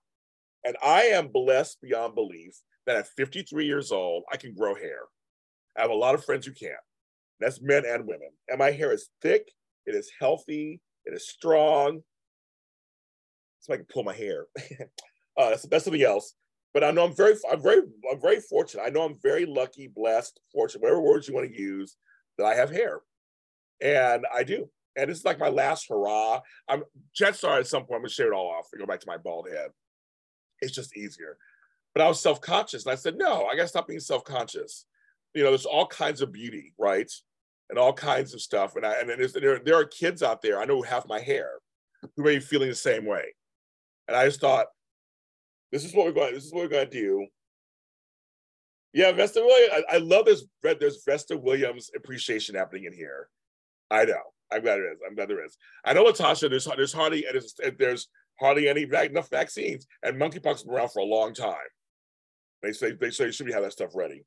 And 0.63 0.75
I 0.83 1.03
am 1.03 1.27
blessed 1.27 1.79
beyond 1.81 2.15
belief 2.15 2.55
that 2.85 2.97
at 2.97 3.07
53 3.07 3.65
years 3.65 3.91
old, 3.91 4.23
I 4.31 4.37
can 4.37 4.53
grow 4.53 4.75
hair. 4.75 5.01
I 5.77 5.81
have 5.81 5.91
a 5.91 5.95
lot 5.95 6.15
of 6.15 6.25
friends 6.25 6.45
who 6.45 6.53
can't. 6.53 6.73
That's 7.39 7.61
men 7.61 7.83
and 7.85 8.07
women. 8.07 8.29
And 8.47 8.59
my 8.59 8.71
hair 8.71 8.91
is 8.91 9.09
thick, 9.21 9.51
it 9.85 9.93
is 9.93 10.11
healthy, 10.19 10.81
it 11.05 11.13
is 11.13 11.29
strong. 11.29 12.01
So 13.65 13.73
I 13.73 13.77
can 13.77 13.85
pull 13.85 14.03
my 14.03 14.13
hair. 14.13 14.45
uh, 15.37 15.55
that's, 15.67 15.83
something 15.83 16.03
else. 16.03 16.35
But 16.71 16.83
I 16.83 16.91
know 16.91 17.03
I'm 17.03 17.15
very, 17.15 17.33
I'm 17.51 17.61
very, 17.63 17.81
I'm 18.11 18.21
very 18.21 18.39
fortunate. 18.39 18.83
I 18.83 18.89
know 18.89 19.01
I'm 19.01 19.17
very 19.23 19.47
lucky, 19.47 19.87
blessed, 19.87 20.39
fortunate, 20.51 20.83
whatever 20.83 21.01
words 21.01 21.27
you 21.27 21.33
want 21.33 21.49
to 21.49 21.59
use, 21.59 21.97
that 22.37 22.45
I 22.45 22.53
have 22.53 22.69
hair, 22.69 22.99
and 23.81 24.25
I 24.33 24.43
do. 24.43 24.69
And 24.95 25.09
this 25.09 25.17
is 25.17 25.25
like 25.25 25.39
my 25.39 25.49
last 25.49 25.87
hurrah. 25.89 26.41
I'm 26.69 26.83
are 27.21 27.27
at 27.27 27.67
some 27.67 27.83
point 27.83 27.95
I'm 27.95 28.01
gonna 28.01 28.09
shave 28.09 28.27
it 28.27 28.33
all 28.33 28.51
off 28.51 28.67
and 28.71 28.79
go 28.79 28.85
back 28.85 28.99
to 28.99 29.07
my 29.07 29.17
bald 29.17 29.49
head. 29.49 29.71
It's 30.61 30.75
just 30.75 30.95
easier. 30.95 31.37
But 31.95 32.03
I 32.03 32.07
was 32.07 32.21
self-conscious, 32.21 32.85
and 32.85 32.91
I 32.91 32.95
said, 32.95 33.17
no, 33.17 33.45
I 33.45 33.55
gotta 33.55 33.67
stop 33.67 33.87
being 33.87 33.99
self-conscious. 33.99 34.85
You 35.33 35.43
know, 35.43 35.49
there's 35.49 35.65
all 35.65 35.87
kinds 35.87 36.21
of 36.21 36.31
beauty, 36.31 36.73
right? 36.77 37.11
And 37.71 37.79
all 37.79 37.93
kinds 37.93 38.35
of 38.35 38.41
stuff. 38.41 38.75
And 38.75 38.85
I 38.85 38.93
and 38.99 39.09
there, 39.09 39.59
there 39.59 39.79
are 39.79 39.85
kids 39.85 40.21
out 40.21 40.43
there 40.43 40.59
I 40.59 40.65
know 40.65 40.75
who 40.75 40.83
have 40.83 41.07
my 41.07 41.19
hair 41.19 41.53
who 42.15 42.23
may 42.23 42.35
be 42.35 42.41
feeling 42.41 42.69
the 42.69 42.75
same 42.75 43.05
way. 43.05 43.33
And 44.07 44.15
I 44.15 44.25
just 44.25 44.41
thought, 44.41 44.67
this 45.71 45.83
is 45.83 45.93
what 45.93 46.05
we're 46.05 46.11
going. 46.11 46.33
This 46.33 46.45
is 46.45 46.53
what 46.53 46.63
we're 46.63 46.69
going 46.69 46.89
to 46.89 47.01
do. 47.01 47.27
Yeah, 48.93 49.11
Vesta 49.11 49.41
Williams. 49.41 49.83
I, 49.89 49.95
I 49.95 49.97
love 49.97 50.25
this. 50.25 50.45
There's 50.61 51.03
Vesta 51.05 51.35
Williams 51.35 51.91
appreciation 51.95 52.55
happening 52.55 52.85
in 52.85 52.93
here. 52.93 53.29
I 53.91 54.05
know. 54.05 54.21
I'm 54.51 54.61
glad 54.61 54.77
there 54.77 54.93
is. 54.93 54.99
I'm 55.05 55.15
glad 55.15 55.29
there 55.29 55.43
is. 55.43 55.57
I 55.83 55.93
know, 55.93 56.05
Latasha. 56.05 56.49
There's 56.49 56.65
there's 56.65 56.93
hardly 56.93 57.25
there's, 57.31 57.55
there's 57.77 58.07
hardly 58.39 58.69
any 58.69 58.83
enough 58.83 59.29
vaccines, 59.29 59.85
and 60.03 60.15
monkeypox 60.19 60.45
has 60.45 60.63
been 60.63 60.73
around 60.73 60.89
for 60.89 60.99
a 60.99 61.05
long 61.05 61.33
time. 61.33 61.55
They 62.61 62.71
say 62.71 62.93
they 62.93 63.09
say 63.09 63.25
you 63.25 63.31
should 63.31 63.51
have 63.51 63.63
that 63.63 63.73
stuff 63.73 63.91
ready. 63.95 64.23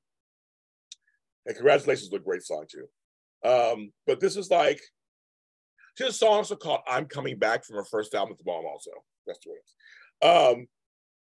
And 1.47 1.57
congratulations, 1.57 2.13
a 2.13 2.19
great 2.19 2.43
song 2.43 2.67
too. 2.71 3.49
Um, 3.49 3.93
but 4.07 4.21
this 4.21 4.37
is 4.37 4.51
like 4.51 4.81
his 5.97 6.19
songs 6.19 6.53
are 6.53 6.57
called 6.57 6.81
"I'm 6.87 7.07
Coming 7.07 7.39
Back" 7.39 7.65
from 7.65 7.77
her 7.77 7.85
first 7.85 8.15
album 8.15 8.33
at 8.33 8.39
the 8.39 8.45
bomb. 8.45 8.67
Also, 8.67 8.91
Williams. 9.47 9.75
Um, 10.23 10.67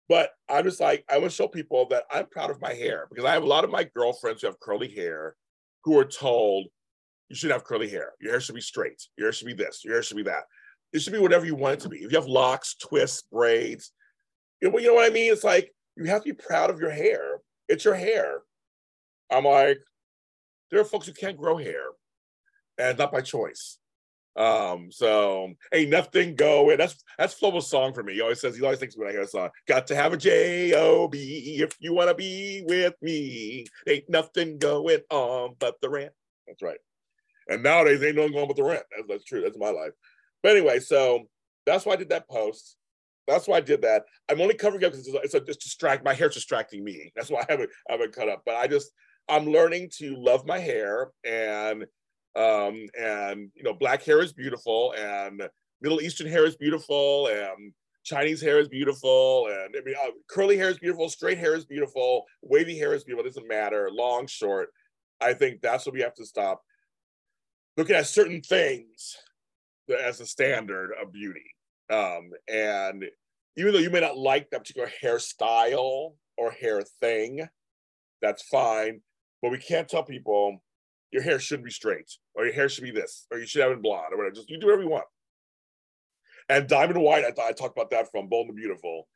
but 0.10 0.32
I'm 0.50 0.64
just 0.64 0.80
like, 0.80 1.04
I 1.10 1.18
want 1.18 1.32
to 1.32 1.36
show 1.36 1.48
people 1.48 1.88
that 1.90 2.04
I'm 2.12 2.28
proud 2.28 2.50
of 2.50 2.62
my 2.62 2.74
hair 2.74 3.08
because 3.10 3.26
I 3.26 3.34
have 3.34 3.44
a 3.44 3.48
lot 3.48 3.64
of 3.64 3.72
my 3.72 3.84
girlfriends 3.96 4.42
who 4.42 4.48
have 4.48 4.60
curly 4.60 4.88
hair 4.88 5.36
who 5.84 5.98
are 6.00 6.06
told 6.06 6.68
you 7.30 7.36
should 7.36 7.52
have 7.52 7.66
curly 7.66 7.90
hair. 7.90 8.14
Your 8.22 8.32
hair 8.32 8.40
should 8.40 8.56
be 8.56 8.62
straight. 8.62 9.04
Your 9.18 9.28
hair 9.28 9.34
should 9.34 9.48
be 9.48 9.54
this. 9.54 9.84
Your 9.84 9.96
hair 9.96 10.04
should 10.04 10.18
be 10.18 10.24
that. 10.24 10.44
It 10.94 11.00
should 11.00 11.14
be 11.14 11.20
whatever 11.20 11.46
you 11.46 11.56
want 11.56 11.76
it 11.76 11.80
to 11.82 11.90
be. 11.90 11.98
If 11.98 12.12
you 12.12 12.18
have 12.18 12.28
locks, 12.28 12.76
twists, 12.76 13.24
braids, 13.24 13.92
you 14.62 14.70
know, 14.70 14.78
you 14.78 14.88
know 14.88 14.94
what 14.94 15.10
I 15.10 15.14
mean? 15.14 15.32
It's 15.32 15.44
like 15.44 15.74
you 15.98 16.06
have 16.06 16.24
to 16.24 16.30
be 16.30 16.34
proud 16.34 16.70
of 16.70 16.80
your 16.80 16.92
hair. 16.92 17.40
It's 17.68 17.84
your 17.84 17.96
hair. 17.96 18.42
I'm 19.30 19.44
like, 19.44 19.80
there 20.72 20.80
are 20.80 20.86
folks 20.86 21.08
who 21.08 21.14
can't 21.14 21.38
grow 21.38 21.58
hair, 21.58 21.84
and 22.78 22.98
not 22.98 23.12
by 23.12 23.22
choice. 23.22 23.78
Um, 24.38 24.92
so 24.92 25.54
ain't 25.74 25.90
nothing 25.90 26.36
going. 26.36 26.78
That's 26.78 27.04
that's 27.18 27.34
Flo's 27.34 27.70
song 27.70 27.94
for 27.94 28.04
me. 28.04 28.14
He 28.14 28.22
always 28.22 28.40
says 28.40 28.56
he 28.56 28.64
always 28.64 28.80
thinks 28.80 28.96
when 28.96 29.08
I 29.08 29.12
hear 29.12 29.22
a 29.22 29.28
song, 29.28 29.50
got 29.68 29.88
to 29.88 29.96
have 29.96 30.14
a 30.14 30.18
J-O-B 30.18 31.58
if 31.60 31.76
you 31.80 31.94
wanna 31.94 32.14
be 32.14 32.64
with 32.68 32.94
me. 33.02 33.66
Ain't 33.88 34.10
nothing 34.10 34.60
going 34.60 35.02
on 35.10 35.56
but 35.60 35.82
the 35.82 35.90
rent. 35.90 36.12
That's 36.48 36.62
right. 36.62 36.78
And 37.50 37.64
nowadays 37.64 38.04
ain't 38.04 38.16
nothing 38.16 38.34
going 38.34 38.48
but 38.48 38.58
the 38.58 38.64
rent. 38.64 38.84
That's, 38.96 39.08
that's 39.08 39.24
true. 39.24 39.42
That's 39.42 39.58
my 39.58 39.70
life. 39.70 39.94
But 40.44 40.52
anyway, 40.56 40.80
so 40.80 41.24
that's 41.66 41.86
why 41.86 41.94
I 41.94 41.98
did 41.98 42.10
that 42.10 42.30
post. 42.30 42.78
That's 43.28 43.48
why 43.48 43.58
I 43.58 43.62
did 43.62 43.82
that. 43.82 44.06
I'm 44.30 44.40
only 44.40 44.54
covering 44.54 44.84
up 44.86 44.92
because 44.92 45.08
it's, 45.08 45.34
a, 45.34 45.44
it's 45.44 45.58
distract. 45.58 46.06
My 46.06 46.14
hair's 46.14 46.36
distracting 46.36 46.84
me. 46.84 47.12
That's 47.16 47.30
why 47.30 47.42
I 47.42 47.46
haven't 47.50 47.70
I 47.90 47.94
haven't 47.94 48.14
cut 48.14 48.30
up. 48.30 48.44
But 48.46 48.56
I 48.56 48.68
just 48.68 48.92
I'm 49.28 49.48
learning 49.48 49.90
to 49.98 50.16
love 50.16 50.46
my 50.46 50.60
hair 50.60 51.10
and 51.26 51.86
um, 52.38 52.88
and 53.00 53.50
you 53.56 53.64
know, 53.64 53.74
black 53.74 54.04
hair 54.04 54.22
is 54.22 54.34
beautiful, 54.34 54.94
and 54.98 55.42
Middle 55.82 56.02
Eastern 56.02 56.28
hair 56.28 56.46
is 56.46 56.56
beautiful, 56.56 57.28
and 57.28 57.74
Chinese 58.06 58.42
hair 58.42 58.60
is 58.60 58.68
beautiful, 58.68 59.48
and 59.48 59.76
I 59.76 59.82
mean, 59.84 59.96
uh, 60.02 60.12
curly 60.30 60.56
hair 60.56 60.70
is 60.70 60.78
beautiful, 60.78 61.10
straight 61.10 61.38
hair 61.38 61.56
is 61.56 61.66
beautiful, 61.66 62.26
wavy 62.42 62.78
hair 62.78 62.94
is 62.94 63.04
beautiful. 63.04 63.26
It 63.26 63.34
doesn't 63.34 63.48
matter, 63.48 63.90
long, 63.92 64.28
short. 64.28 64.70
I 65.20 65.34
think 65.34 65.62
that's 65.62 65.86
what 65.86 65.94
we 65.94 66.02
have 66.02 66.14
to 66.16 66.26
stop 66.26 66.62
looking 67.76 67.96
at 67.96 68.08
certain 68.08 68.42
things 68.42 69.16
as 70.04 70.20
a 70.20 70.26
standard 70.26 70.92
of 71.02 71.14
beauty. 71.14 71.56
Um, 71.90 72.32
and 72.52 73.06
even 73.56 73.74
though 73.74 73.80
you 73.80 73.90
may 73.90 74.02
not 74.02 74.18
like 74.18 74.50
that 74.50 74.62
particular 74.62 74.90
hairstyle 75.02 76.14
or 76.38 76.52
hair 76.52 76.82
thing, 77.00 77.48
that's 78.22 78.44
fine. 78.44 79.02
But 79.42 79.52
we 79.52 79.60
can't 79.60 79.88
tell 79.88 80.04
people 80.04 80.62
your 81.12 81.24
hair 81.24 81.40
should 81.40 81.64
be 81.64 81.72
straight, 81.72 82.12
or 82.36 82.46
your 82.46 82.54
hair 82.54 82.70
should 82.70 82.84
be 82.84 82.92
this, 82.92 83.26
or 83.32 83.40
you 83.40 83.46
should 83.46 83.62
have 83.62 83.72
it 83.72 83.82
blonde, 83.82 84.14
or 84.14 84.18
whatever. 84.18 84.36
Just 84.36 84.50
you 84.50 84.60
do 84.60 84.68
whatever 84.68 84.84
you 84.84 84.90
want. 84.90 85.06
And 86.50 86.68
diamond 86.68 87.02
white, 87.02 87.26
I 87.26 87.30
I 87.42 87.52
talked 87.52 87.78
about 87.78 87.92
that 87.92 88.12
from 88.12 88.28
Bold 88.28 88.48
and 88.48 88.56
Beautiful. 88.56 89.08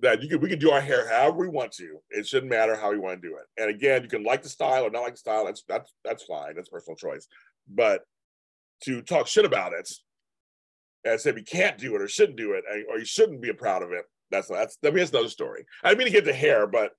That 0.00 0.22
you 0.22 0.28
can 0.28 0.40
we 0.40 0.48
can 0.48 0.58
do 0.58 0.70
our 0.70 0.80
hair 0.80 1.08
however 1.08 1.38
we 1.38 1.48
want 1.48 1.72
to. 1.72 1.98
It 2.10 2.26
shouldn't 2.26 2.50
matter 2.50 2.76
how 2.76 2.90
we 2.90 2.98
want 2.98 3.20
to 3.20 3.28
do 3.28 3.36
it. 3.36 3.44
And 3.60 3.68
again, 3.68 4.02
you 4.02 4.08
can 4.08 4.24
like 4.24 4.42
the 4.42 4.48
style 4.48 4.84
or 4.84 4.90
not 4.90 5.02
like 5.02 5.14
the 5.14 5.18
style. 5.18 5.44
That's 5.44 5.62
that's 5.68 5.92
that's 6.04 6.24
fine. 6.24 6.54
That's 6.56 6.70
personal 6.70 6.96
choice. 6.96 7.28
But 7.68 8.02
to 8.84 9.02
talk 9.02 9.26
shit 9.26 9.44
about 9.44 9.72
it 9.74 9.90
and 11.04 11.20
say 11.20 11.32
we 11.32 11.42
can't 11.42 11.78
do 11.78 11.94
it 11.94 12.02
or 12.02 12.08
shouldn't 12.08 12.38
do 12.38 12.52
it 12.52 12.64
or 12.90 12.98
you 12.98 13.04
shouldn't 13.04 13.42
be 13.42 13.52
proud 13.52 13.82
of 13.82 13.92
it. 13.92 14.04
That's 14.30 14.48
that's 14.48 14.78
that's 14.82 15.10
another 15.10 15.28
story. 15.28 15.66
I 15.84 15.88
didn't 15.88 15.98
mean 15.98 16.06
to 16.06 16.12
get 16.12 16.24
to 16.24 16.32
hair, 16.32 16.66
but 16.66 16.92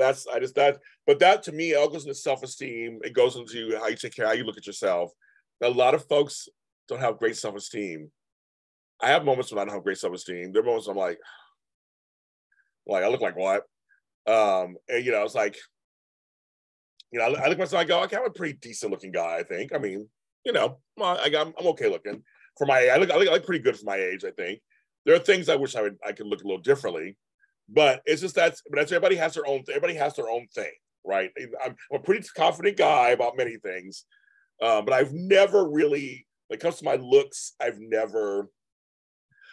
that's 0.00 0.26
I 0.26 0.38
just 0.38 0.54
that, 0.56 0.78
but 1.06 1.18
that 1.20 1.42
to 1.44 1.52
me, 1.52 1.72
it 1.72 1.76
all 1.76 1.88
goes 1.88 2.04
into 2.04 2.14
self-esteem. 2.14 3.00
It 3.02 3.12
goes 3.12 3.36
into 3.36 3.76
how 3.78 3.88
you 3.88 3.96
take 3.96 4.14
care, 4.14 4.26
how 4.26 4.32
you 4.32 4.44
look 4.44 4.58
at 4.58 4.66
yourself. 4.66 5.12
A 5.62 5.68
lot 5.68 5.94
of 5.94 6.06
folks 6.06 6.48
don't 6.88 7.00
have 7.00 7.18
great 7.18 7.36
self-esteem. 7.36 8.10
I 9.00 9.08
have 9.08 9.24
moments 9.24 9.50
when 9.50 9.58
I 9.58 9.64
don't 9.64 9.74
have 9.74 9.84
great 9.84 9.98
self-esteem. 9.98 10.52
There 10.52 10.62
are 10.62 10.64
moments 10.64 10.88
I'm 10.88 10.96
like, 10.96 11.18
like 12.86 13.04
I 13.04 13.08
look 13.08 13.20
like 13.20 13.36
what? 13.36 13.64
Um, 14.26 14.76
and 14.88 15.04
you 15.04 15.12
know, 15.12 15.22
it's 15.24 15.34
like, 15.34 15.56
you 17.12 17.18
know, 17.18 17.26
I, 17.26 17.28
look 17.28 17.40
at 17.40 17.58
myself, 17.58 17.82
I 17.82 17.84
go, 17.84 18.02
okay, 18.04 18.16
I'm 18.16 18.26
a 18.26 18.30
pretty 18.30 18.58
decent 18.60 18.92
looking 18.92 19.12
guy, 19.12 19.38
I 19.38 19.42
think. 19.42 19.74
I 19.74 19.78
mean, 19.78 20.08
you 20.44 20.52
know, 20.52 20.78
I, 21.00 21.30
I'm, 21.36 21.52
I'm 21.58 21.66
okay 21.68 21.88
looking 21.88 22.22
for 22.56 22.66
my 22.66 22.88
I 22.88 22.96
look, 22.96 23.10
I 23.10 23.16
look 23.16 23.28
I 23.28 23.32
look 23.32 23.46
pretty 23.46 23.62
good 23.62 23.78
for 23.78 23.86
my 23.86 23.96
age, 23.96 24.24
I 24.24 24.30
think. 24.30 24.60
There 25.06 25.14
are 25.14 25.18
things 25.18 25.48
I 25.48 25.56
wish 25.56 25.76
I 25.76 25.82
would 25.82 25.96
I 26.06 26.12
could 26.12 26.26
look 26.26 26.42
a 26.42 26.46
little 26.46 26.62
differently. 26.62 27.16
But 27.72 28.02
it's 28.04 28.20
just 28.20 28.34
that, 28.34 28.56
but 28.68 28.78
that's 28.78 28.92
everybody 28.92 29.16
has 29.16 29.34
their 29.34 29.46
own. 29.46 29.62
Everybody 29.68 29.94
has 29.94 30.16
their 30.16 30.28
own 30.28 30.46
thing, 30.54 30.72
right? 31.04 31.30
I'm, 31.38 31.50
I'm 31.64 32.00
a 32.00 32.02
pretty 32.02 32.26
confident 32.36 32.76
guy 32.76 33.10
about 33.10 33.36
many 33.36 33.56
things, 33.56 34.04
uh, 34.60 34.82
but 34.82 34.92
I've 34.92 35.12
never 35.12 35.68
really, 35.68 36.26
when 36.48 36.58
it 36.58 36.60
comes 36.60 36.76
to 36.76 36.84
my 36.84 36.96
looks, 36.96 37.54
I've 37.60 37.78
never. 37.78 38.50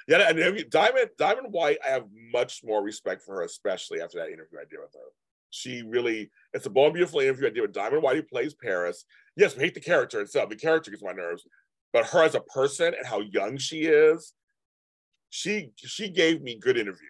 Yeah, 0.07 0.29
and 0.29 0.69
Diamond 0.71 1.09
Diamond 1.19 1.47
White, 1.51 1.77
I 1.85 1.89
have 1.89 2.05
much 2.33 2.61
more 2.63 2.81
respect 2.81 3.21
for 3.23 3.35
her, 3.35 3.41
especially 3.43 4.01
after 4.01 4.17
that 4.17 4.29
interview 4.29 4.59
I 4.59 4.65
did 4.69 4.79
with 4.79 4.93
her. 4.93 5.09
She 5.49 5.83
really, 5.83 6.31
it's 6.53 6.65
a 6.65 6.69
bold, 6.69 6.93
beautiful 6.93 7.19
interview 7.19 7.47
I 7.47 7.51
did 7.51 7.61
with 7.61 7.73
Diamond 7.73 8.01
White, 8.01 8.15
who 8.15 8.23
plays 8.23 8.53
Paris. 8.53 9.05
Yes, 9.35 9.55
we 9.55 9.63
hate 9.63 9.73
the 9.73 9.81
character 9.81 10.21
itself. 10.21 10.49
The 10.49 10.55
character 10.55 10.91
gets 10.91 11.03
my 11.03 11.11
nerves, 11.11 11.43
but 11.93 12.05
her 12.07 12.23
as 12.23 12.35
a 12.35 12.41
person 12.41 12.93
and 12.97 13.05
how 13.05 13.19
young 13.19 13.57
she 13.57 13.81
is, 13.81 14.33
she 15.29 15.71
she 15.75 16.09
gave 16.09 16.41
me 16.41 16.57
good 16.57 16.77
interview 16.77 17.09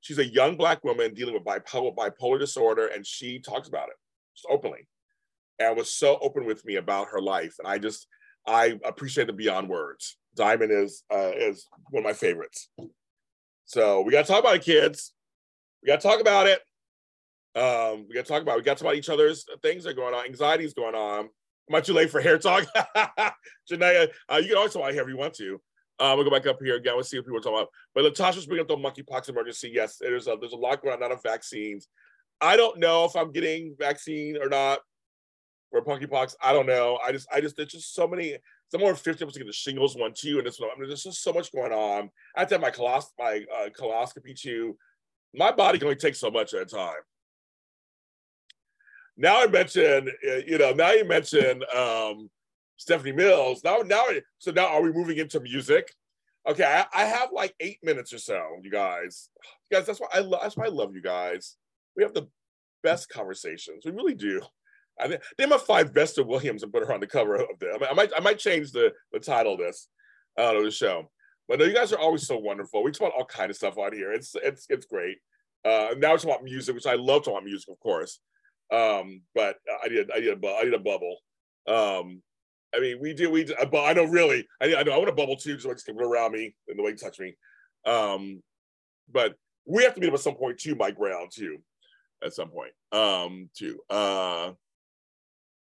she's 0.00 0.18
a 0.18 0.26
young 0.26 0.56
black 0.56 0.84
woman 0.84 1.14
dealing 1.14 1.34
with 1.34 1.44
bipolar 1.44 1.94
bipolar 1.94 2.38
disorder, 2.38 2.88
and 2.88 3.06
she 3.06 3.40
talks 3.40 3.68
about 3.68 3.88
it 3.88 3.96
just 4.36 4.46
openly, 4.50 4.86
and 5.58 5.76
was 5.76 5.92
so 5.92 6.18
open 6.20 6.44
with 6.44 6.64
me 6.64 6.76
about 6.76 7.08
her 7.08 7.20
life. 7.20 7.56
And 7.58 7.68
I 7.68 7.78
just 7.78 8.06
I 8.46 8.78
appreciate 8.84 9.28
it 9.28 9.36
beyond 9.36 9.68
words. 9.68 10.16
Diamond 10.34 10.72
is 10.72 11.02
uh, 11.12 11.32
is 11.36 11.66
one 11.90 12.02
of 12.02 12.08
my 12.08 12.14
favorites. 12.14 12.68
So 13.66 14.00
we 14.00 14.12
got 14.12 14.24
to 14.24 14.32
talk 14.32 14.40
about 14.40 14.56
it, 14.56 14.62
kids. 14.62 15.12
We 15.82 15.88
got 15.88 16.00
to 16.00 16.08
talk 16.08 16.20
about 16.20 16.46
it. 16.46 16.60
Um, 17.54 18.06
we 18.08 18.14
got 18.14 18.24
to 18.24 18.32
talk 18.32 18.42
about. 18.42 18.52
It. 18.52 18.58
We 18.58 18.62
got 18.62 18.78
to 18.78 18.84
talk 18.84 18.92
about 18.92 18.98
each 18.98 19.10
other's 19.10 19.44
things 19.62 19.84
that 19.84 19.90
are 19.90 19.94
going 19.94 20.14
on. 20.14 20.24
Anxiety 20.24 20.64
is 20.64 20.74
going 20.74 20.94
on. 20.94 21.28
Am 21.70 21.74
I 21.74 21.80
too 21.80 21.92
late 21.92 22.10
for 22.10 22.20
hair 22.20 22.38
talk? 22.38 22.64
Janaea, 23.70 24.08
uh, 24.32 24.36
you 24.36 24.48
can 24.48 24.56
always 24.56 24.72
talk 24.72 24.82
about 24.82 24.94
hair 24.94 25.02
if 25.02 25.08
you 25.08 25.18
want 25.18 25.34
to. 25.34 25.60
Uh, 26.00 26.12
we'll 26.14 26.24
go 26.24 26.30
back 26.30 26.46
up 26.46 26.58
here 26.62 26.76
again. 26.76 26.94
We'll 26.94 27.04
see 27.04 27.18
what 27.18 27.26
people 27.26 27.38
are 27.38 27.42
talking 27.42 27.58
about. 27.58 27.70
But 27.94 28.04
Latasha's 28.04 28.46
bringing 28.46 28.62
up 28.62 28.68
the 28.68 28.76
monkeypox 28.76 29.28
emergency. 29.28 29.70
Yes, 29.72 29.96
there's 30.00 30.28
a, 30.28 30.36
there's 30.38 30.52
a 30.52 30.56
lot 30.56 30.82
going 30.82 31.02
on, 31.02 31.10
of 31.10 31.22
vaccines. 31.22 31.88
I 32.40 32.56
don't 32.56 32.78
know 32.78 33.04
if 33.04 33.16
I'm 33.16 33.32
getting 33.32 33.74
vaccine 33.78 34.36
or 34.40 34.48
not 34.48 34.78
for 35.70 35.82
monkeypox. 35.82 36.36
I 36.42 36.52
don't 36.52 36.66
know. 36.66 36.98
I 37.04 37.10
just, 37.12 37.26
I 37.32 37.40
just, 37.40 37.56
there's 37.56 37.72
just 37.72 37.94
so 37.94 38.06
many. 38.06 38.36
Some 38.70 38.82
more 38.82 38.94
50 38.94 39.24
to 39.24 39.32
get 39.32 39.46
the 39.46 39.52
shingles 39.52 39.96
one 39.96 40.12
too, 40.14 40.38
and 40.38 40.46
this. 40.46 40.60
I 40.60 40.78
mean, 40.78 40.88
there's 40.88 41.02
just 41.02 41.22
so 41.22 41.32
much 41.32 41.50
going 41.52 41.72
on. 41.72 42.10
I 42.36 42.40
have 42.40 42.48
to 42.50 42.54
have 42.56 42.60
my 42.60 42.70
colos- 42.70 43.12
my 43.18 43.44
uh, 43.56 43.70
coloscopy 43.74 44.34
too. 44.34 44.76
My 45.34 45.52
body 45.52 45.78
can 45.78 45.86
only 45.86 45.96
take 45.96 46.14
so 46.14 46.30
much 46.30 46.52
at 46.52 46.62
a 46.62 46.66
time. 46.66 47.00
Now 49.16 49.42
I 49.42 49.46
mentioned, 49.46 50.10
uh, 50.30 50.36
you 50.46 50.58
know, 50.58 50.72
now 50.72 50.92
you 50.92 51.04
mentioned 51.04 51.64
um, 51.74 52.30
Stephanie 52.78 53.12
Mills. 53.12 53.62
Now, 53.62 53.78
now, 53.84 54.04
so 54.38 54.50
now 54.50 54.68
are 54.68 54.80
we 54.80 54.92
moving 54.92 55.18
into 55.18 55.40
music? 55.40 55.92
Okay, 56.48 56.64
I, 56.64 56.86
I 56.94 57.04
have 57.04 57.30
like 57.32 57.54
eight 57.60 57.78
minutes 57.82 58.14
or 58.14 58.18
so, 58.18 58.42
you 58.62 58.70
guys. 58.70 59.28
You 59.70 59.76
guys, 59.76 59.86
that's 59.86 60.00
why 60.00 60.06
I 60.14 60.20
love. 60.20 60.40
That's 60.42 60.56
why 60.56 60.64
I 60.64 60.70
love 60.70 60.94
you 60.94 61.02
guys. 61.02 61.56
We 61.96 62.02
have 62.02 62.14
the 62.14 62.28
best 62.82 63.10
conversations. 63.10 63.84
We 63.84 63.90
really 63.90 64.14
do. 64.14 64.40
I 64.98 65.08
think 65.08 65.22
they 65.36 65.46
might 65.46 65.60
find 65.60 65.92
Vesta 65.92 66.22
Williams 66.22 66.62
and 66.62 66.72
put 66.72 66.86
her 66.86 66.92
on 66.92 67.00
the 67.00 67.06
cover 67.06 67.36
of 67.36 67.58
the. 67.58 67.86
I, 67.90 67.92
might 67.92 68.12
I 68.16 68.20
might 68.20 68.38
change 68.38 68.72
the 68.72 68.92
the 69.12 69.20
title 69.20 69.54
of 69.54 69.58
this 69.58 69.88
uh, 70.38 70.56
of 70.56 70.64
the 70.64 70.70
show. 70.70 71.10
But 71.48 71.58
no, 71.58 71.64
you 71.64 71.74
guys 71.74 71.92
are 71.92 71.98
always 71.98 72.26
so 72.26 72.38
wonderful. 72.38 72.82
We 72.82 72.92
talk 72.92 73.08
about 73.08 73.18
all 73.18 73.24
kind 73.24 73.50
of 73.50 73.56
stuff 73.56 73.76
on 73.76 73.92
here. 73.92 74.12
It's 74.12 74.34
it's 74.36 74.66
it's 74.70 74.86
great. 74.86 75.18
Uh, 75.64 75.94
now 75.98 76.14
it's 76.14 76.24
about 76.24 76.44
music, 76.44 76.74
which 76.74 76.86
I 76.86 76.94
love 76.94 77.22
talking 77.24 77.38
about 77.38 77.44
music, 77.44 77.68
of 77.68 77.80
course. 77.80 78.20
Um, 78.72 79.22
but 79.34 79.56
I 79.84 79.88
did 79.88 80.10
I 80.10 80.20
did 80.20 80.42
a, 80.42 80.48
I 80.48 80.64
did 80.64 80.74
a 80.74 80.78
bubble. 80.78 81.16
Um, 81.66 82.22
I 82.74 82.80
mean, 82.80 82.98
we 83.00 83.14
do 83.14 83.30
we. 83.30 83.44
do- 83.44 83.54
But 83.70 83.84
I 83.84 83.92
know 83.92 84.04
really. 84.04 84.46
I, 84.60 84.74
I 84.76 84.82
know 84.82 84.92
I 84.92 84.98
want 84.98 85.08
a 85.08 85.12
bubble 85.12 85.36
too, 85.36 85.56
just 85.56 85.86
can 85.86 85.96
put 85.96 86.04
around 86.04 86.32
me 86.32 86.54
and 86.68 86.78
the 86.78 86.82
way 86.82 86.90
you 86.90 86.96
touch 86.96 87.18
me. 87.18 87.34
Um, 87.86 88.42
but 89.10 89.34
we 89.66 89.84
have 89.84 89.94
to 89.94 90.00
meet 90.00 90.08
up 90.08 90.14
at 90.14 90.20
some 90.20 90.34
point 90.34 90.58
too, 90.58 90.74
Mike 90.74 90.96
Brown 90.98 91.28
too, 91.32 91.58
at 92.24 92.34
some 92.34 92.50
point. 92.50 92.72
Um, 92.92 93.48
too. 93.56 93.80
Uh, 93.88 94.52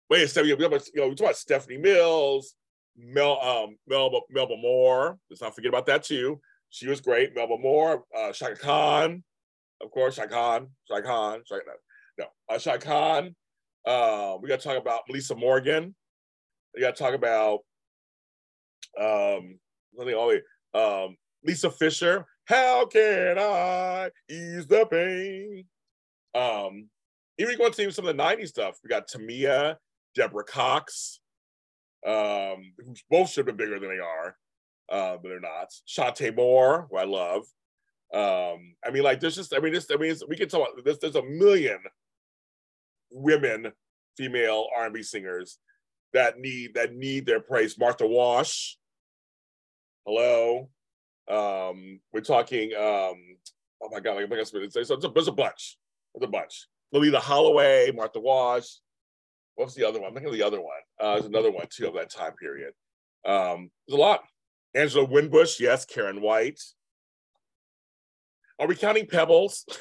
wait, 0.10 0.36
about 0.36 0.88
you 0.94 1.02
know 1.02 1.08
we 1.10 1.16
talk 1.16 1.26
about 1.28 1.36
Stephanie 1.38 1.78
Mills, 1.78 2.56
Mel 2.98 3.40
um 3.42 3.78
Melba 3.88 4.20
Melba 4.30 4.58
Moore. 4.58 5.18
Let's 5.30 5.42
not 5.42 5.56
forget 5.56 5.70
about 5.70 5.86
that 5.88 6.04
too. 6.04 6.40
She 6.70 6.88
was 6.88 7.02
great. 7.02 7.36
Melba 7.36 7.58
Moore, 7.58 8.04
uh, 8.18 8.32
Chaka 8.32 8.56
Khan, 8.56 9.24
of 9.82 9.92
course, 9.92 10.16
Chaka 10.16 10.30
Khan, 10.30 10.68
Chaka 10.88 11.04
Khan, 11.04 11.42
Chaka, 11.46 11.62
no, 12.18 12.26
uh, 12.50 12.58
Chaka 12.58 12.80
Khan. 12.80 13.36
Uh, 13.86 14.38
we 14.42 14.48
got 14.48 14.60
to 14.62 14.68
talk 14.68 14.78
about 14.82 15.02
Meli'sa 15.10 15.36
Morgan. 15.38 15.94
We 16.74 16.82
got 16.82 16.96
to 16.96 17.04
talk 17.04 17.14
about 17.14 17.60
um 19.00 19.60
all 19.98 20.06
the 20.06 20.42
um 20.74 21.18
Lisa 21.44 21.70
Fischer. 21.70 22.26
How 22.46 22.86
can 22.86 23.38
I 23.40 24.10
ease 24.30 24.68
the 24.68 24.86
pain? 24.86 25.66
Um, 26.36 26.90
even 27.38 27.58
going 27.58 27.72
to 27.72 27.92
some 27.92 28.08
of 28.08 28.16
the 28.16 28.24
90s 28.24 28.50
stuff. 28.50 28.80
We 28.84 28.90
got 28.90 29.08
Tamia, 29.08 29.78
Deborah 30.16 30.44
Cox, 30.44 31.20
um, 32.06 32.74
who 32.78 32.94
both 33.10 33.30
should 33.30 33.48
have 33.48 33.58
been 33.58 33.68
bigger 33.68 33.80
than 33.80 33.90
they 33.90 34.02
are, 34.02 34.36
uh, 34.90 35.18
but 35.18 35.30
they're 35.30 35.40
not. 35.40 35.70
Chanté 35.88 36.36
Moore, 36.36 36.88
who 36.90 36.98
I 36.98 37.06
love. 37.06 37.44
Um, 38.14 38.76
I 38.86 38.92
mean, 38.92 39.04
like 39.04 39.20
there's 39.20 39.36
just, 39.36 39.54
I 39.56 39.60
mean, 39.60 39.74
this, 39.74 39.88
I 39.92 39.96
mean, 39.96 40.16
we 40.28 40.36
can 40.36 40.50
talk 40.50 40.70
about 40.74 40.86
this. 40.86 40.98
There's 40.98 41.16
a 41.16 41.24
million 41.24 41.80
women, 43.12 43.72
female 44.18 44.68
R&B 44.78 45.02
singers 45.02 45.60
that 46.14 46.40
need 46.40 46.76
that 46.76 46.94
need 46.94 47.26
their 47.26 47.40
praise. 47.40 47.78
Martha 47.78 48.08
Wash, 48.08 48.78
hello. 50.06 50.70
Um, 51.28 52.00
we're 52.12 52.22
talking. 52.22 52.74
Um, 52.74 53.38
oh 53.82 53.90
my 53.92 54.00
god, 54.00 54.16
like, 54.16 54.32
I 54.32 54.36
guess 54.36 54.54
it's, 54.54 54.76
it's, 54.76 54.90
it's 54.90 55.06
a, 55.06 55.08
there's 55.10 55.28
a 55.28 55.32
bunch. 55.32 55.78
There's 56.14 56.28
a 56.28 56.32
bunch. 56.32 56.68
Loleatta 56.94 57.18
Holloway, 57.18 57.92
Martha 57.92 58.20
Wash. 58.20 58.80
What's 59.56 59.76
the 59.76 59.88
other 59.88 60.00
one? 60.00 60.10
I'm 60.10 60.14
thinking 60.14 60.30
of 60.30 60.38
the 60.38 60.44
other 60.44 60.62
one. 60.62 60.72
Uh, 61.00 61.14
there's 61.14 61.26
another 61.26 61.52
one 61.52 61.68
too 61.72 61.88
of 61.88 61.96
that 61.96 62.12
time 62.12 62.34
period. 62.34 62.74
Um, 63.26 63.70
there's 63.88 63.98
a 63.98 64.02
lot. 64.02 64.22
Angela 64.76 65.08
Winbush, 65.08 65.60
yes. 65.60 65.86
Karyn 65.86 66.22
White. 66.22 66.60
Are 68.60 68.68
we 68.68 68.76
counting 68.76 69.08
pebbles? 69.08 69.66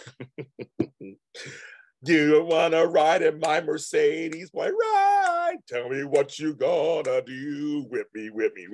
Do 2.04 2.12
you 2.12 2.44
wanna 2.44 2.84
ride 2.86 3.22
in 3.22 3.38
my 3.38 3.60
Mercedes? 3.60 4.50
Why 4.52 4.70
ride? 4.70 5.58
Tell 5.68 5.88
me 5.88 6.02
what 6.02 6.38
you 6.38 6.54
gonna 6.54 7.22
do. 7.22 7.86
Whip 7.88 8.08
me, 8.12 8.28
whip 8.30 8.54
me. 8.56 8.66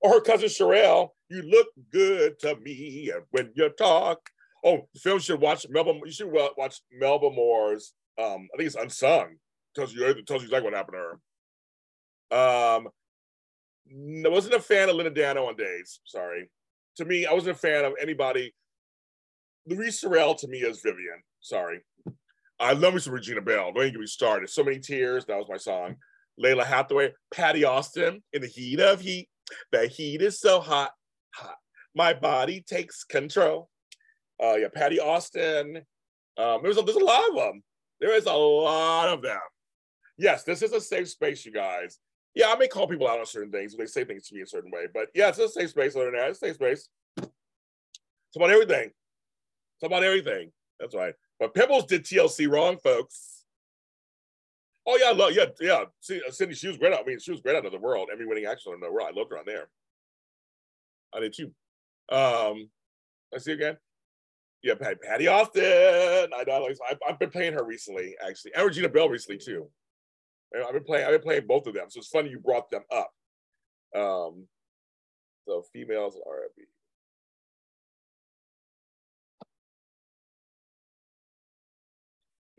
Or 0.00 0.10
her 0.10 0.20
cousin 0.20 0.48
Cherrelle. 0.48 1.10
You 1.28 1.42
look 1.42 1.68
good 1.92 2.38
to 2.40 2.56
me, 2.56 3.10
and 3.14 3.24
when 3.30 3.52
you 3.54 3.68
talk. 3.70 4.30
Oh, 4.64 4.88
the 4.92 5.00
film 5.00 5.18
should 5.18 5.40
watch 5.40 5.66
Melba. 5.68 5.92
You 6.04 6.12
should 6.12 6.32
watch 6.32 6.80
Melba 6.92 7.30
Moore's. 7.30 7.92
Um, 8.18 8.48
I 8.52 8.56
think 8.56 8.66
it's 8.66 8.76
unsung. 8.76 9.36
Tells 9.74 9.92
you 9.94 10.00
tells 10.22 10.42
you 10.42 10.48
exactly 10.48 10.70
what 10.70 10.74
happened 10.74 10.96
to 12.30 12.36
her. 12.38 12.76
Um, 12.76 12.88
I 14.24 14.28
wasn't 14.28 14.54
a 14.54 14.60
fan 14.60 14.88
of 14.88 14.96
Linda 14.96 15.10
Dano 15.10 15.46
on 15.46 15.56
days. 15.56 16.00
Sorry. 16.04 16.48
To 16.96 17.04
me, 17.04 17.26
I 17.26 17.32
wasn't 17.32 17.56
a 17.56 17.60
fan 17.60 17.84
of 17.84 17.94
anybody. 18.00 18.54
Louise 19.66 20.00
Sorel 20.00 20.34
to 20.36 20.48
me 20.48 20.58
is 20.58 20.80
Vivian. 20.80 21.22
Sorry. 21.40 21.80
I 22.60 22.74
love 22.74 22.94
me 22.94 23.00
some 23.00 23.14
Regina 23.14 23.40
Belle. 23.40 23.72
Don't 23.72 23.82
even 23.82 23.92
get 23.92 24.00
me 24.00 24.06
started. 24.06 24.50
So 24.50 24.62
many 24.62 24.78
tears. 24.78 25.24
That 25.24 25.38
was 25.38 25.46
my 25.48 25.56
song. 25.56 25.96
Lalah 26.38 26.64
Hathaway, 26.64 27.12
Patti 27.32 27.64
Austin, 27.64 28.22
in 28.32 28.42
the 28.42 28.48
heat 28.48 28.80
of 28.80 29.00
heat. 29.00 29.28
The 29.72 29.86
heat 29.86 30.22
is 30.22 30.38
so 30.40 30.60
hot, 30.60 30.92
hot. 31.34 31.56
My 31.94 32.14
body 32.14 32.62
takes 32.66 33.04
control. 33.04 33.68
Uh, 34.42 34.54
yeah, 34.56 34.68
Patti 34.72 35.00
Austin. 35.00 35.82
Um, 36.38 36.60
there's 36.62 36.78
a, 36.78 36.82
there's 36.82 36.96
a 36.96 37.04
lot 37.04 37.28
of 37.28 37.34
them. 37.34 37.62
There 38.00 38.14
is 38.14 38.26
a 38.26 38.32
lot 38.32 39.08
of 39.08 39.22
them. 39.22 39.40
Yes, 40.16 40.44
this 40.44 40.62
is 40.62 40.72
a 40.72 40.80
safe 40.80 41.08
space, 41.08 41.44
you 41.44 41.52
guys. 41.52 41.98
Yeah, 42.34 42.50
I 42.50 42.56
may 42.56 42.68
call 42.68 42.86
people 42.86 43.08
out 43.08 43.18
on 43.18 43.26
certain 43.26 43.50
things 43.50 43.72
when 43.72 43.84
they 43.84 43.90
say 43.90 44.04
things 44.04 44.28
to 44.28 44.34
me 44.34 44.42
a 44.42 44.46
certain 44.46 44.70
way, 44.70 44.86
but 44.92 45.08
yeah, 45.14 45.28
it's 45.28 45.38
a 45.38 45.48
safe 45.48 45.70
space. 45.70 45.96
Other 45.96 46.06
than 46.06 46.14
that, 46.14 46.30
it's 46.30 46.42
a 46.42 46.46
safe 46.46 46.54
space. 46.54 46.88
It's 47.16 48.36
about 48.36 48.50
everything. 48.50 48.90
It's 48.90 49.84
about 49.84 50.04
everything. 50.04 50.52
That's 50.78 50.94
right. 50.94 51.14
But 51.40 51.54
Pebbles 51.54 51.86
did 51.86 52.04
TLC 52.04 52.48
wrong, 52.48 52.76
folks. 52.76 53.44
Oh 54.86 54.98
yeah, 55.02 55.10
love 55.10 55.32
yeah, 55.32 55.46
yeah. 55.60 55.84
See, 56.00 56.20
uh, 56.26 56.30
Cindy, 56.30 56.54
she 56.54 56.68
was 56.68 56.76
great. 56.76 56.92
I 56.92 57.02
mean, 57.02 57.18
she 57.18 57.30
was 57.30 57.40
great 57.40 57.56
out 57.56 57.64
of 57.64 57.72
the 57.72 57.78
world. 57.78 58.10
Emmy 58.12 58.26
winning 58.26 58.44
actress 58.44 58.66
out 58.68 58.74
of 58.74 58.80
the 58.80 58.92
world. 58.92 59.08
I 59.10 59.18
loved 59.18 59.30
her 59.30 59.38
on 59.38 59.44
there. 59.46 59.68
I 61.14 61.20
did 61.20 61.34
too. 61.34 61.52
Um, 62.14 62.68
let's 63.32 63.44
see 63.46 63.52
again. 63.52 63.78
Yeah, 64.62 64.74
Patti, 64.74 65.26
Austin. 65.26 65.62
I 65.64 66.44
know. 66.46 66.68
I've, 66.90 66.98
I've 67.08 67.18
been 67.18 67.30
playing 67.30 67.54
her 67.54 67.64
recently, 67.64 68.14
actually, 68.26 68.52
and 68.54 68.66
Regina 68.66 68.90
Belle 68.90 69.08
recently 69.08 69.38
too. 69.38 69.68
I've 70.54 70.74
been 70.74 70.84
playing. 70.84 71.06
I've 71.06 71.12
been 71.12 71.22
playing 71.22 71.46
both 71.46 71.66
of 71.66 71.74
them, 71.74 71.86
so 71.88 71.98
it's 71.98 72.08
funny 72.08 72.30
you 72.30 72.38
brought 72.38 72.70
them 72.70 72.82
up. 72.92 73.12
Um, 73.94 74.46
so 75.46 75.64
females 75.72 76.18
R&B. 76.26 76.64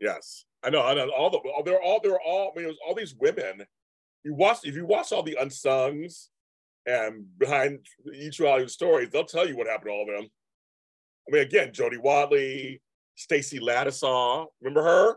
Yes, 0.02 0.46
I 0.64 0.70
know. 0.70 0.82
I 0.82 0.94
know. 0.94 1.08
All 1.10 1.30
the 1.30 1.38
they're 1.64 1.80
all 1.80 2.00
they're 2.02 2.20
all. 2.20 2.52
I 2.52 2.58
mean, 2.58 2.64
it 2.64 2.68
was 2.68 2.78
all 2.84 2.94
these 2.94 3.14
women. 3.14 3.64
You 4.24 4.34
watch 4.34 4.58
if 4.64 4.74
you 4.74 4.84
watch 4.84 5.12
all 5.12 5.22
the 5.22 5.38
unsungs 5.40 6.26
and 6.86 7.24
behind 7.38 7.86
each 8.12 8.40
one 8.40 8.62
of 8.62 8.70
stories, 8.72 9.10
they'll 9.10 9.24
tell 9.24 9.48
you 9.48 9.56
what 9.56 9.68
happened 9.68 9.90
to 9.90 9.92
all 9.92 10.02
of 10.02 10.08
them. 10.08 10.28
I 11.28 11.32
mean, 11.32 11.42
again, 11.42 11.72
Jody 11.72 11.98
Watley, 11.98 12.82
Stacy 13.14 13.60
Lattisaw, 13.60 14.46
remember 14.60 14.82
her? 14.82 15.08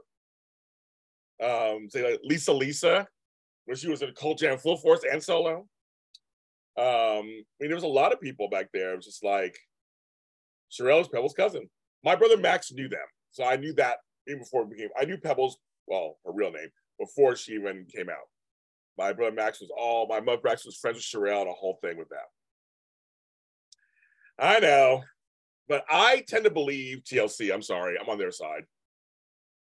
Um, 1.43 1.89
say 1.89 2.11
like 2.11 2.19
Lisa 2.23 2.53
Lisa, 2.53 3.07
when 3.65 3.75
she 3.75 3.89
was 3.89 4.03
in 4.03 4.13
Cult 4.13 4.37
Jam 4.37 4.59
Full 4.59 4.77
Force 4.77 5.01
and 5.11 5.21
solo. 5.21 5.67
Um, 6.77 6.85
I 6.85 7.21
mean, 7.23 7.69
there 7.69 7.75
was 7.75 7.83
a 7.83 7.87
lot 7.87 8.13
of 8.13 8.21
people 8.21 8.49
back 8.49 8.67
there. 8.71 8.93
It 8.93 8.97
was 8.97 9.05
just 9.05 9.23
like 9.23 9.57
Cherrelle's 10.71 11.07
Pebbles' 11.07 11.33
cousin. 11.33 11.67
My 12.03 12.15
brother 12.15 12.37
Max 12.37 12.71
knew 12.71 12.87
them, 12.87 13.07
so 13.31 13.43
I 13.43 13.55
knew 13.55 13.73
that 13.73 13.97
even 14.27 14.39
before 14.39 14.63
it 14.63 14.69
became. 14.69 14.89
I 14.99 15.05
knew 15.05 15.17
Pebbles, 15.17 15.57
well, 15.87 16.17
her 16.25 16.31
real 16.31 16.51
name, 16.51 16.69
before 16.99 17.35
she 17.35 17.53
even 17.53 17.85
came 17.93 18.09
out. 18.09 18.27
My 18.97 19.13
brother 19.13 19.35
Max 19.35 19.59
was 19.59 19.71
all. 19.77 20.07
My 20.07 20.19
mother 20.19 20.41
Max 20.43 20.65
was 20.65 20.77
friends 20.77 20.97
with 20.97 21.03
Cherrelle 21.03 21.41
and 21.41 21.49
a 21.49 21.53
whole 21.53 21.77
thing 21.81 21.97
with 21.97 22.09
that. 22.09 22.29
I 24.37 24.59
know, 24.59 25.03
but 25.67 25.85
I 25.89 26.23
tend 26.27 26.45
to 26.45 26.51
believe 26.51 27.03
TLC. 27.03 27.53
I'm 27.53 27.61
sorry, 27.61 27.97
I'm 27.99 28.09
on 28.09 28.17
their 28.17 28.31
side. 28.31 28.63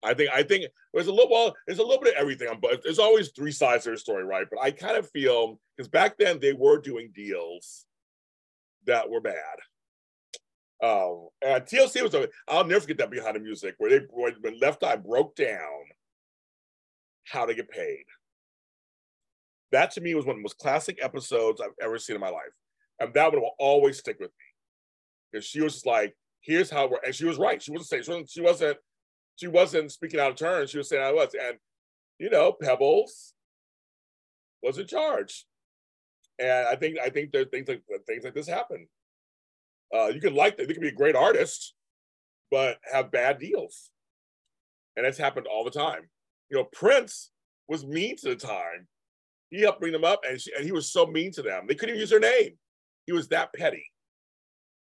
I 0.03 0.15
think 0.15 0.31
I 0.33 0.43
think 0.45 0.67
there's 0.95 1.09
a 1.09 1.13
little 1.13 1.31
well, 1.31 1.55
there's 1.67 1.81
a 1.81 1.85
little 1.85 2.03
bit 2.03 2.15
of 2.15 2.21
everything 2.21 2.49
on 2.49 2.61
but 2.61 2.83
there's 2.83 3.01
always 3.01 3.31
three 3.31 3.51
sides 3.51 3.85
to 3.85 3.91
the 3.91 3.99
story, 3.99 4.25
right? 4.25 4.47
But 4.51 4.63
I 4.63 4.71
kind 4.71 4.97
of 4.97 5.11
feel 5.11 5.59
because 5.77 5.89
back 5.89 6.17
then 6.19 6.39
they 6.39 6.53
were 6.53 6.81
doing 6.81 7.11
deals 7.15 7.87
that 8.87 9.11
were 9.11 9.21
bad. 9.21 9.35
Um, 10.83 11.29
and 11.45 11.65
TLC 11.65 12.03
was 12.03 12.15
a, 12.15 12.29
I'll 12.47 12.65
never 12.65 12.81
forget 12.81 12.99
that 12.99 13.11
behind 13.11 13.37
the 13.37 13.41
music 13.41 13.75
where 13.79 13.91
they 13.91 14.07
when 14.11 14.59
Left 14.61 14.85
Eye 14.85 14.97
broke 14.97 15.35
down 15.35 15.85
how 17.25 17.47
to 17.47 17.55
get 17.55 17.69
paid. 17.69 18.05
That 19.73 19.91
to 19.93 20.01
me 20.01 20.15
was 20.15 20.25
one 20.25 20.35
of 20.35 20.39
the 20.39 20.43
most 20.43 20.59
classic 20.59 20.99
episodes 21.03 21.61
I've 21.61 21.71
ever 21.83 21.99
seen 21.99 22.17
in 22.17 22.21
my 22.21 22.31
life. 22.31 22.43
And 23.01 23.13
that 23.15 23.33
one 23.33 23.43
will 23.43 23.55
always 23.59 23.99
stick 23.99 24.19
with 24.19 24.31
me. 24.31 24.45
Because 25.31 25.47
she 25.47 25.61
was 25.61 25.75
just 25.75 25.87
like, 25.87 26.17
here's 26.41 26.71
how 26.71 26.89
we're 26.89 26.99
and 27.05 27.15
she 27.15 27.27
was 27.27 27.39
right. 27.39 27.61
She 27.61 27.71
wasn't 27.71 27.89
saying 27.89 28.03
she 28.05 28.11
wasn't 28.11 28.31
she 28.31 28.41
wasn't 28.41 28.79
she 29.37 29.47
wasn't 29.47 29.93
speaking 29.93 30.21
out 30.21 30.31
of 30.31 30.37
turn. 30.37 30.67
She 30.67 30.79
was 30.79 30.89
saying 30.89 31.03
I 31.03 31.13
was. 31.13 31.35
And 31.35 31.59
you 32.19 32.31
know, 32.31 32.53
Pebbles 32.53 33.35
was 34.63 34.79
in 34.79 34.87
charge. 34.87 35.45
And 36.39 36.69
I 36.69 36.77
think 36.77 36.99
I 36.99 37.11
think 37.11 37.33
there 37.33 37.45
things 37.45 37.69
like 37.69 37.83
things 38.07 38.25
like 38.25 38.35
this 38.35 38.49
happen. 38.49 38.87
Uh, 39.95 40.07
you 40.07 40.21
can 40.21 40.35
like 40.35 40.57
that, 40.57 40.69
you 40.69 40.75
can 40.75 40.83
be 40.83 40.89
a 40.89 40.93
great 40.93 41.17
artist, 41.17 41.75
but 42.51 42.79
have 42.91 43.11
bad 43.11 43.39
deals. 43.39 43.91
And 44.97 45.07
that's 45.07 45.19
happened 45.19 45.47
all 45.47 45.65
the 45.65 45.71
time. 45.71 46.09
You 46.51 46.59
know, 46.59 46.65
Prince 46.73 47.31
was 47.69 47.87
mean 47.87 48.17
to 48.17 48.31
the 48.31 48.37
time. 48.37 48.87
He 49.51 49.63
helped 49.63 49.81
bring 49.81 49.93
them 49.93 50.05
up, 50.05 50.21
and, 50.29 50.41
she, 50.41 50.53
and 50.55 50.65
he 50.65 50.73
was 50.73 50.91
so 50.93 51.07
mean 51.07 51.33
to 51.33 51.43
them. 51.43 51.65
They 51.67 51.75
couldn't 51.75 51.95
even 51.95 52.01
use 52.01 52.11
their 52.11 52.21
name. 52.21 52.53
He 53.07 53.13
was 53.13 53.29
that 53.29 53.53
petty. 53.55 53.85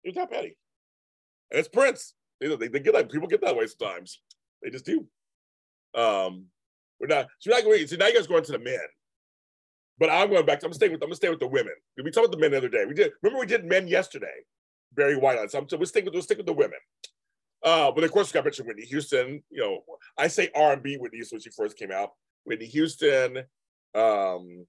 He 0.02 0.10
was 0.10 0.16
that 0.16 0.30
petty. 0.30 0.56
And 1.50 1.58
it's 1.58 1.68
Prince. 1.68 2.14
Know, 2.40 2.56
they, 2.56 2.68
they 2.68 2.80
get 2.80 2.94
that 2.94 3.10
people 3.10 3.28
get 3.28 3.40
that 3.40 3.56
way 3.56 3.66
sometimes. 3.66 4.20
They 4.62 4.70
just 4.70 4.84
do. 4.84 5.06
Um, 5.94 6.46
We're 7.00 7.06
not. 7.08 7.28
So, 7.38 7.50
not 7.50 7.64
going. 7.64 7.86
So 7.86 7.96
now 7.96 8.06
you 8.06 8.14
guys 8.14 8.26
going 8.26 8.44
to 8.44 8.52
the 8.52 8.58
men. 8.58 8.78
But 9.98 10.10
I'm 10.10 10.30
going 10.30 10.46
back. 10.46 10.60
To, 10.60 10.66
I'm 10.66 10.72
staying 10.72 10.92
with. 10.92 11.02
I'm 11.02 11.08
gonna 11.08 11.16
stay 11.16 11.30
with 11.30 11.40
the 11.40 11.48
women. 11.48 11.72
We 11.96 12.10
talked 12.10 12.26
about 12.26 12.32
the 12.32 12.38
men 12.38 12.52
the 12.52 12.58
other 12.58 12.68
day. 12.68 12.84
We 12.86 12.94
did. 12.94 13.12
Remember 13.22 13.40
we 13.40 13.46
did 13.46 13.64
men 13.64 13.88
yesterday. 13.88 14.26
Barry 14.92 15.16
White. 15.16 15.38
I'm, 15.38 15.48
so 15.48 15.76
we'll 15.76 15.86
stick 15.86 16.04
with. 16.04 16.14
We'll 16.14 16.22
stick 16.22 16.38
with 16.38 16.46
the 16.46 16.52
women. 16.52 16.78
Uh, 17.62 17.90
but 17.90 18.04
of 18.04 18.12
course, 18.12 18.32
we 18.32 18.38
got 18.38 18.44
mentioned 18.44 18.68
Whitney 18.68 18.84
Houston. 18.84 19.42
You 19.50 19.60
know, 19.60 19.80
I 20.16 20.28
say 20.28 20.50
R&B 20.54 20.96
Whitney 20.96 21.18
Houston 21.18 21.36
when 21.36 21.42
she 21.42 21.50
first 21.50 21.76
came 21.76 21.90
out. 21.90 22.10
Whitney 22.44 22.66
Houston. 22.66 23.38
Um, 23.94 24.66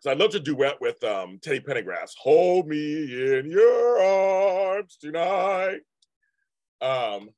because 0.00 0.16
I 0.16 0.20
love 0.20 0.30
to 0.30 0.40
duet 0.40 0.80
with 0.80 1.02
um, 1.02 1.38
Teddy 1.42 1.60
Pendergrass. 1.60 2.12
Hold 2.18 2.68
me 2.68 3.02
in 3.38 3.50
your 3.50 4.00
arms 4.00 4.96
tonight. 5.00 5.80
Um, 6.80 7.30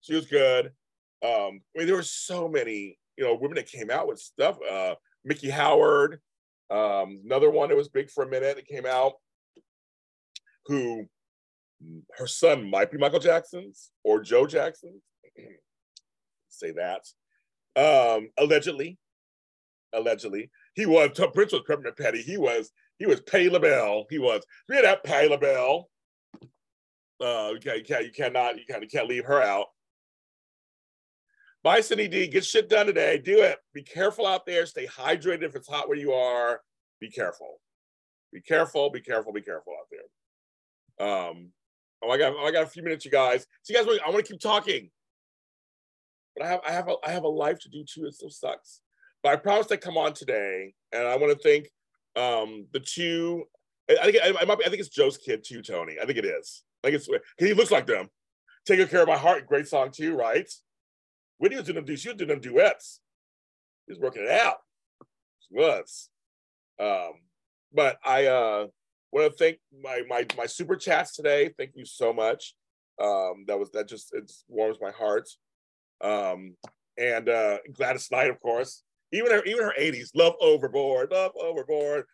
she 0.00 0.14
was 0.14 0.26
good. 0.26 0.66
Um, 1.22 1.60
I 1.74 1.78
mean, 1.78 1.86
there 1.86 1.96
were 1.96 2.02
so 2.02 2.48
many, 2.48 2.98
you 3.18 3.24
know, 3.24 3.34
women 3.34 3.56
that 3.56 3.70
came 3.70 3.90
out 3.90 4.08
with 4.08 4.18
stuff. 4.18 4.56
Uh, 4.70 4.94
Miki 5.24 5.50
Howard, 5.50 6.20
um, 6.70 7.20
another 7.24 7.50
one 7.50 7.68
that 7.68 7.76
was 7.76 7.88
big 7.88 8.10
for 8.10 8.24
a 8.24 8.28
minute 8.28 8.56
that 8.56 8.66
came 8.66 8.86
out, 8.86 9.14
who 10.68 11.06
her 12.16 12.26
son 12.26 12.68
might 12.70 12.90
be 12.90 12.98
Michael 12.98 13.20
Jackson's 13.20 13.90
or 14.04 14.20
Joe 14.20 14.46
Jackson's. 14.46 15.02
Say 16.48 16.72
that. 16.72 17.04
Um, 17.76 18.30
allegedly, 18.38 18.98
allegedly, 19.92 20.50
he 20.74 20.86
was 20.86 21.10
Prince 21.32 21.52
was 21.52 21.62
Peppermint 21.66 21.96
Patty. 21.96 22.22
He 22.22 22.36
was 22.36 22.70
he 22.98 23.06
was 23.06 23.20
Pay 23.20 23.48
LaBelle. 23.48 24.06
He 24.10 24.18
was 24.18 24.42
had 24.70 24.84
that 24.84 25.04
Pay 25.04 25.28
LaBelle. 25.28 25.88
Uh, 27.20 27.50
you 27.52 27.60
can't, 27.60 27.78
you 27.78 27.84
can't 27.84 28.04
you 28.04 28.12
cannot 28.12 28.56
you 28.56 28.64
can't, 28.68 28.82
you 28.82 28.88
can't 28.88 29.08
leave 29.08 29.24
her 29.24 29.42
out. 29.42 29.66
Bye, 31.64 31.80
Cindy 31.80 32.08
D. 32.08 32.28
Get 32.28 32.44
shit 32.44 32.68
done 32.68 32.86
today. 32.86 33.18
Do 33.18 33.42
it. 33.42 33.58
Be 33.74 33.82
careful 33.82 34.26
out 34.26 34.46
there. 34.46 34.64
Stay 34.66 34.86
hydrated 34.86 35.42
if 35.42 35.56
it's 35.56 35.68
hot 35.68 35.88
where 35.88 35.98
you 35.98 36.12
are. 36.12 36.60
Be 37.00 37.10
careful. 37.10 37.60
Be 38.32 38.40
careful. 38.40 38.90
Be 38.90 39.00
careful. 39.00 39.32
Be 39.32 39.42
careful 39.42 39.72
out 39.78 39.86
there. 39.90 40.00
Um, 41.00 41.50
oh, 42.02 42.10
I 42.10 42.18
got 42.18 42.34
oh, 42.36 42.44
I 42.44 42.50
got 42.50 42.64
a 42.64 42.68
few 42.68 42.82
minutes, 42.82 43.04
you 43.04 43.10
guys. 43.10 43.46
So 43.62 43.72
you 43.72 43.84
guys, 43.84 43.98
I 44.04 44.10
want 44.10 44.24
to 44.24 44.32
keep 44.32 44.40
talking, 44.40 44.90
but 46.36 46.46
I 46.46 46.50
have 46.50 46.60
I 46.66 46.72
have 46.72 46.88
a 46.88 46.94
I 47.04 47.10
have 47.10 47.24
a 47.24 47.28
life 47.28 47.58
to 47.60 47.68
do 47.68 47.84
too. 47.84 48.06
It 48.06 48.14
still 48.14 48.30
sucks. 48.30 48.80
But 49.22 49.32
I 49.32 49.36
promised 49.36 49.72
I'd 49.72 49.80
come 49.80 49.96
on 49.96 50.12
today, 50.12 50.74
and 50.92 51.06
I 51.06 51.16
want 51.16 51.36
to 51.36 51.42
thank 51.42 51.68
um, 52.16 52.66
the 52.72 52.80
two. 52.80 53.44
I 53.90 54.10
think 54.10 54.18
I, 54.22 54.44
might 54.44 54.58
be, 54.58 54.66
I 54.66 54.68
think 54.68 54.80
it's 54.80 54.88
Joe's 54.88 55.16
kid 55.16 55.44
too, 55.44 55.62
Tony. 55.62 55.96
I 56.00 56.04
think 56.04 56.18
it 56.18 56.24
is. 56.26 56.62
I 56.84 56.88
think 56.88 57.02
it's 57.02 57.08
he 57.38 57.54
looks 57.54 57.70
like 57.70 57.86
them. 57.86 58.08
Taking 58.66 58.86
care 58.86 59.02
of 59.02 59.08
my 59.08 59.16
heart, 59.16 59.46
great 59.46 59.66
song 59.66 59.90
too, 59.90 60.14
right? 60.14 60.48
Whitney 61.38 61.56
was 61.56 61.66
doing 61.66 61.84
them, 61.84 61.96
she 61.96 62.08
was 62.08 62.16
doing 62.16 62.28
them 62.28 62.40
duets. 62.40 63.00
He 63.86 63.92
was 63.92 64.00
working 64.00 64.24
it 64.24 64.30
out. 64.30 64.58
She 65.40 65.54
was. 65.54 66.10
Um, 66.78 67.12
but 67.72 67.98
I 68.04 68.26
uh, 68.26 68.66
want 69.12 69.30
to 69.30 69.36
thank 69.36 69.58
my 69.82 70.02
my 70.08 70.26
my 70.36 70.46
super 70.46 70.76
chats 70.76 71.14
today. 71.14 71.52
Thank 71.58 71.72
you 71.74 71.84
so 71.84 72.12
much. 72.12 72.54
Um, 73.00 73.44
that 73.46 73.58
was 73.58 73.70
that 73.72 73.88
just 73.88 74.12
it 74.14 74.30
warms 74.48 74.78
my 74.80 74.90
heart. 74.90 75.28
Um, 76.00 76.56
and 76.96 77.28
uh, 77.28 77.58
Gladys 77.74 78.08
Knight, 78.10 78.30
of 78.30 78.40
course 78.40 78.82
even 79.12 79.30
her, 79.30 79.42
even 79.44 79.64
her 79.64 79.74
80s, 79.78 80.10
love 80.14 80.34
overboard, 80.40 81.10
love 81.10 81.32
overboard. 81.40 82.04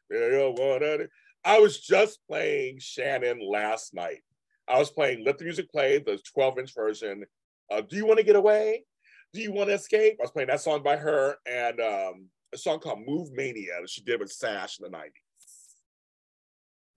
I 1.44 1.58
was 1.58 1.80
just 1.80 2.20
playing 2.28 2.78
Shannon 2.78 3.40
last 3.40 3.94
night. 3.94 4.22
I 4.68 4.78
was 4.78 4.90
playing 4.90 5.24
Let 5.24 5.38
the 5.38 5.44
Music 5.44 5.70
Play, 5.70 5.98
the 5.98 6.18
12 6.32 6.58
inch 6.58 6.74
version. 6.74 7.24
Uh, 7.70 7.82
Do 7.82 7.96
You 7.96 8.06
Want 8.06 8.18
to 8.18 8.24
Get 8.24 8.36
Away? 8.36 8.84
Do 9.32 9.40
You 9.40 9.52
Want 9.52 9.68
to 9.68 9.74
Escape? 9.74 10.16
I 10.20 10.22
was 10.22 10.30
playing 10.30 10.48
that 10.48 10.60
song 10.60 10.82
by 10.82 10.96
her 10.96 11.36
and 11.46 11.80
um, 11.80 12.28
a 12.52 12.58
song 12.58 12.78
called 12.78 13.00
Move 13.04 13.32
Mania 13.32 13.72
that 13.80 13.90
she 13.90 14.02
did 14.02 14.20
with 14.20 14.32
Sash 14.32 14.78
in 14.80 14.90
the 14.90 14.96
90s. 14.96 15.10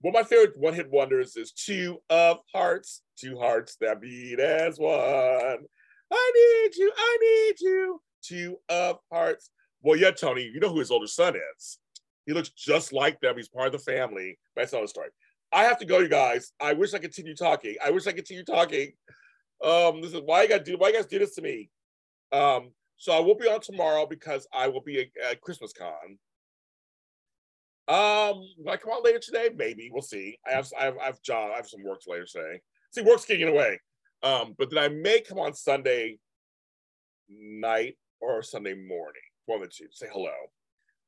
Of 0.04 0.14
my 0.14 0.22
favorite 0.22 0.56
one 0.56 0.74
hit 0.74 0.90
wonders 0.90 1.36
is 1.36 1.52
Two 1.52 1.98
of 2.08 2.38
Hearts, 2.54 3.02
Two 3.18 3.36
Hearts 3.38 3.76
That 3.80 4.00
Beat 4.00 4.38
as 4.38 4.78
One. 4.78 5.58
I 6.10 6.32
need 6.34 6.76
you, 6.76 6.92
I 6.96 7.18
need 7.20 7.54
you, 7.60 8.00
Two 8.22 8.58
of 8.68 8.98
Hearts. 9.12 9.50
Well, 9.82 9.98
yeah, 9.98 10.12
Tony, 10.12 10.42
you 10.42 10.60
know 10.60 10.70
who 10.70 10.78
his 10.78 10.90
older 10.90 11.06
son 11.06 11.34
is. 11.56 11.78
He 12.26 12.32
looks 12.32 12.50
just 12.50 12.92
like 12.92 13.20
them. 13.20 13.36
He's 13.36 13.48
part 13.48 13.66
of 13.66 13.72
the 13.72 13.90
family. 13.90 14.38
That's 14.54 14.72
another 14.72 14.86
story. 14.86 15.08
I 15.52 15.64
have 15.64 15.78
to 15.78 15.86
go, 15.86 15.98
you 15.98 16.08
guys. 16.08 16.52
I 16.60 16.74
wish 16.74 16.94
I 16.94 16.98
continue 16.98 17.34
talking. 17.34 17.74
I 17.84 17.90
wish 17.90 18.06
I 18.06 18.12
continue 18.12 18.44
talking. 18.44 18.92
Um, 19.64 20.02
this 20.02 20.12
is 20.12 20.20
why 20.24 20.42
you 20.42 20.48
got 20.48 20.64
do. 20.64 20.76
Why 20.76 20.88
you 20.88 20.94
guys 20.94 21.06
do 21.06 21.18
this 21.18 21.34
to 21.36 21.42
me? 21.42 21.70
Um, 22.32 22.70
so 22.98 23.12
I 23.12 23.20
will 23.20 23.34
be 23.34 23.48
on 23.48 23.60
tomorrow 23.60 24.06
because 24.06 24.46
I 24.52 24.68
will 24.68 24.82
be 24.82 25.10
at, 25.28 25.40
Christmas 25.40 25.72
Con. 25.72 26.18
Um, 27.88 28.46
will 28.58 28.70
I 28.70 28.76
come 28.76 28.92
on 28.92 29.02
later 29.02 29.18
today? 29.18 29.48
Maybe 29.54 29.90
we'll 29.90 30.02
see. 30.02 30.38
I 30.46 30.52
have 30.52 30.70
I 30.78 30.84
have 30.84 30.98
I 30.98 31.06
have 31.06 31.22
job. 31.22 31.52
I 31.52 31.56
have 31.56 31.68
some 31.68 31.82
work 31.82 32.00
later 32.06 32.26
today. 32.26 32.60
See, 32.90 33.02
work's 33.02 33.24
kicking 33.24 33.48
away. 33.48 33.80
Um, 34.22 34.54
but 34.58 34.70
then 34.70 34.78
I 34.78 34.88
may 34.88 35.20
come 35.20 35.38
on 35.38 35.54
Sunday 35.54 36.18
night 37.30 37.96
or 38.20 38.42
Sunday 38.42 38.74
morning 38.74 39.22
wanted 39.48 39.70
to 39.72 39.86
say 39.90 40.06
hello. 40.12 40.34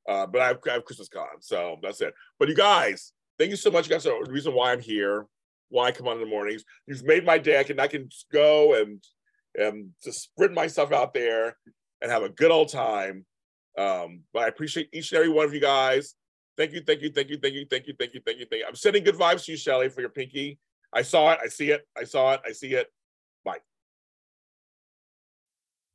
Uh, 0.08 0.26
but 0.26 0.40
I 0.40 0.48
have, 0.48 0.58
I 0.68 0.72
have 0.72 0.84
Christmas 0.84 1.08
con, 1.08 1.26
so 1.40 1.76
that's 1.82 2.00
it. 2.00 2.14
But 2.38 2.48
you 2.48 2.54
guys, 2.54 3.12
thank 3.38 3.50
you 3.50 3.56
so 3.56 3.70
much. 3.70 3.86
You 3.86 3.92
guys 3.92 4.06
are 4.06 4.24
the 4.24 4.32
reason 4.32 4.54
why 4.54 4.72
I'm 4.72 4.80
here, 4.80 5.26
why 5.68 5.88
I 5.88 5.92
come 5.92 6.08
on 6.08 6.14
in 6.14 6.20
the 6.20 6.26
mornings. 6.26 6.64
You've 6.86 7.04
made 7.04 7.24
my 7.24 7.38
day. 7.38 7.60
I 7.60 7.64
can 7.64 7.78
I 7.78 7.86
can 7.86 8.08
go 8.32 8.80
and 8.80 9.02
and 9.56 9.90
just 10.02 10.22
sprint 10.22 10.54
myself 10.54 10.92
out 10.92 11.12
there 11.12 11.56
and 12.00 12.10
have 12.10 12.22
a 12.22 12.30
good 12.30 12.50
old 12.50 12.70
time. 12.70 13.26
Um, 13.78 14.22
but 14.32 14.44
I 14.44 14.48
appreciate 14.48 14.88
each 14.92 15.12
and 15.12 15.18
every 15.18 15.30
one 15.30 15.44
of 15.44 15.54
you 15.54 15.60
guys. 15.60 16.14
Thank 16.60 16.72
you, 16.72 16.82
thank 16.82 17.00
you, 17.00 17.10
thank 17.10 17.30
you, 17.30 17.38
thank 17.38 17.54
you, 17.54 17.64
thank 17.70 17.86
you, 17.86 17.94
thank 17.98 18.12
you, 18.12 18.20
thank 18.20 18.38
you, 18.38 18.44
thank 18.44 18.60
you. 18.60 18.66
I'm 18.68 18.74
sending 18.74 19.02
good 19.02 19.14
vibes 19.14 19.46
to 19.46 19.52
you, 19.52 19.56
Shelly, 19.56 19.88
for 19.88 20.02
your 20.02 20.10
pinky. 20.10 20.58
I 20.92 21.00
saw 21.00 21.32
it, 21.32 21.38
I 21.42 21.48
see 21.48 21.70
it, 21.70 21.88
I 21.96 22.04
saw 22.04 22.34
it, 22.34 22.42
I 22.46 22.52
see 22.52 22.74
it. 22.74 22.86